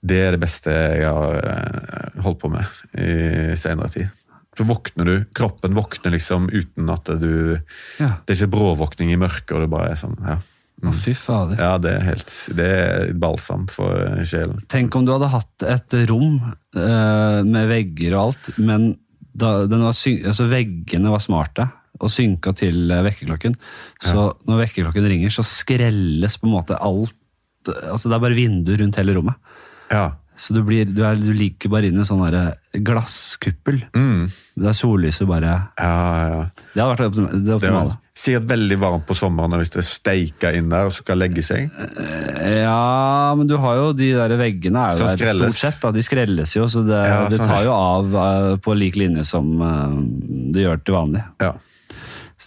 Det 0.00 0.16
er 0.24 0.34
det 0.34 0.40
beste 0.40 0.72
jeg 0.72 1.08
har 1.08 1.36
eh, 1.40 2.22
holdt 2.24 2.40
på 2.40 2.50
med 2.52 2.80
i 2.96 3.56
senere 3.60 3.90
tid. 3.92 4.08
Så 4.56 4.64
våkner 4.66 5.06
du, 5.06 5.16
kroppen 5.36 5.76
våkner 5.76 6.14
liksom 6.16 6.48
uten 6.52 6.88
at 6.90 7.12
du 7.20 7.60
Ja. 8.00 8.16
Det 8.24 8.34
er 8.34 8.38
ikke 8.38 8.54
bråvåkning 8.56 9.12
i 9.12 9.20
mørket, 9.20 9.52
og 9.56 9.64
det 9.64 9.70
bare 9.72 9.92
er 9.92 10.00
sånn 10.00 10.18
ja. 10.24 10.40
Å, 10.80 10.94
fy 10.96 11.12
fader. 11.12 11.58
Ja, 11.60 11.74
det 11.76 11.90
er 11.92 12.06
helt 12.06 12.34
Det 12.56 12.66
er 12.66 13.10
balsam 13.20 13.66
for 13.68 14.00
eh, 14.00 14.22
sjelen. 14.24 14.62
Tenk 14.72 14.96
om 14.96 15.04
du 15.04 15.12
hadde 15.12 15.28
hatt 15.28 15.66
et 15.68 15.96
rom 16.08 16.40
uh, 16.40 17.40
med 17.44 17.68
vegger 17.68 18.16
og 18.16 18.30
alt, 18.30 18.50
men 18.56 18.94
da, 19.36 19.66
den 19.68 19.84
var 19.84 19.94
syn 19.94 20.24
altså 20.32 20.48
veggene 20.50 21.12
var 21.12 21.22
smarte 21.22 21.68
og 22.00 22.08
synka 22.08 22.54
til 22.56 22.88
vekkerklokken. 22.88 23.58
Så 24.00 24.30
når 24.48 24.62
vekkerklokken 24.64 25.08
ringer, 25.12 25.32
så 25.34 25.44
skrelles 25.44 26.38
på 26.40 26.48
en 26.48 26.56
måte 26.56 26.78
alt 26.80 27.16
altså 27.68 28.08
Det 28.08 28.16
er 28.16 28.22
bare 28.22 28.36
vinduer 28.38 28.78
rundt 28.80 28.96
hele 28.96 29.14
rommet. 29.18 29.36
Ja. 29.90 30.08
Så 30.40 30.54
du, 30.56 30.62
blir, 30.64 30.86
du, 30.88 31.02
er, 31.04 31.18
du 31.20 31.34
ligger 31.36 31.68
bare 31.68 31.90
inne 31.90 32.00
i 32.00 32.08
sånn 32.08 32.22
glasskuppel. 32.80 33.82
Mm. 33.92 34.22
Der 34.64 34.72
sollyset 34.76 35.28
bare 35.28 35.50
Ja, 35.76 35.90
ja. 36.30 36.38
Det 36.72 36.80
hadde 36.80 36.94
vært 36.94 37.02
optimalt. 37.10 37.32
det 37.34 37.44
Det 37.44 37.56
optimale. 37.58 37.90
er 37.98 38.20
sikkert 38.20 38.46
veldig 38.50 38.78
varmt 38.80 39.04
på 39.08 39.16
sommeren 39.16 39.56
hvis 39.60 39.70
det 39.74 39.84
steiker 39.84 40.56
inn 40.56 40.68
der 40.72 40.88
og 40.88 40.92
skal 40.96 41.20
legge 41.20 41.44
seg. 41.44 41.68
Ja, 42.40 43.34
men 43.36 43.48
du 43.48 43.56
har 43.60 43.76
jo 43.80 43.92
de 43.96 44.10
der 44.16 44.34
veggene 44.40 44.80
er 44.90 44.96
jo 44.96 45.02
Som 45.04 45.10
der 45.12 45.16
skrelles. 45.20 45.56
stort 45.56 45.72
sett. 45.72 45.80
da, 45.84 45.92
De 45.96 46.02
skrelles 46.04 46.56
jo, 46.56 46.66
så 46.72 46.82
det, 46.88 47.00
Ja, 47.10 47.22
det 47.28 47.38
sånn. 47.40 47.48
tar 47.52 47.64
jo 47.68 47.72
av 47.76 48.14
eh, 48.24 48.56
på 48.64 48.76
lik 48.76 48.96
linje 49.00 49.24
som 49.28 49.50
eh, 49.60 49.98
det 50.54 50.64
gjør 50.66 50.82
til 50.84 50.94
vanlig. 50.96 51.24
Ja. 51.40 51.52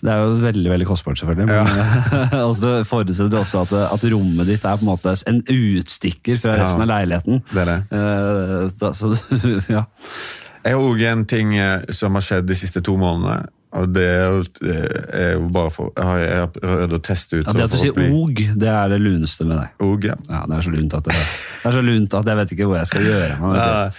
Det 0.03 0.11
er 0.11 0.19
jo 0.19 0.33
veldig 0.41 0.71
veldig 0.73 0.85
kostbart, 0.89 1.19
selvfølgelig. 1.21 1.45
Men 1.47 2.39
altså, 2.43 2.61
det 2.67 2.87
forutsetter 2.89 3.39
også 3.39 3.61
at, 3.63 3.73
at 3.95 4.05
rommet 4.11 4.49
ditt 4.51 4.65
er 4.67 4.75
på 4.81 4.83
en 4.83 4.89
måte 4.91 5.13
en 5.31 5.39
utstikker 5.47 6.41
fra 6.43 6.57
resten 6.59 6.83
Ja, 6.83 6.87
av 6.89 6.91
leiligheten. 6.91 7.39
det 7.53 7.61
er 7.63 7.69
det. 7.71 7.77
Eh, 7.95 8.65
da, 8.81 8.91
så, 8.97 9.13
ja. 9.77 9.85
Jeg 10.63 10.75
har 10.75 10.83
òg 10.91 11.01
en 11.07 11.23
ting 11.27 11.55
eh, 11.59 11.85
som 11.95 12.15
har 12.19 12.23
skjedd 12.27 12.47
de 12.51 12.55
siste 12.59 12.83
to 12.83 12.97
månedene. 12.99 13.47
Det 13.73 14.03
er 14.05 14.27
jo, 14.29 14.41
eh, 14.69 14.97
er 15.17 15.31
jo 15.33 15.47
bare 15.53 15.71
for 15.73 15.89
Jeg 15.97 16.05
har, 16.37 16.49
prøvd 16.53 16.93
å 16.93 16.99
teste 17.01 17.39
ut 17.39 17.47
Ja, 17.47 17.55
det 17.57 17.63
at 17.65 17.73
du 17.73 17.79
sier 17.81 17.95
og, 18.13 18.41
det 18.61 18.69
er 18.69 18.91
det 18.91 18.99
luneste 19.01 19.47
med 19.49 19.57
deg. 19.57 19.71
Og, 19.81 20.05
ja. 20.05 20.17
Ja, 20.29 20.43
Det 20.49 20.59
er 20.59 20.67
så 20.67 20.73
lunt 20.75 20.93
at 20.93 21.07
det, 21.07 21.15
det 21.17 21.71
er 21.71 21.77
så 21.77 21.81
lunt 21.81 22.17
at 22.19 22.29
jeg 22.29 22.39
vet 22.39 22.53
ikke 22.53 22.67
hvor 22.69 22.77
jeg 22.77 22.89
skal 22.91 23.07
gjøre. 23.07 23.39
Men, 23.41 23.55
Nei, 23.57 23.89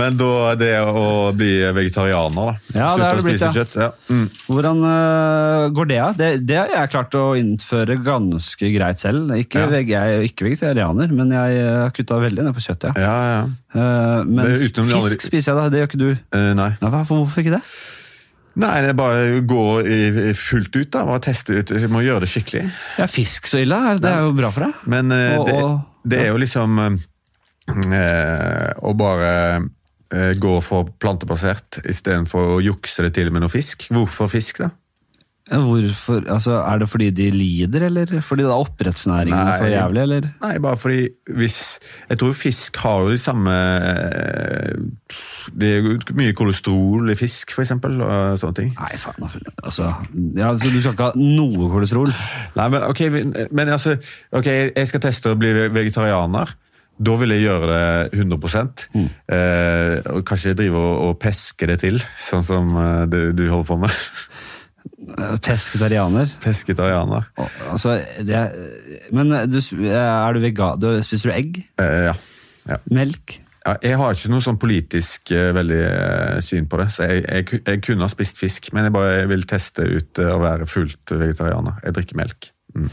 Men 0.00 0.18
da 0.20 0.30
det 0.58 0.70
å 0.80 1.04
bli 1.36 1.50
vegetarianer, 1.76 2.52
da. 2.52 2.54
Ja, 2.78 2.88
Slutte 2.94 3.10
å 3.10 3.20
spise 3.20 3.26
blitt, 3.28 3.44
ja. 3.44 3.50
kjøtt. 3.58 3.76
Ja. 3.82 3.90
Mm. 4.08 4.24
Hvordan 4.48 4.82
uh, 4.86 5.66
går 5.76 5.92
det? 5.92 6.00
av? 6.06 6.16
Det, 6.18 6.30
det 6.48 6.58
har 6.62 6.74
jeg 6.74 6.92
klart 6.96 7.18
å 7.20 7.26
innføre 7.38 7.98
ganske 8.08 8.72
greit 8.78 9.04
selv. 9.04 9.36
Ikke, 9.36 9.66
jeg 9.76 9.92
er 9.98 10.24
ikke 10.24 10.48
vegetarianer, 10.48 11.12
men 11.12 11.36
jeg 11.36 11.60
øh, 11.66 11.76
har 11.84 11.94
kutta 11.96 12.20
veldig 12.22 12.48
ned 12.48 12.56
på 12.56 12.64
kjøttet. 12.64 12.96
Ja. 12.96 13.14
ja. 13.34 13.44
Uh, 13.76 14.24
men 14.24 14.54
fisk 14.54 14.80
er 14.80 14.88
andre- 14.88 15.20
spiser 15.20 15.52
jeg, 15.52 15.60
da. 15.60 15.68
Det 15.68 15.84
gjør 15.84 15.92
ikke 15.92 16.02
du. 16.06 16.10
Uh, 16.32 16.50
nei. 16.56 16.72
Ja, 16.80 16.92
hvorfor 16.96 17.44
ikke 17.44 17.58
det? 17.58 17.64
Nei, 18.58 18.72
det 18.82 18.90
er 18.90 18.96
bare 18.98 19.40
gå 19.46 19.62
fullt 20.34 20.74
ut, 20.74 20.88
da. 20.90 21.04
Bare 21.06 21.22
teste 21.28 21.60
ut. 21.60 21.70
Jeg 21.78 21.90
må 21.92 22.00
gjøre 22.02 22.24
det 22.24 22.30
skikkelig. 22.32 22.64
Ja, 22.98 23.06
Fisk 23.10 23.46
så 23.46 23.60
ille, 23.62 23.78
det 24.02 24.10
er 24.10 24.24
jo 24.26 24.32
bra 24.34 24.50
for 24.54 24.66
deg. 24.66 24.80
Men 24.90 25.12
eh, 25.14 25.36
Og- 25.38 25.46
det, 25.46 25.58
det 26.10 26.18
er 26.24 26.32
jo 26.32 26.40
liksom 26.42 26.78
eh, 26.88 28.72
Å 28.82 28.94
bare 28.98 29.30
eh, 30.10 30.32
gå 30.40 30.54
for 30.64 30.90
plantebasert 30.98 31.80
istedenfor 31.84 32.56
å 32.56 32.60
jukse 32.64 33.04
det 33.06 33.14
til 33.18 33.30
med 33.34 33.44
noe 33.44 33.52
fisk. 33.52 33.88
Hvorfor 33.94 34.30
fisk, 34.32 34.62
da? 34.64 34.70
Ja, 35.50 35.58
Hvorfor, 35.64 36.22
altså, 36.28 36.58
Er 36.60 36.78
det 36.82 36.88
fordi 36.92 37.06
de 37.16 37.30
lider, 37.32 37.86
eller 37.86 38.20
fordi 38.20 38.42
da 38.44 38.56
oppdrettsnæringen 38.60 39.32
er 39.38 39.58
for 39.62 39.70
jævlig? 39.72 40.02
eller? 40.02 40.26
Nei, 40.42 40.58
bare 40.60 40.76
fordi 40.76 41.08
hvis 41.38 41.78
Jeg 42.10 42.18
tror 42.20 42.32
fisk 42.36 42.76
har 42.82 43.00
jo 43.06 43.14
de 43.14 43.18
samme 43.22 43.54
eh, 43.54 44.76
Det 45.58 45.70
er 45.78 46.14
mye 46.18 46.34
kolesterol 46.36 47.08
i 47.10 47.16
fisk, 47.18 47.54
for 47.56 47.64
eksempel, 47.64 47.96
og 48.04 48.36
sånne 48.40 48.58
ting. 48.60 48.70
Nei, 48.76 48.92
faen. 49.00 49.28
Altså, 49.64 49.88
ja, 50.36 50.52
så 50.58 50.68
Du 50.72 50.80
skal 50.82 50.92
ikke 50.94 51.08
ha 51.10 51.12
noe 51.16 51.70
kolesterol? 51.72 52.12
Nei, 52.58 52.68
men 52.74 52.84
ok, 52.90 53.04
men, 53.14 53.34
men 53.50 53.68
altså 53.72 53.96
okay 54.36 54.68
jeg 54.76 54.88
skal 54.90 55.00
teste 55.08 55.32
å 55.32 55.38
bli 55.38 55.50
vegetarianer. 55.72 56.50
Da 56.98 57.14
vil 57.20 57.30
jeg 57.30 57.44
gjøre 57.46 57.66
det 57.70 58.18
100 58.18 58.88
Mm. 58.94 59.08
eh, 59.30 60.00
og 60.12 60.24
Kanskje 60.26 60.54
drive 60.58 60.76
og, 60.76 60.94
og 61.08 61.18
peske 61.22 61.68
det 61.70 61.78
til, 61.84 62.00
sånn 62.18 62.42
som 62.42 62.72
eh, 62.76 63.04
du, 63.06 63.20
du 63.38 63.44
holder 63.48 63.68
på 63.68 63.76
med. 63.84 64.00
Pesketarianer? 65.44 66.30
Pesketarianer. 66.42 67.28
Altså, 67.70 67.98
det 68.24 68.46
men 69.14 69.32
du, 69.50 69.58
er 69.88 70.34
du 70.34 70.40
vegan? 70.42 70.80
Du, 70.80 70.90
spiser 71.06 71.30
du 71.30 71.34
egg? 71.36 71.60
Eh, 71.80 72.08
ja. 72.10 72.16
ja. 72.68 72.80
Melk? 72.92 73.38
Ja, 73.68 73.74
jeg 73.84 73.98
har 74.00 74.14
ikke 74.14 74.30
noe 74.32 74.44
sånn 74.44 74.60
politisk 74.60 75.32
eh, 75.34 75.50
veldig 75.56 75.80
eh, 75.84 76.38
syn 76.44 76.68
på 76.70 76.78
det, 76.80 76.88
så 76.94 77.08
jeg, 77.10 77.24
jeg, 77.26 77.60
jeg 77.66 77.82
kunne 77.84 78.06
ha 78.06 78.12
spist 78.12 78.40
fisk, 78.40 78.70
men 78.72 78.86
jeg 78.86 78.94
bare 78.94 79.26
vil 79.28 79.44
teste 79.50 79.84
ut 79.84 80.22
eh, 80.22 80.32
å 80.32 80.40
være 80.40 80.68
fullt 80.70 81.12
vegetarianer. 81.12 81.80
Jeg 81.84 81.96
drikker 81.98 82.20
melk. 82.20 82.50
Mm. 82.76 82.88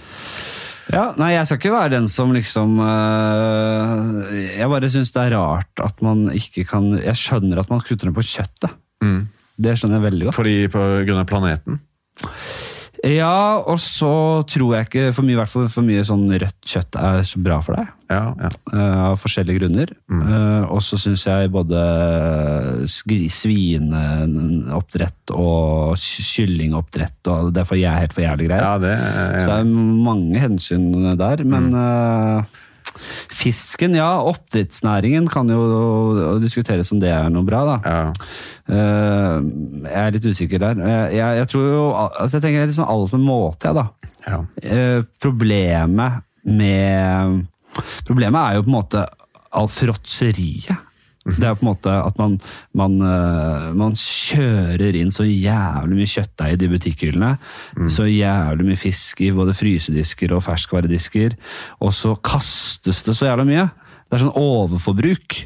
Ja, 0.91 1.05
nei, 1.17 1.31
jeg 1.33 1.47
skal 1.47 1.59
ikke 1.61 1.73
være 1.73 1.93
den 1.95 2.07
som 2.11 2.29
liksom 2.29 2.75
øh, 2.77 4.19
Jeg 4.53 4.69
bare 4.69 4.89
syns 4.93 5.09
det 5.15 5.23
er 5.23 5.33
rart 5.33 5.81
at 5.81 6.03
man 6.05 6.27
ikke 6.29 6.61
kan 6.69 6.91
Jeg 6.99 7.17
skjønner 7.17 7.63
at 7.63 7.71
man 7.73 7.81
kutter 7.81 8.11
ned 8.11 8.13
på 8.13 8.25
kjøttet. 8.29 8.75
Mm. 9.01 9.23
Det 9.57 9.77
skjønner 9.79 10.01
jeg 10.01 10.07
veldig 10.11 10.25
godt. 10.29 10.35
Fordi 10.41 10.57
på 10.73 10.81
grunn 11.07 11.21
av 11.21 11.27
planeten? 11.29 11.79
Ja, 13.05 13.59
og 13.61 13.75
så 13.83 14.07
tror 14.49 14.71
jeg 14.73 14.85
ikke 14.87 15.01
for 15.13 15.27
mye, 15.27 15.35
hvert 15.37 15.51
fall 15.51 15.67
for 15.69 15.85
mye 15.85 16.01
sånn 16.07 16.23
rødt 16.41 16.55
kjøtt 16.65 16.95
er 16.97 17.19
så 17.27 17.37
bra 17.43 17.59
for 17.61 17.75
deg. 17.77 17.89
Ja, 18.09 18.21
ja. 18.39 18.49
Uh, 18.71 19.11
Av 19.11 19.17
forskjellige 19.21 19.59
grunner. 19.59 19.91
Øh, 20.09 20.63
og 20.73 20.79
så 20.81 20.97
syns 21.01 21.25
jeg 21.27 21.51
både 21.53 21.81
svineoppdrett 23.85 25.31
og 25.35 25.95
ky- 26.01 26.25
kyllingoppdrett 26.31 27.27
og 27.31 27.53
Det 27.55 27.61
er 27.65 27.75
jeg 27.83 28.01
helt 28.05 28.13
for 28.15 28.23
jævlig 28.25 28.47
greier. 28.49 28.63
ja 28.63 28.77
det 28.81 28.95
Så 29.43 29.49
det 29.49 29.59
er, 29.59 29.63
mange 30.09 30.37
hensyn 30.39 31.17
der, 31.17 31.43
men 31.45 31.73
øh, 31.73 32.43
Fisken, 33.33 33.95
ja. 33.97 34.09
Oppdrettsnæringen 34.25 35.29
kan 35.31 35.49
jo 35.51 36.37
diskuteres 36.43 36.91
om 36.93 37.01
det 37.01 37.11
er 37.13 37.31
noe 37.33 37.47
bra, 37.47 37.63
da. 37.73 37.77
ja. 37.85 38.03
Uh, 38.65 39.43
jeg 39.85 39.99
er 40.01 40.13
litt 40.15 40.25
usikker 40.25 40.61
der. 40.63 40.79
Jeg, 40.81 41.17
jeg, 41.19 41.37
jeg 41.37 41.47
tror 41.51 41.65
jo 41.69 41.81
altså 41.93 42.39
Jeg 42.39 42.45
tenker 42.47 42.63
liksom 42.65 42.87
alt 42.89 43.11
med 43.13 43.25
måte, 43.27 43.69
jeg, 43.69 43.77
da. 43.77 44.13
ja. 44.25 44.39
Uh, 44.65 45.05
problemet 45.21 46.23
med 46.45 47.45
Problemet 48.07 48.39
er 48.39 48.55
jo 48.55 48.63
på 48.63 48.71
en 48.71 48.77
måte 48.77 49.01
all 49.55 49.67
fråtseriet. 49.71 50.84
Det 51.25 51.41
er 51.41 51.55
på 51.57 51.65
en 51.65 51.71
måte 51.71 51.89
at 51.89 52.19
man, 52.21 52.35
man, 52.77 52.99
eh, 53.01 53.69
man 53.77 53.95
kjører 53.97 54.97
inn 54.99 55.09
så 55.13 55.25
jævlig 55.25 55.97
mye 55.97 56.11
kjøttdeig 56.11 56.53
i 56.53 56.59
de 56.61 56.69
butikkhyllene. 56.69 57.31
Så 57.89 58.05
jævlig 58.05 58.67
mye 58.67 58.77
fisk 58.79 59.23
i 59.25 59.31
både 59.33 59.55
frysedisker 59.57 60.35
og 60.37 60.43
ferskvaredisker. 60.45 61.33
Og 61.81 61.95
så 61.97 62.13
kastes 62.21 63.01
det 63.07 63.17
så 63.17 63.31
jævlig 63.31 63.47
mye. 63.49 63.65
Det 64.05 64.19
er 64.19 64.21
sånn 64.21 64.37
overforbruk. 64.37 65.39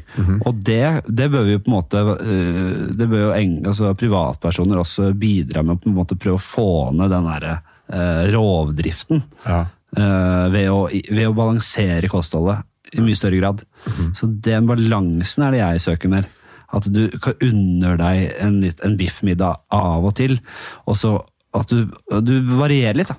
Og 0.44 0.62
det, 0.68 0.84
det 1.08 1.30
bør 1.32 1.48
vi 1.48 1.58
på 1.64 1.72
en 1.72 1.78
måte 1.78 2.04
eh, 2.28 2.86
Det 3.00 3.08
bør 3.08 3.30
jo 3.30 3.34
en, 3.38 3.58
altså 3.72 3.94
privatpersoner 3.96 4.84
også 4.84 5.14
bidra 5.16 5.64
med 5.64 5.80
på 5.80 5.88
en 5.88 5.96
måte 5.96 6.20
prøve 6.20 6.36
å 6.36 6.44
få 6.44 6.70
ned 6.92 7.08
den 7.14 7.28
derre 7.32 7.60
eh, 7.88 8.24
rovdriften. 8.36 9.24
ja. 9.48 9.66
ved, 9.90 10.68
å, 10.70 10.84
ved 10.86 11.24
å 11.26 11.32
balansere 11.34 12.06
kostholdet 12.06 12.60
i 12.96 13.02
mye 13.04 13.18
større 13.18 13.40
grad. 13.40 13.64
Så 14.16 14.28
den 14.44 14.68
balansen 14.68 15.46
er 15.46 15.56
det 15.56 15.62
jeg 15.62 15.82
søker 15.86 16.12
mer. 16.12 16.28
At 16.74 16.86
du 16.92 17.02
kan 17.22 17.34
unner 17.42 17.96
deg 17.98 18.28
en, 18.44 18.60
en 18.86 18.96
biffmiddag 18.98 19.64
av 19.74 20.06
og 20.06 20.14
til, 20.20 20.36
og 20.86 20.96
så 20.98 21.16
at 21.58 21.72
du, 21.72 21.88
du 22.22 22.34
varierer 22.60 22.94
litt. 23.00 23.10
da. 23.10 23.16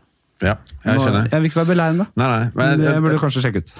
ja, 0.47 0.53
jeg 0.85 1.01
skjønner. 1.03 1.25
Jeg 1.33 1.41
vil 1.43 1.49
ikke 1.49 1.59
være 1.59 1.71
beleiren, 1.73 1.99
da. 1.99 2.05
Nei, 2.15 2.27
nei, 2.31 2.45
Men 2.55 2.69
men 2.69 2.85
det 2.85 2.93
burde 3.03 3.17
du 3.17 3.23
kanskje 3.25 3.43
sjekke 3.43 3.63
ut. 3.65 3.73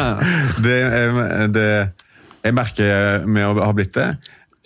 det, 0.66 0.78
det, 1.14 1.52
det 1.54 1.68
jeg 2.44 2.56
merker 2.58 3.22
med 3.30 3.46
å 3.46 3.62
ha 3.62 3.70
blitt 3.76 3.94
det, 3.96 4.08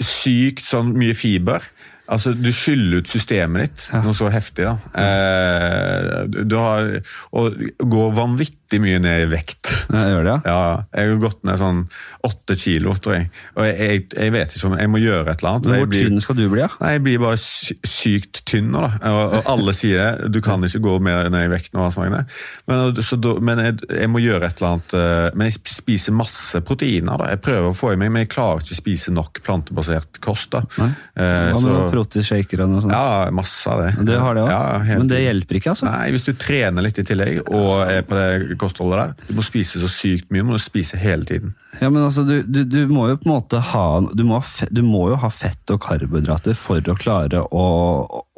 sykt 0.03 0.65
sånn 0.67 0.95
mye 0.99 1.15
fiber. 1.15 1.63
Altså, 2.09 2.33
Du 2.33 2.49
skyller 2.57 3.03
ut 3.03 3.11
systemet 3.13 3.67
ditt, 3.69 3.85
noe 4.01 4.17
så 4.17 4.31
heftig. 4.33 4.65
da. 4.65 4.79
Eh, 4.97 6.23
du, 6.33 6.41
du 6.49 6.57
har, 6.57 6.89
og 7.37 7.59
går 7.85 8.15
vanvittig 8.17 8.58
vanvittig 8.69 8.81
mye 8.83 8.99
ned 9.01 9.23
i 9.25 9.29
vekt. 9.31 9.69
Jeg 9.89 10.11
gjør 10.13 10.25
det, 10.27 10.33
ja. 10.45 10.53
Ja, 10.53 10.83
jeg 10.93 11.09
har 11.13 11.21
gått 11.23 11.45
ned 11.49 11.59
sånn 11.61 11.79
åtte 12.27 12.57
kilo, 12.59 12.93
tror 13.01 13.15
jeg. 13.17 13.29
Og 13.57 13.65
jeg, 13.65 13.77
jeg, 13.79 14.03
jeg 14.19 14.33
vet 14.35 14.53
ikke 14.57 14.67
om 14.69 14.75
jeg 14.79 14.91
må 14.93 14.99
gjøre 15.01 15.31
et 15.33 15.41
eller 15.41 15.55
annet. 15.57 15.69
Hvor 15.79 15.89
blir- 15.89 16.09
tynn 16.09 16.21
skal 16.21 16.37
du 16.37 16.43
bli, 16.53 16.61
da? 16.61 16.69
Nei, 16.83 16.91
jeg 16.97 17.03
blir 17.07 17.19
bare 17.23 17.39
sykt 17.41 18.43
tynn 18.49 18.69
nå, 18.73 18.83
da. 18.85 18.91
Og, 19.09 19.33
og 19.39 19.49
alle 19.55 19.75
sier 19.77 20.03
det. 20.03 20.31
Du 20.35 20.41
kan 20.45 20.61
ikke 20.67 20.81
gå 20.85 20.97
mer 21.05 21.31
ned 21.33 21.47
i 21.47 21.53
vekt 21.53 21.73
nå, 21.77 21.87
altså, 21.87 22.03
Magne. 22.05 22.25
Men, 22.69 22.93
så 23.05 23.17
da, 23.21 23.35
men 23.41 23.63
jeg, 23.65 23.79
jeg 24.03 24.11
må 24.13 24.21
gjøre 24.23 24.51
et 24.51 24.61
eller 24.61 24.75
annet 24.75 24.97
eh, 24.99 25.29
Men 25.39 25.49
jeg 25.49 25.57
spiser 25.79 26.17
masse 26.17 26.61
proteiner, 26.67 27.17
da. 27.23 27.31
Jeg 27.33 27.43
prøver 27.49 27.71
å 27.73 27.77
få 27.79 27.95
i 27.95 27.99
meg, 28.01 28.13
men 28.13 28.27
jeg 28.27 28.33
klarer 28.35 28.61
ikke 28.65 28.77
å 28.77 28.81
spise 28.83 29.15
nok 29.17 29.41
plantebasert 29.47 30.21
kost, 30.25 30.53
da. 30.53 30.63
Nei. 30.83 30.91
Eh, 31.17 31.55
Hva 31.55 31.63
med 31.65 31.89
proteinshaker 31.95 32.65
og 32.67 32.75
noe 32.75 32.85
sånt? 32.85 32.93
ja, 32.99 33.31
masse 33.35 33.73
av 33.73 33.85
det. 33.87 33.95
Du 34.09 34.15
har 34.19 34.37
det 34.37 34.45
òg? 34.45 34.53
Ja, 34.53 34.99
Men 34.99 35.09
det 35.11 35.23
hjelper 35.25 35.61
ikke, 35.63 35.73
altså? 35.75 35.89
Nei, 35.89 36.11
hvis 36.15 36.27
du 36.29 36.35
trener 36.39 36.85
litt 36.85 36.99
i 37.01 37.07
tillegg 37.09 37.41
og 37.49 37.87
er 37.89 38.05
på 38.07 38.19
det 38.19 38.58
kostholdet 38.61 39.01
der, 39.01 39.27
du 39.29 39.39
må 39.39 39.45
spise 39.47 39.81
så 39.83 39.89
sykt 39.91 40.29
mye, 40.31 40.45
du 40.45 40.53
må 40.53 40.61
spise 40.63 40.99
hele 41.01 41.27
tiden. 41.29 41.55
Ja, 41.81 41.91
men 41.91 42.03
altså, 42.05 42.25
du, 42.29 42.43
du, 42.43 42.63
du 42.69 42.81
må 42.91 43.09
jo 43.11 43.19
på 43.21 43.29
en 43.29 43.35
måte 43.37 43.61
ha 43.73 43.87
du 44.13 44.25
må, 44.27 44.41
du 44.71 44.83
må 44.87 45.09
jo 45.13 45.19
ha 45.23 45.31
fett 45.33 45.75
og 45.75 45.81
karbohydrater 45.85 46.57
for 46.59 46.83
å 46.91 46.97
klare 46.99 47.43
å, 47.45 47.67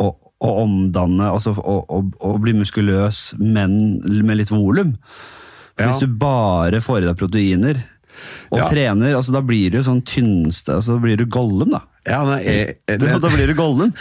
å, 0.01 0.09
å 0.41 0.55
omdanne 0.63 1.31
altså 1.31 1.53
å, 1.59 1.79
å, 1.91 2.33
bli 2.41 2.55
muskuløs, 2.61 3.35
men 3.41 3.77
med 4.27 4.41
litt 4.41 4.53
volum. 4.53 4.95
Ja. 5.77 5.89
Hvis 5.89 6.03
du 6.05 6.11
bare 6.21 6.83
får 6.85 7.05
i 7.05 7.09
deg 7.09 7.19
proteiner 7.21 7.81
og 8.51 8.59
Ja. 8.59 8.67
trener, 8.69 9.15
altså, 9.17 9.33
da 9.33 9.41
blir 9.41 9.71
du 9.73 9.79
sånn 9.87 10.03
tynneste 10.05 10.75
altså, 10.77 10.99
Da 10.99 11.05
blir 11.05 11.17
du 11.17 11.25
Gollum, 11.31 11.71
da. 11.73 11.85
Ja, 12.09 12.19
nei, 12.27 12.41
jeg, 12.45 12.75
jeg, 12.89 13.01
det, 13.01 13.15
da 13.23 13.31
blir 13.33 13.49
du 13.49 13.55
Gollum. 13.57 13.95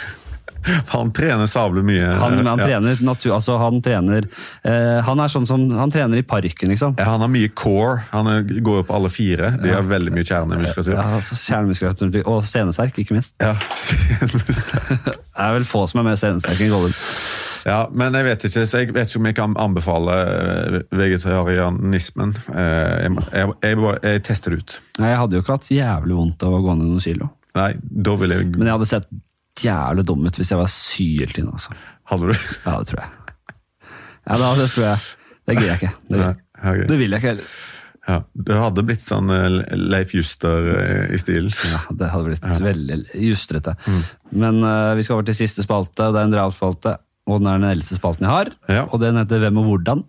Han 0.92 1.12
trener 1.16 1.48
sabler 1.50 1.84
mye. 1.86 2.06
Han, 2.20 2.38
han 2.46 2.60
ja. 2.60 2.66
trener 2.68 3.00
natur, 3.06 3.32
altså 3.36 3.56
han 3.60 3.80
trener 3.84 4.26
eh, 4.62 4.98
Han 5.06 5.20
er 5.24 5.32
sånn 5.32 5.46
som 5.48 5.62
Han 5.78 5.92
trener 5.94 6.20
i 6.20 6.24
parken, 6.26 6.70
liksom. 6.72 6.94
Ja, 7.00 7.06
han 7.12 7.24
har 7.24 7.30
mye 7.32 7.48
core. 7.56 8.02
Han 8.12 8.28
er, 8.30 8.44
går 8.60 8.80
jo 8.82 8.86
på 8.90 8.96
alle 8.98 9.10
fire. 9.12 9.52
De 9.62 9.72
har 9.74 9.86
veldig 9.88 10.12
mye 10.14 10.26
kjernemuskulatur. 10.28 10.94
Ja, 10.96 11.06
altså, 11.20 11.38
Kjernemuskulatur 11.40 12.20
og 12.30 12.42
senesterk, 12.48 12.98
ikke 13.00 13.16
minst. 13.16 13.36
Ja. 13.42 13.54
senesterk. 13.86 14.90
Det 15.40 15.46
er 15.46 15.54
vel 15.56 15.64
få 15.64 15.86
som 15.88 16.02
er 16.02 16.10
mer 16.10 16.18
senesterke 16.20 16.66
enn 16.66 16.72
Gollum. 16.74 16.92
ja, 17.64 17.78
men 17.96 18.12
jeg 18.18 18.26
vet 18.26 18.44
ikke 18.48 18.64
så 18.68 18.80
jeg 18.82 18.90
vet 18.92 19.08
ikke 19.08 19.20
om 19.22 19.28
jeg 19.30 19.36
kan 19.38 19.54
anbefale 19.64 20.16
eh, 20.28 20.76
vegetarianismen. 21.00 22.34
Eh, 22.52 22.68
Jeg, 23.00 23.16
jeg, 23.32 23.52
jeg, 23.64 23.96
jeg 24.04 24.22
tester 24.26 24.54
det 24.54 24.60
ut. 24.62 24.76
Nei, 25.00 25.10
Jeg 25.14 25.20
hadde 25.22 25.38
jo 25.38 25.42
ikke 25.44 25.56
hatt 25.56 25.70
jævlig 25.72 26.16
vondt 26.18 26.44
av 26.46 26.56
å 26.56 26.62
gå 26.64 26.76
ned 26.76 26.90
noen 26.90 27.04
kilo. 27.04 27.30
Nei, 27.56 27.72
da 27.80 28.12
ville 28.20 28.36
jeg 28.38 28.52
Men 28.54 28.68
jeg 28.68 28.76
hadde 28.76 28.86
sett 28.90 29.08
jævlig 29.64 30.06
dum 30.08 30.26
ut 30.26 30.36
hvis 30.40 30.52
jeg 30.52 30.60
var 30.60 30.70
syltynn. 30.72 31.50
Altså. 31.52 31.74
Hadde 32.10 32.30
du? 32.30 32.46
Ja, 32.66 32.78
det 32.78 32.90
tror 32.90 33.02
jeg. 33.02 33.10
Ja, 34.26 34.36
det, 34.36 34.48
det 34.60 34.70
tror 34.74 34.86
jeg. 34.86 35.04
Det 35.46 35.56
gidder 35.56 35.70
jeg 35.70 35.80
ikke. 35.80 35.92
Det, 36.06 36.16
vil, 36.16 36.24
ja, 36.24 36.32
okay. 36.60 36.88
det 36.88 36.98
vil 37.00 37.14
jeg 37.14 37.22
ikke 37.22 37.32
heller. 37.34 37.52
Ja, 38.08 38.16
du 38.32 38.50
hadde 38.56 38.82
blitt 38.88 39.02
sånn 39.04 39.30
eh, 39.34 39.76
Leif 39.76 40.14
Juster 40.16 40.70
eh, 40.72 41.12
i 41.14 41.20
stil. 41.20 41.50
Ja, 41.68 41.82
det 41.94 42.08
hadde 42.10 42.30
blitt 42.30 42.62
veldig 42.64 42.98
justrete. 43.26 43.76
Men 44.30 44.62
uh, 44.64 44.96
vi 44.98 45.04
skal 45.04 45.18
over 45.18 45.28
til 45.28 45.36
siste 45.36 45.64
spalte, 45.66 46.08
og 46.08 46.16
det 46.16 46.22
er 46.22 46.28
en 46.30 46.34
drapsspalte. 46.34 46.96
Og 47.30 47.42
den 47.42 47.50
er 47.50 47.60
den 47.60 47.70
eldste 47.70 47.98
spalten 47.98 48.26
jeg 48.26 48.32
har, 48.32 48.48
Ja. 48.72 48.86
og 48.88 49.02
den 49.02 49.18
heter 49.20 49.42
Hvem 49.44 49.60
og 49.60 49.68
hvordan. 49.68 50.00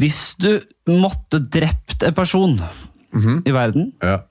Hvis 0.00 0.20
du 0.40 0.52
måtte 0.88 1.42
drept 1.42 2.06
en 2.06 2.14
person 2.16 2.54
i 3.44 3.52
verden, 3.54 3.92
Ja. 4.02 4.22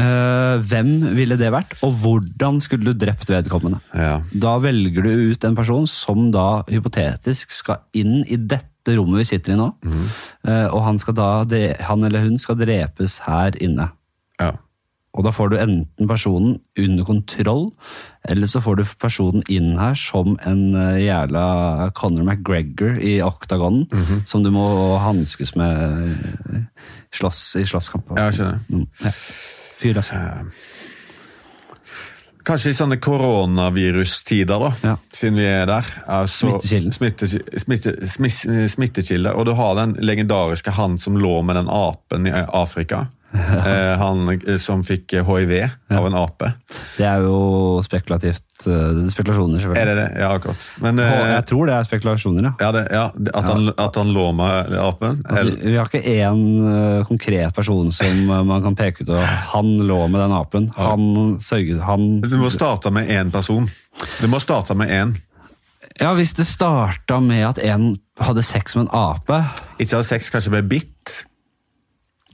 Eh, 0.00 0.56
hvem 0.62 0.90
ville 1.16 1.36
det 1.40 1.52
vært, 1.52 1.76
og 1.84 1.94
hvordan 2.02 2.60
skulle 2.64 2.92
du 2.92 2.98
drept 3.04 3.30
vedkommende? 3.32 3.80
ja. 3.94 4.20
Da 4.32 4.56
velger 4.62 5.02
du 5.04 5.30
ut 5.32 5.44
en 5.44 5.56
person 5.58 5.86
som 5.86 6.30
da 6.34 6.62
hypotetisk 6.70 7.50
skal 7.52 7.82
inn 7.92 8.22
i 8.24 8.36
dette 8.36 8.96
rommet 8.96 9.22
vi 9.22 9.28
sitter 9.34 9.54
i 9.54 9.60
nå. 9.60 9.68
Eh, 10.48 10.66
og 10.72 10.82
han, 10.86 10.98
skal 10.98 11.14
da, 11.14 11.30
han 11.86 12.04
eller 12.04 12.24
hun 12.24 12.38
skal 12.38 12.58
drepes 12.58 13.20
her 13.28 13.56
inne. 13.62 13.90
ja. 14.40 14.54
Og 15.12 15.26
da 15.26 15.28
får 15.28 15.50
du 15.52 15.58
enten 15.60 16.08
personen 16.08 16.54
under 16.80 17.04
kontroll, 17.04 17.66
eller 18.24 18.48
så 18.48 18.62
får 18.64 18.78
du 18.78 18.82
personen 18.96 19.42
inn 19.52 19.74
her 19.76 19.92
som 19.92 20.38
en 20.48 20.62
eh, 20.72 21.02
jævla 21.04 21.90
Conor 21.92 22.24
McGregor 22.24 22.96
i 22.96 23.18
oktagonen, 23.20 23.84
som 24.24 24.40
du 24.40 24.48
må 24.54 24.64
hanskes 25.04 25.52
med 25.54 26.64
slåss, 27.12 27.42
i 27.60 27.66
slåsskamp. 27.68 28.14
Ja, 28.16 28.30
jeg 28.30 28.38
skjønner. 28.38 28.64
Mm, 28.72 28.86
ja. 29.04 29.12
Fyr, 29.82 29.98
altså. 30.02 30.14
Kanskje 32.42 32.72
i 32.72 32.74
sånne 32.74 32.96
koronavirustider, 32.98 34.58
da, 34.58 34.70
Ja. 34.82 34.96
siden 35.14 35.36
vi 35.38 35.44
er 35.46 35.66
der. 35.66 35.86
Altså, 36.10 36.48
smittekilde. 36.48 36.92
Smitte, 36.92 37.28
smitte, 38.08 38.68
smittekilde. 38.68 39.34
Og 39.38 39.46
du 39.46 39.52
har 39.54 39.76
den 39.78 39.94
legendariske 40.02 40.74
han 40.74 40.98
som 40.98 41.16
lå 41.16 41.42
med 41.46 41.56
den 41.56 41.68
apen 41.70 42.26
i 42.26 42.32
Afrika. 42.32 43.06
Eh, 43.62 43.94
han 43.96 44.28
eh, 44.28 44.58
som 44.60 44.82
fikk 44.84 45.14
hiv 45.24 45.52
av 45.92 46.06
en 46.06 46.16
ape. 46.18 46.50
Det 46.98 47.06
er 47.08 47.22
jo 47.24 47.80
spekulativt. 47.84 48.44
eh, 48.66 48.90
Det 48.92 49.06
er 49.06 49.12
spekulasjoner, 49.14 49.62
det 49.72 49.94
det? 49.96 50.06
Ja, 50.20 50.32
akkurat. 50.36 50.66
Men 50.84 50.98
eh, 51.00 51.12
jeg 51.38 51.46
tror 51.48 51.70
det 51.70 51.76
er 51.78 51.88
spekulasjoner, 51.88 52.50
ja. 52.50 52.52
ja, 52.60 52.70
det, 52.76 52.82
ja, 52.92 53.06
at, 53.32 53.48
han, 53.48 53.70
at 53.72 53.96
han 53.96 54.12
lå 54.12 54.26
med 54.36 54.76
apen? 54.76 55.22
Altså, 55.24 55.56
vi 55.64 55.76
har 55.78 55.88
ikke 55.88 56.04
én 56.04 56.44
eh, 56.74 57.06
konkret 57.08 57.56
person 57.56 57.92
som 57.94 58.20
eh, 58.28 58.44
man 58.52 58.62
kan 58.66 58.76
peke 58.76 59.06
ut 59.06 59.14
og 59.16 59.24
Han 59.54 59.74
lå 59.88 60.00
med 60.12 60.20
den 60.26 60.36
apen. 60.36 60.70
Han 60.76 61.36
sørget 61.40 61.80
Han 61.88 62.20
du 62.20 62.36
må 62.36 62.52
starte 62.52 62.92
med 62.92 63.08
én 63.08 63.32
person. 63.32 63.68
Du 64.20 64.28
må 64.28 64.40
starte 64.44 64.76
med 64.76 64.92
én. 64.92 65.16
Ja, 66.00 66.12
hvis 66.16 66.32
det 66.36 66.46
starta 66.48 67.20
med 67.20 67.44
at 67.46 67.58
en 67.64 67.94
hadde 68.20 68.44
sex 68.44 68.76
med 68.76 68.88
en 68.88 68.94
ape 68.96 69.40
Ikke 69.78 69.98
hadde 69.98 70.08
sex, 70.08 70.30
kanskje 70.32 70.52
ble 70.54 70.62
bitt. 70.76 71.22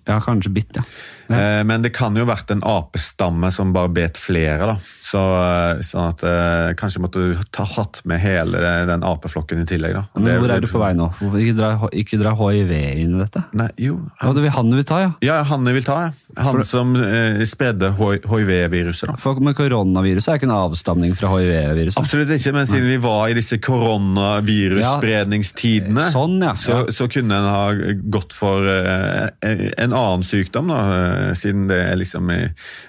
Ja, 0.08 0.16
kanskje 0.24 0.48
bitt, 0.56 0.72
ja. 0.78 0.82
Ja. 1.28 1.36
Eh, 1.60 1.64
Men 1.68 1.82
det 1.84 1.90
kan 1.92 2.14
jo 2.16 2.24
ha 2.24 2.30
vært 2.34 2.48
en 2.54 2.62
apestamme 2.64 3.50
som 3.52 3.72
bare 3.76 3.88
bet 3.92 4.16
flere. 4.16 4.64
da. 4.70 4.76
Så, 5.08 5.20
eh, 5.20 5.80
sånn 5.84 6.08
at 6.08 6.22
eh, 6.24 6.72
Kanskje 6.76 7.00
måtte 7.04 7.20
du 7.20 7.34
ta 7.52 7.64
hatt 7.64 8.00
med 8.08 8.18
hele 8.20 8.56
den 8.88 9.02
apeflokken 9.04 9.60
i 9.60 9.64
tillegg. 9.68 9.92
da. 9.94 10.04
Men 10.16 10.24
Det- 10.24 10.38
hvor 10.40 10.50
er 10.56 10.60
du 10.60 10.66
på 10.68 10.78
vei 10.80 10.92
nå? 10.94 11.10
Hvorfor 11.18 11.38
Ikke 11.40 11.56
dra, 11.56 11.88
ikke 11.92 12.18
dra 12.22 12.34
hiv 12.34 12.70
inn 12.72 13.14
i 13.16 13.18
dette? 13.24 13.44
Nei, 13.52 13.68
jo. 13.78 14.00
Ja, 14.22 14.32
det 14.32 14.42
vil 14.42 14.50
han 14.56 14.70
vil 14.74 14.84
ta, 14.84 14.98
ja. 15.00 15.12
ja, 15.20 15.42
han 15.44 15.64
vil 15.64 15.82
ta. 15.84 16.00
ja. 16.06 16.10
Han 16.42 16.52
For- 16.54 16.62
som 16.64 16.96
eh, 16.96 17.44
spredde 17.44 17.92
hiv-viruset. 17.96 19.06
da. 19.08 19.16
For, 19.16 19.34
men 19.40 19.54
koronaviruset 19.54 20.28
er 20.32 20.36
ikke 20.38 20.48
en 20.48 20.56
avstamning 20.56 21.14
fra 21.16 21.28
hiv-viruset. 21.36 21.98
Absolutt 22.00 22.28
ikke, 22.32 22.52
men 22.54 22.66
siden 22.66 22.86
vi 22.88 22.96
var 22.96 23.28
i 23.28 23.34
disse 23.34 23.58
koronavirusspredningstidene, 23.58 26.10
Sånn, 26.12 26.40
ja. 26.42 26.52
så, 26.54 26.86
så 26.94 27.06
kunne 27.10 27.34
en 27.36 27.44
ha 27.44 27.72
gått 28.10 28.32
for 28.36 28.62
en 28.68 29.92
annen 29.98 30.24
sykdom, 30.26 30.70
da, 30.72 30.78
eh, 30.96 31.32
siden 31.38 31.66
det 31.70 31.78
er 31.84 31.98
liksom 32.00 32.30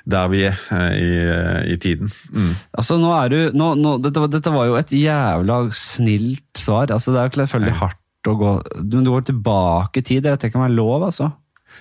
der 0.10 0.30
vi 0.32 0.44
er 0.48 0.60
eh, 0.76 0.94
i, 0.96 1.10
eh, 1.26 1.62
i 1.74 1.78
tiden. 1.82 2.12
Mm. 2.34 2.54
Altså, 2.78 2.98
nå 3.02 3.12
er 3.16 3.34
du, 3.34 3.38
nå, 3.58 3.72
nå, 3.80 3.96
dette, 4.04 4.26
dette 4.36 4.54
var 4.54 4.70
jo 4.70 4.78
et 4.80 4.94
jævla 4.96 5.62
snilt 5.76 6.62
svar. 6.62 6.92
Altså, 6.96 7.14
det 7.16 7.22
er 7.22 7.30
jo 7.30 7.44
selvfølgelig 7.44 7.78
hardt 7.82 8.30
å 8.30 8.34
gå 8.36 8.50
Men 8.84 9.06
du 9.06 9.14
går 9.14 9.30
tilbake 9.30 10.02
i 10.02 10.06
tid. 10.06 10.26
Det 10.26 10.34
vet 10.34 10.50
ikke 10.50 10.60
om 10.60 10.66
er 10.66 10.76
lov, 10.76 11.06
altså. 11.08 11.32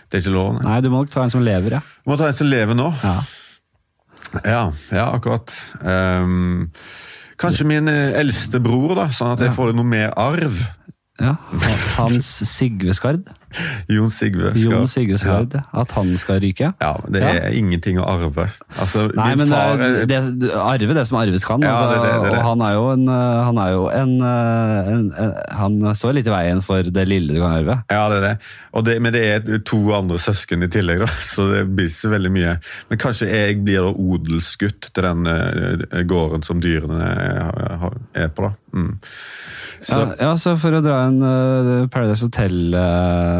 Det 0.07 0.19
er 0.19 0.23
ikke 0.23 0.37
lov. 0.37 0.53
Nei. 0.57 0.65
Nei, 0.69 0.79
du 0.85 0.91
må 0.93 1.03
nok 1.03 1.13
ta 1.13 1.25
en 1.25 1.35
som 1.35 1.45
lever, 1.45 1.79
ja. 1.79 1.83
Du 2.05 2.13
må 2.13 2.19
ta 2.21 2.31
en 2.31 2.39
som 2.39 2.49
lever 2.49 2.79
nå. 2.79 2.89
Ja. 3.03 3.19
Ja, 4.45 4.63
ja 4.95 5.07
akkurat. 5.17 5.53
Um, 5.83 6.69
kanskje 7.41 7.67
min 7.69 7.89
eldste 7.89 8.61
bror, 8.63 8.95
da, 8.99 9.09
sånn 9.15 9.35
at 9.35 9.47
jeg 9.47 9.57
får 9.57 9.75
noe 9.77 9.89
mer 9.89 10.13
arv. 10.21 10.61
ja. 11.19 11.35
Hans 11.99 12.31
Sigve 12.47 12.95
Skard. 12.95 13.27
Jon 13.95 14.11
Sigve. 14.13 14.53
skal- 14.55 14.73
Jon 14.73 14.89
Sigve 14.91 15.19
Skard. 15.21 15.55
At 15.73 15.93
han 15.97 16.11
skal 16.21 16.41
ryke. 16.45 16.73
Ja, 16.83 16.93
det 17.09 17.23
er 17.25 17.49
ingenting 17.57 17.99
å 18.01 18.07
arve. 18.09 18.49
Altså, 18.79 19.07
Nei, 19.17 19.31
men 19.41 19.49
far 19.53 19.77
det, 19.81 19.89
er- 19.89 20.07
det, 20.11 20.21
det, 20.45 20.51
arve 20.61 20.97
det 20.99 21.07
som 21.09 21.19
arves 21.21 21.47
kan. 21.49 21.65
Ja, 21.65 21.75
altså, 21.87 22.03
det. 22.27 22.33
Og 22.37 22.43
han 22.45 22.65
er 22.67 22.75
jo 22.77 22.85
en, 22.93 23.07
eh, 23.09 23.39
han, 23.49 23.61
er 23.65 23.73
jo 23.75 23.87
en, 23.93 24.15
eh, 24.29 24.93
en, 24.95 25.07
en 25.25 25.35
Han 25.59 25.79
står 25.97 26.19
litt 26.19 26.29
i 26.31 26.35
veien 26.35 26.63
for 26.65 26.83
det 26.83 27.07
lille 27.09 27.35
du 27.35 27.41
kan 27.41 27.57
arve. 27.63 27.79
Ja, 27.91 28.05
det 28.13 28.21
er 28.21 28.27
det. 28.29 28.99
Men 29.03 29.13
det 29.15 29.25
er 29.27 29.63
to 29.67 29.81
andre 29.97 30.19
søsken 30.23 30.63
i 30.63 30.71
tillegg, 30.71 31.01
da, 31.03 31.09
så 31.35 31.49
det 31.53 31.65
blir 31.75 31.89
ikke 31.91 32.13
veldig 32.15 32.33
mye. 32.35 32.57
Men 32.93 33.01
kanskje 33.03 33.31
jeg 33.33 33.59
blir 33.67 33.89
odelsgutt 33.91 34.91
til 34.95 35.07
den 35.09 35.27
eh, 35.33 36.03
gården 36.09 36.45
som 36.47 36.61
dyrene 36.63 37.09
er, 38.15 38.29
på, 38.35 38.47
da. 38.49 38.53
Mm. 38.77 38.93
Så, 39.81 39.99
Ja, 39.99 40.07
ja, 40.21 40.31
så 40.41 40.53
for 40.61 40.75
å 40.77 40.81
dra 40.85 40.99
en 41.07 41.19
eh, 41.25 41.87
Paradise 41.93 42.27
Hotel 42.27 42.75
eh, 42.77 43.38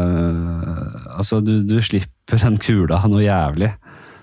Altså, 1.19 1.39
du, 1.43 1.59
du 1.67 1.77
slipper 1.83 2.39
den 2.43 2.57
kula 2.61 3.01
noe 3.09 3.23
jævlig. 3.25 3.71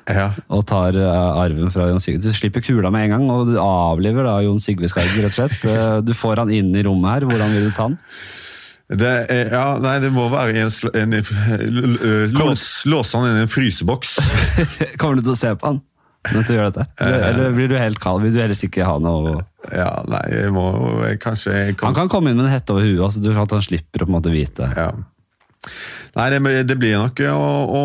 ja. 0.08 0.28
Og 0.54 0.62
tar 0.68 0.96
eh, 0.96 1.42
arven 1.42 1.70
fra 1.74 1.88
Jon 1.90 2.00
Sigve. 2.02 2.22
Du 2.22 2.30
slipper 2.36 2.62
kula 2.64 2.90
med 2.94 3.08
en 3.08 3.14
gang, 3.16 3.28
og 3.34 3.48
du 3.50 3.56
avliver 3.60 4.24
da 4.28 4.36
Jon 4.44 4.60
Sigve 4.62 4.88
Skarg, 4.90 5.10
rett 5.18 5.32
og 5.32 5.38
slett. 5.40 5.60
Eh, 5.76 6.00
Du 6.06 6.14
får 6.14 6.44
han 6.44 6.52
inn 6.54 6.70
i 6.78 6.84
rommet 6.86 7.10
her. 7.18 7.26
Hvordan 7.30 7.54
vil 7.56 7.68
du 7.70 7.74
ta 7.76 7.88
han? 7.90 7.98
Det 8.86 9.08
er, 9.34 9.48
ja, 9.50 9.64
nei, 9.82 9.96
det 9.98 10.12
må 10.14 10.28
være 10.30 10.60
en, 10.62 10.70
en, 10.94 11.14
en 11.18 12.36
lås, 12.38 12.66
Låse 12.86 13.18
han 13.18 13.26
inn 13.32 13.40
i 13.40 13.42
en 13.42 13.50
fryseboks. 13.50 14.12
Kommer 15.02 15.18
du 15.18 15.24
til 15.26 15.32
å 15.34 15.40
se 15.40 15.50
på 15.58 15.72
han 15.72 15.80
Når 16.30 16.46
du 16.46 16.52
gjør 16.54 16.68
dette? 16.70 16.84
Eller, 17.02 17.50
blir 17.56 17.66
du 17.72 17.74
helt 17.80 17.98
kald? 18.02 18.22
Vil 18.22 18.36
du 18.36 18.38
helst 18.44 18.62
ikke 18.68 18.86
ha 18.86 18.94
noe 19.02 19.40
Ja, 19.74 19.90
nei, 20.06 20.22
jeg 20.36 20.54
må 20.54 20.68
jeg, 21.02 21.18
Kanskje 21.22 21.56
jeg 21.56 21.74
Han 21.82 21.98
kan 21.98 22.06
komme 22.14 22.30
inn 22.30 22.38
med 22.38 22.46
en 22.46 22.54
hette 22.54 22.76
over 22.76 22.86
huet, 22.86 23.16
så 23.16 23.24
du, 23.26 23.32
at 23.34 23.56
han 23.58 23.66
slipper 23.66 24.04
å 24.04 24.06
på 24.06 24.12
en 24.14 24.18
måte 24.20 24.30
vite. 24.34 24.70
ja. 24.78 24.92
Nei, 26.16 26.30
det, 26.32 26.62
det 26.64 26.76
blir 26.80 26.94
nok 26.96 27.20
å, 27.28 27.40
å, 27.76 27.80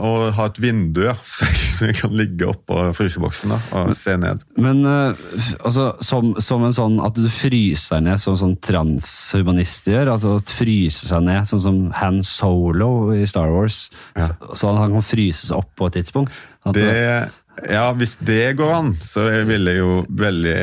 å, 0.00 0.12
ha 0.32 0.46
et 0.48 0.60
vindu, 0.62 1.02
ja. 1.04 1.14
Så 1.78 1.90
jeg 1.90 1.98
kan 2.00 2.14
ligge 2.16 2.48
oppå 2.48 2.88
fryseboksen 2.96 3.52
da, 3.52 3.58
og 3.82 3.92
se 3.96 4.16
ned. 4.18 4.40
Men 4.56 4.80
uh, 4.88 5.18
altså, 5.60 5.90
som, 6.04 6.32
som, 6.42 6.64
en 6.64 6.74
sånn 6.74 6.96
at 7.04 7.18
du 7.18 7.28
fryser 7.30 8.00
ned 8.04 8.20
som 8.22 8.38
sånn 8.38 8.56
transhumanist 8.64 9.90
gjør, 9.92 10.14
at 10.16 10.24
du 10.24 10.54
fryse 10.56 11.10
seg 11.10 11.26
ned, 11.28 11.44
sånn 11.50 11.64
som 11.66 11.82
Han 12.00 12.22
Solo 12.26 13.12
i 13.12 13.26
Star 13.28 13.52
Wars, 13.52 13.90
ja. 14.16 14.32
sånn 14.48 14.78
at 14.78 14.86
han 14.86 14.96
kan 14.96 15.06
fryses 15.06 15.52
opp 15.54 15.70
på 15.76 15.90
et 15.90 16.00
tidspunkt. 16.00 16.32
det, 16.72 16.88
ja, 17.66 17.88
hvis 17.98 18.16
det 18.22 18.54
går 18.58 18.70
an, 18.72 18.92
så 19.02 19.24
ville 19.48 19.74
jo 19.76 19.90
veldig 20.08 20.56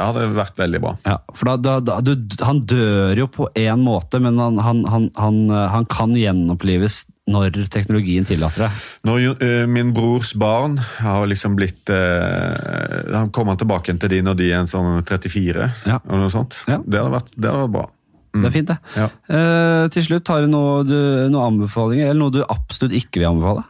hadde 0.00 0.24
det 0.24 0.36
vært 0.36 0.60
veldig 0.60 0.80
bra. 0.82 0.92
Ja, 1.06 1.16
for 1.36 1.50
da, 1.50 1.56
da, 1.60 1.76
da, 1.84 1.98
du, 2.02 2.14
Han 2.46 2.62
dør 2.68 3.22
jo 3.22 3.28
på 3.30 3.48
én 3.58 3.84
måte, 3.84 4.20
men 4.22 4.38
han, 4.40 4.58
han, 4.62 4.82
han, 4.90 5.40
han, 5.50 5.86
kan 5.90 6.14
gjenopplives 6.16 7.04
når 7.30 7.60
teknologien 7.70 8.26
tillater 8.26 8.66
det. 8.66 8.70
Når 9.06 9.26
uh, 9.42 9.64
min 9.70 9.94
brors 9.94 10.34
barn 10.38 10.78
har 10.98 11.28
liksom 11.30 11.54
blitt 11.58 11.92
uh, 11.92 13.14
Han 13.14 13.30
kommer 13.34 13.58
tilbake 13.60 13.94
til 14.00 14.12
de 14.12 14.20
når 14.26 14.40
de 14.40 14.50
er 14.50 14.60
en 14.62 14.70
sånn 14.70 15.00
34, 15.06 15.70
ja. 15.86 16.00
eller 16.02 16.26
noe 16.26 16.32
sånt. 16.32 16.62
Ja. 16.66 16.80
Det, 16.82 16.98
hadde 16.98 17.14
vært, 17.14 17.34
det 17.36 17.50
hadde 17.50 17.64
vært 17.66 17.76
bra. 17.78 17.86
Mm. 18.30 18.42
Det 18.42 18.46
er 18.46 18.54
fint, 18.54 18.70
det. 18.70 18.78
Ja. 18.94 19.08
Uh, 19.30 19.84
til 19.94 20.06
slutt, 20.06 20.30
har 20.30 20.44
du 20.44 20.52
noen 20.52 21.30
noe 21.32 21.46
anbefalinger, 21.50 22.10
eller 22.10 22.22
noe 22.24 22.34
du 22.34 22.42
absolutt 22.46 22.94
ikke 22.98 23.22
vil 23.22 23.32
anbefale? 23.32 23.66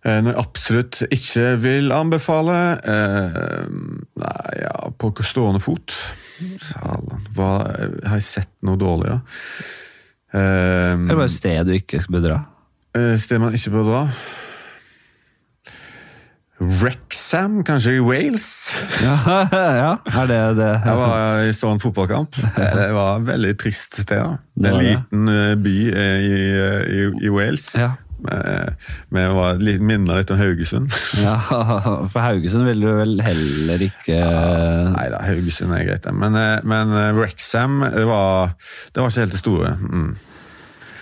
Eh, 0.00 0.20
noe 0.24 0.32
jeg 0.32 0.40
absolutt 0.40 1.02
ikke 1.12 1.50
vil 1.60 1.90
anbefale 1.92 2.54
eh, 2.88 3.66
Nei, 3.68 4.52
ja, 4.62 4.72
på 4.96 5.10
stående 5.20 5.60
fot 5.60 5.92
Hva, 7.36 7.50
Har 8.08 8.16
jeg 8.16 8.24
sett 8.24 8.52
noe 8.64 8.80
dårlig, 8.80 9.12
da? 9.12 9.18
Eh, 10.32 10.94
Eller 10.94 11.20
bare 11.20 11.34
sted 11.34 11.68
du 11.68 11.74
ikke 11.76 12.00
skal 12.00 12.16
bedra? 12.16 12.38
Eh, 12.96 13.12
sted 13.20 13.42
man 13.44 13.56
ikke 13.58 13.74
bør 13.76 13.90
dra? 13.90 14.00
Wrexham, 16.60 17.62
kanskje 17.64 17.94
i 17.96 18.00
Wales? 18.04 18.48
ja, 19.06 19.16
ja, 19.52 19.92
er 20.12 20.26
det 20.28 20.40
det? 20.58 20.72
Jeg 20.88 20.98
var 21.00 21.44
i 21.44 21.54
så 21.56 21.70
en 21.72 21.80
fotballkamp. 21.80 22.36
Det 22.36 22.90
var 22.96 23.14
et 23.16 23.26
veldig 23.30 23.54
trist 23.60 23.96
sted. 24.00 24.20
da. 24.20 24.36
En 24.68 24.76
liten 24.80 25.32
eh, 25.32 25.54
by 25.60 25.76
i, 25.88 26.34
i, 27.00 27.06
i 27.24 27.32
Wales. 27.32 27.72
Ja. 27.80 27.94
Vi 28.20 29.24
var 29.36 29.60
litt, 29.62 29.80
minner 29.84 30.20
litt 30.20 30.32
om 30.34 30.40
Haugesund. 30.40 30.90
ja, 31.24 31.36
For 32.10 32.20
Haugesund 32.22 32.68
vil 32.68 32.82
du 32.84 32.90
vel 32.98 33.14
heller 33.24 33.86
ikke 33.86 34.16
ja, 34.18 34.90
Nei 34.92 35.06
da, 35.12 35.22
Haugesund 35.24 35.74
er 35.76 35.86
greit, 35.88 36.10
men, 36.14 36.36
eh, 36.38 36.58
men 36.68 36.92
Wrexham 37.16 37.80
det 37.84 38.04
var, 38.08 38.52
det 38.92 39.02
var 39.02 39.12
ikke 39.12 39.24
helt 39.26 39.36
det 39.36 39.42
store. 39.42 39.72
Mm. 39.80 40.12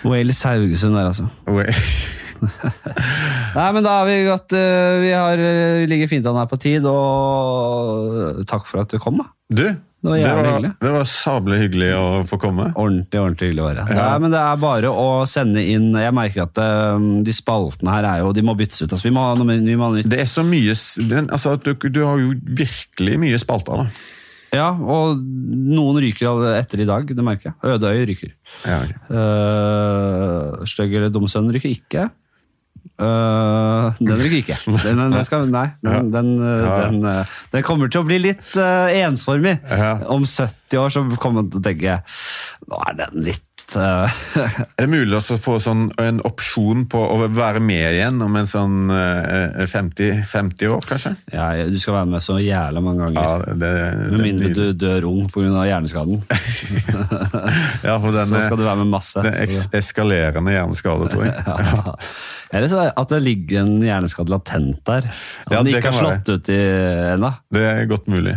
Wales 0.07 0.41
Haugesund 0.47 0.95
der, 0.95 1.11
altså. 1.11 1.27
Nei, 3.57 3.67
men 3.75 3.83
da 3.83 3.99
har 3.99 4.07
vi 4.07 4.17
gått 4.27 4.55
eh, 4.55 4.95
Vi, 5.03 5.11
har, 5.11 5.41
vi 5.81 5.87
ligger 5.91 6.11
fint 6.11 6.27
an 6.29 6.39
her 6.39 6.49
på 6.49 6.59
tid, 6.61 6.87
og 6.87 8.41
takk 8.49 8.67
for 8.69 8.83
at 8.83 8.93
du 8.93 8.99
kom, 9.01 9.19
da. 9.19 9.29
Du, 9.49 9.65
det 9.99 10.07
var 10.07 10.15
jævlig 10.15 10.29
det 10.29 10.39
var, 10.39 10.53
hyggelig. 10.53 10.69
Det 10.79 10.91
var 10.93 11.07
sabla 11.11 11.55
hyggelig 11.59 11.87
å 11.97 12.03
få 12.29 12.37
komme. 12.39 12.67
Ordentlig 12.71 13.19
ordentlig 13.19 13.49
hyggelig 13.49 13.63
å 13.63 13.67
være. 13.67 13.87
Ja. 13.97 14.05
Men 14.23 14.31
Det 14.31 14.43
er 14.43 14.61
bare 14.61 14.91
å 14.95 15.07
sende 15.27 15.63
inn 15.73 15.89
Jeg 15.99 16.15
merker 16.15 16.45
at 16.45 16.61
um, 16.95 17.09
de 17.25 17.33
spaltene 17.35 17.95
her 17.97 18.07
er 18.07 18.21
jo, 18.23 18.29
de 18.35 18.45
må 18.47 18.55
byttes 18.59 18.85
ut. 18.85 18.93
altså 18.93 19.09
Vi 19.09 19.11
må 19.15 19.25
vi 19.43 19.75
må 19.75 19.89
ha 19.89 19.97
nytt. 19.97 20.07
Det 20.07 20.21
er 20.23 20.29
så 20.31 20.45
mye 20.47 20.71
altså, 20.71 21.57
du, 21.59 21.73
du, 21.75 21.99
har 22.05 22.21
jo 22.21 22.31
virkelig 22.61 23.19
mye 23.19 23.41
spalter, 23.41 23.83
da. 23.83 24.15
Ja, 24.55 24.69
og 24.71 25.19
noen 25.19 25.99
ryker 26.01 26.47
etter 26.55 26.81
i 26.81 26.87
dag, 26.89 27.11
det 27.13 27.25
merker 27.25 27.51
jeg. 27.51 27.57
Ødeøy 27.75 28.07
ryker. 28.09 28.31
Ja, 28.63 28.79
okay. 28.79 28.97
uh, 29.11 30.63
Stygg 30.69 30.95
eller 30.95 31.11
dum 31.13 31.27
sønn 31.29 31.51
ryker 31.53 31.69
ikke. 31.75 32.07
Uh, 32.99 33.95
den 33.99 34.17
ryker 34.19 34.39
ikke. 34.41 34.57
Den, 34.85 34.99
den, 34.99 35.25
skal, 35.25 35.45
nei, 35.47 35.69
den, 35.85 36.09
den, 36.11 36.33
den, 36.41 36.97
uh, 37.05 37.37
den, 37.53 37.63
kommer 37.63 37.91
til 37.91 38.03
å 38.03 38.07
bli 38.07 38.17
litt 38.19 38.43
uh, 38.59 38.91
ensformig. 38.91 39.55
Om 40.11 40.25
70 40.27 40.81
år 40.81 40.91
så 40.91 41.05
kommer 41.15 41.41
man 41.41 41.53
til 41.53 41.61
å 41.61 41.65
tenke 41.65 41.99
Nå 42.69 42.81
er 42.89 42.97
den 42.99 43.23
litt 43.29 43.48
er 43.77 44.79
det 44.79 44.87
mulig 44.89 45.19
å 45.19 45.37
få 45.37 45.59
sånn, 45.61 45.89
en 46.01 46.21
opsjon 46.25 46.87
på 46.89 46.99
å 46.99 47.27
være 47.29 47.61
med 47.63 47.99
igjen 47.99 48.17
om 48.25 48.39
en 48.39 48.49
sånn 48.49 48.89
50, 48.89 50.23
50 50.29 50.73
år, 50.73 50.87
kanskje? 50.89 51.13
Ja, 51.35 51.51
Du 51.69 51.77
skal 51.81 51.99
være 51.99 52.09
med 52.15 52.25
så 52.25 52.39
jævla 52.41 52.81
mange 52.83 53.05
ganger. 53.05 53.21
Ja, 53.21 53.53
det, 53.53 53.69
det, 53.69 54.09
med 54.15 54.25
mindre 54.25 54.49
du 54.57 54.73
dør 54.73 55.09
ung 55.11 55.29
pga. 55.29 55.67
hjerneskaden. 55.69 56.23
ja, 57.87 57.99
for 58.01 58.15
den, 58.15 58.25
så 58.31 58.41
skal 58.47 58.59
du 58.59 58.65
være 58.65 58.81
med 58.81 58.91
masse. 58.97 59.25
Den 59.25 59.55
eskalerende 59.77 60.57
hjerneskade, 60.57 61.13
tror 61.13 61.29
jeg. 61.29 61.37
ja. 61.45 61.97
Eller 62.49 62.65
så 62.65 62.81
at 62.89 63.11
det 63.13 63.19
ligger 63.21 63.59
en 63.61 63.75
hjerneskade 63.85 64.33
latent 64.33 64.79
der. 64.89 65.05
At 65.45 65.51
ja, 65.53 65.59
den 65.61 65.69
ikke 65.69 65.91
har 65.91 65.99
slått 65.99 66.31
være. 66.31 66.39
ut 66.39 66.47
ennå. 66.49 67.29
Det 67.53 67.65
er 67.67 67.83
godt 67.91 68.09
mulig. 68.09 68.33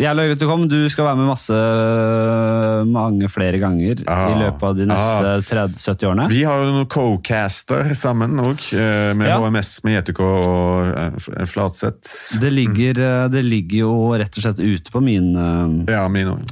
Jævlig 0.00 0.30
hyggelig 0.30 0.38
at 0.38 0.42
du 0.42 0.46
kom. 0.48 0.66
Du 0.70 0.78
skal 0.90 1.06
være 1.08 1.18
med 1.18 1.28
masse 1.28 1.56
mange 2.90 3.28
flere 3.30 3.60
ganger 3.60 4.02
ah, 4.06 4.29
i 4.30 4.38
løpet 4.38 4.64
av 4.68 4.76
de 4.78 4.86
neste 4.88 5.32
ah. 5.32 5.42
30-70 5.46 6.08
årene. 6.10 6.26
Vi 6.30 6.42
har 6.46 6.62
jo 6.62 6.74
noen 6.74 6.88
co-caster 6.90 7.92
sammen 7.98 8.38
òg, 8.42 8.64
eh, 8.76 9.10
med. 9.18 9.30
HMS 9.30 9.72
med 9.86 9.96
JTK 9.98 10.20
og 10.26 10.90
eh, 10.90 11.46
Flatseth. 11.48 12.40
Det 12.42 12.52
ligger, 12.52 13.00
eh, 13.06 13.24
det 13.32 13.44
ligger, 13.46 13.84
jo 13.84 13.94
rett 14.20 14.36
og 14.36 14.44
slett 14.44 14.60
ute 14.60 14.92
på 14.92 15.02
min 15.04 15.32
Ja, 15.88 16.04
min 16.12 16.34
òg. 16.34 16.46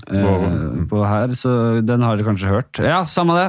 På 0.91 1.05
her, 1.07 1.35
så 1.39 1.53
den 1.85 2.05
har 2.07 2.16
dere 2.16 2.29
kanskje 2.29 2.53
hørt. 2.53 2.83
Ja, 2.83 3.03
samme 3.09 3.37
det. 3.39 3.49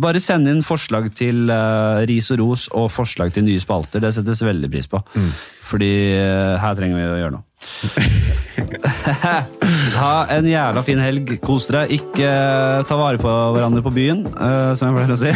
Bare 0.00 0.22
send 0.22 0.48
inn 0.48 0.64
forslag 0.64 1.10
til 1.18 1.50
ris 2.08 2.30
og 2.32 2.40
ros 2.40 2.66
og 2.76 2.88
forslag 2.94 3.34
til 3.34 3.48
nye 3.48 3.60
spalter. 3.60 4.02
Det 4.02 4.14
settes 4.16 4.44
veldig 4.46 4.70
pris 4.72 4.88
på. 4.90 5.02
Mm. 5.14 5.30
Fordi 5.70 5.92
her 6.62 6.78
trenger 6.78 6.98
vi 6.98 7.06
å 7.06 7.20
gjøre 7.20 7.36
noe. 7.36 7.46
ha 10.00 10.14
en 10.36 10.46
jævla 10.48 10.82
fin 10.86 11.00
helg. 11.02 11.26
Kos 11.44 11.66
dere. 11.70 11.82
Ikke 11.92 12.26
uh, 12.26 12.84
ta 12.88 12.94
vare 13.00 13.18
på 13.20 13.30
hverandre 13.56 13.82
på 13.84 13.94
byen, 13.94 14.20
som 14.78 14.84
jeg 14.88 14.94
pleier 14.96 15.14
å 15.14 15.20
si. 15.20 15.30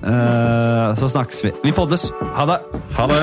så 1.00 1.06
snakkes 1.16 1.38
vi. 1.48 1.52
Vi 1.66 1.72
poddes. 1.76 2.02
Ha 2.38 2.44
det. 2.54 2.58
Ha 2.98 3.04
det. 3.10 3.22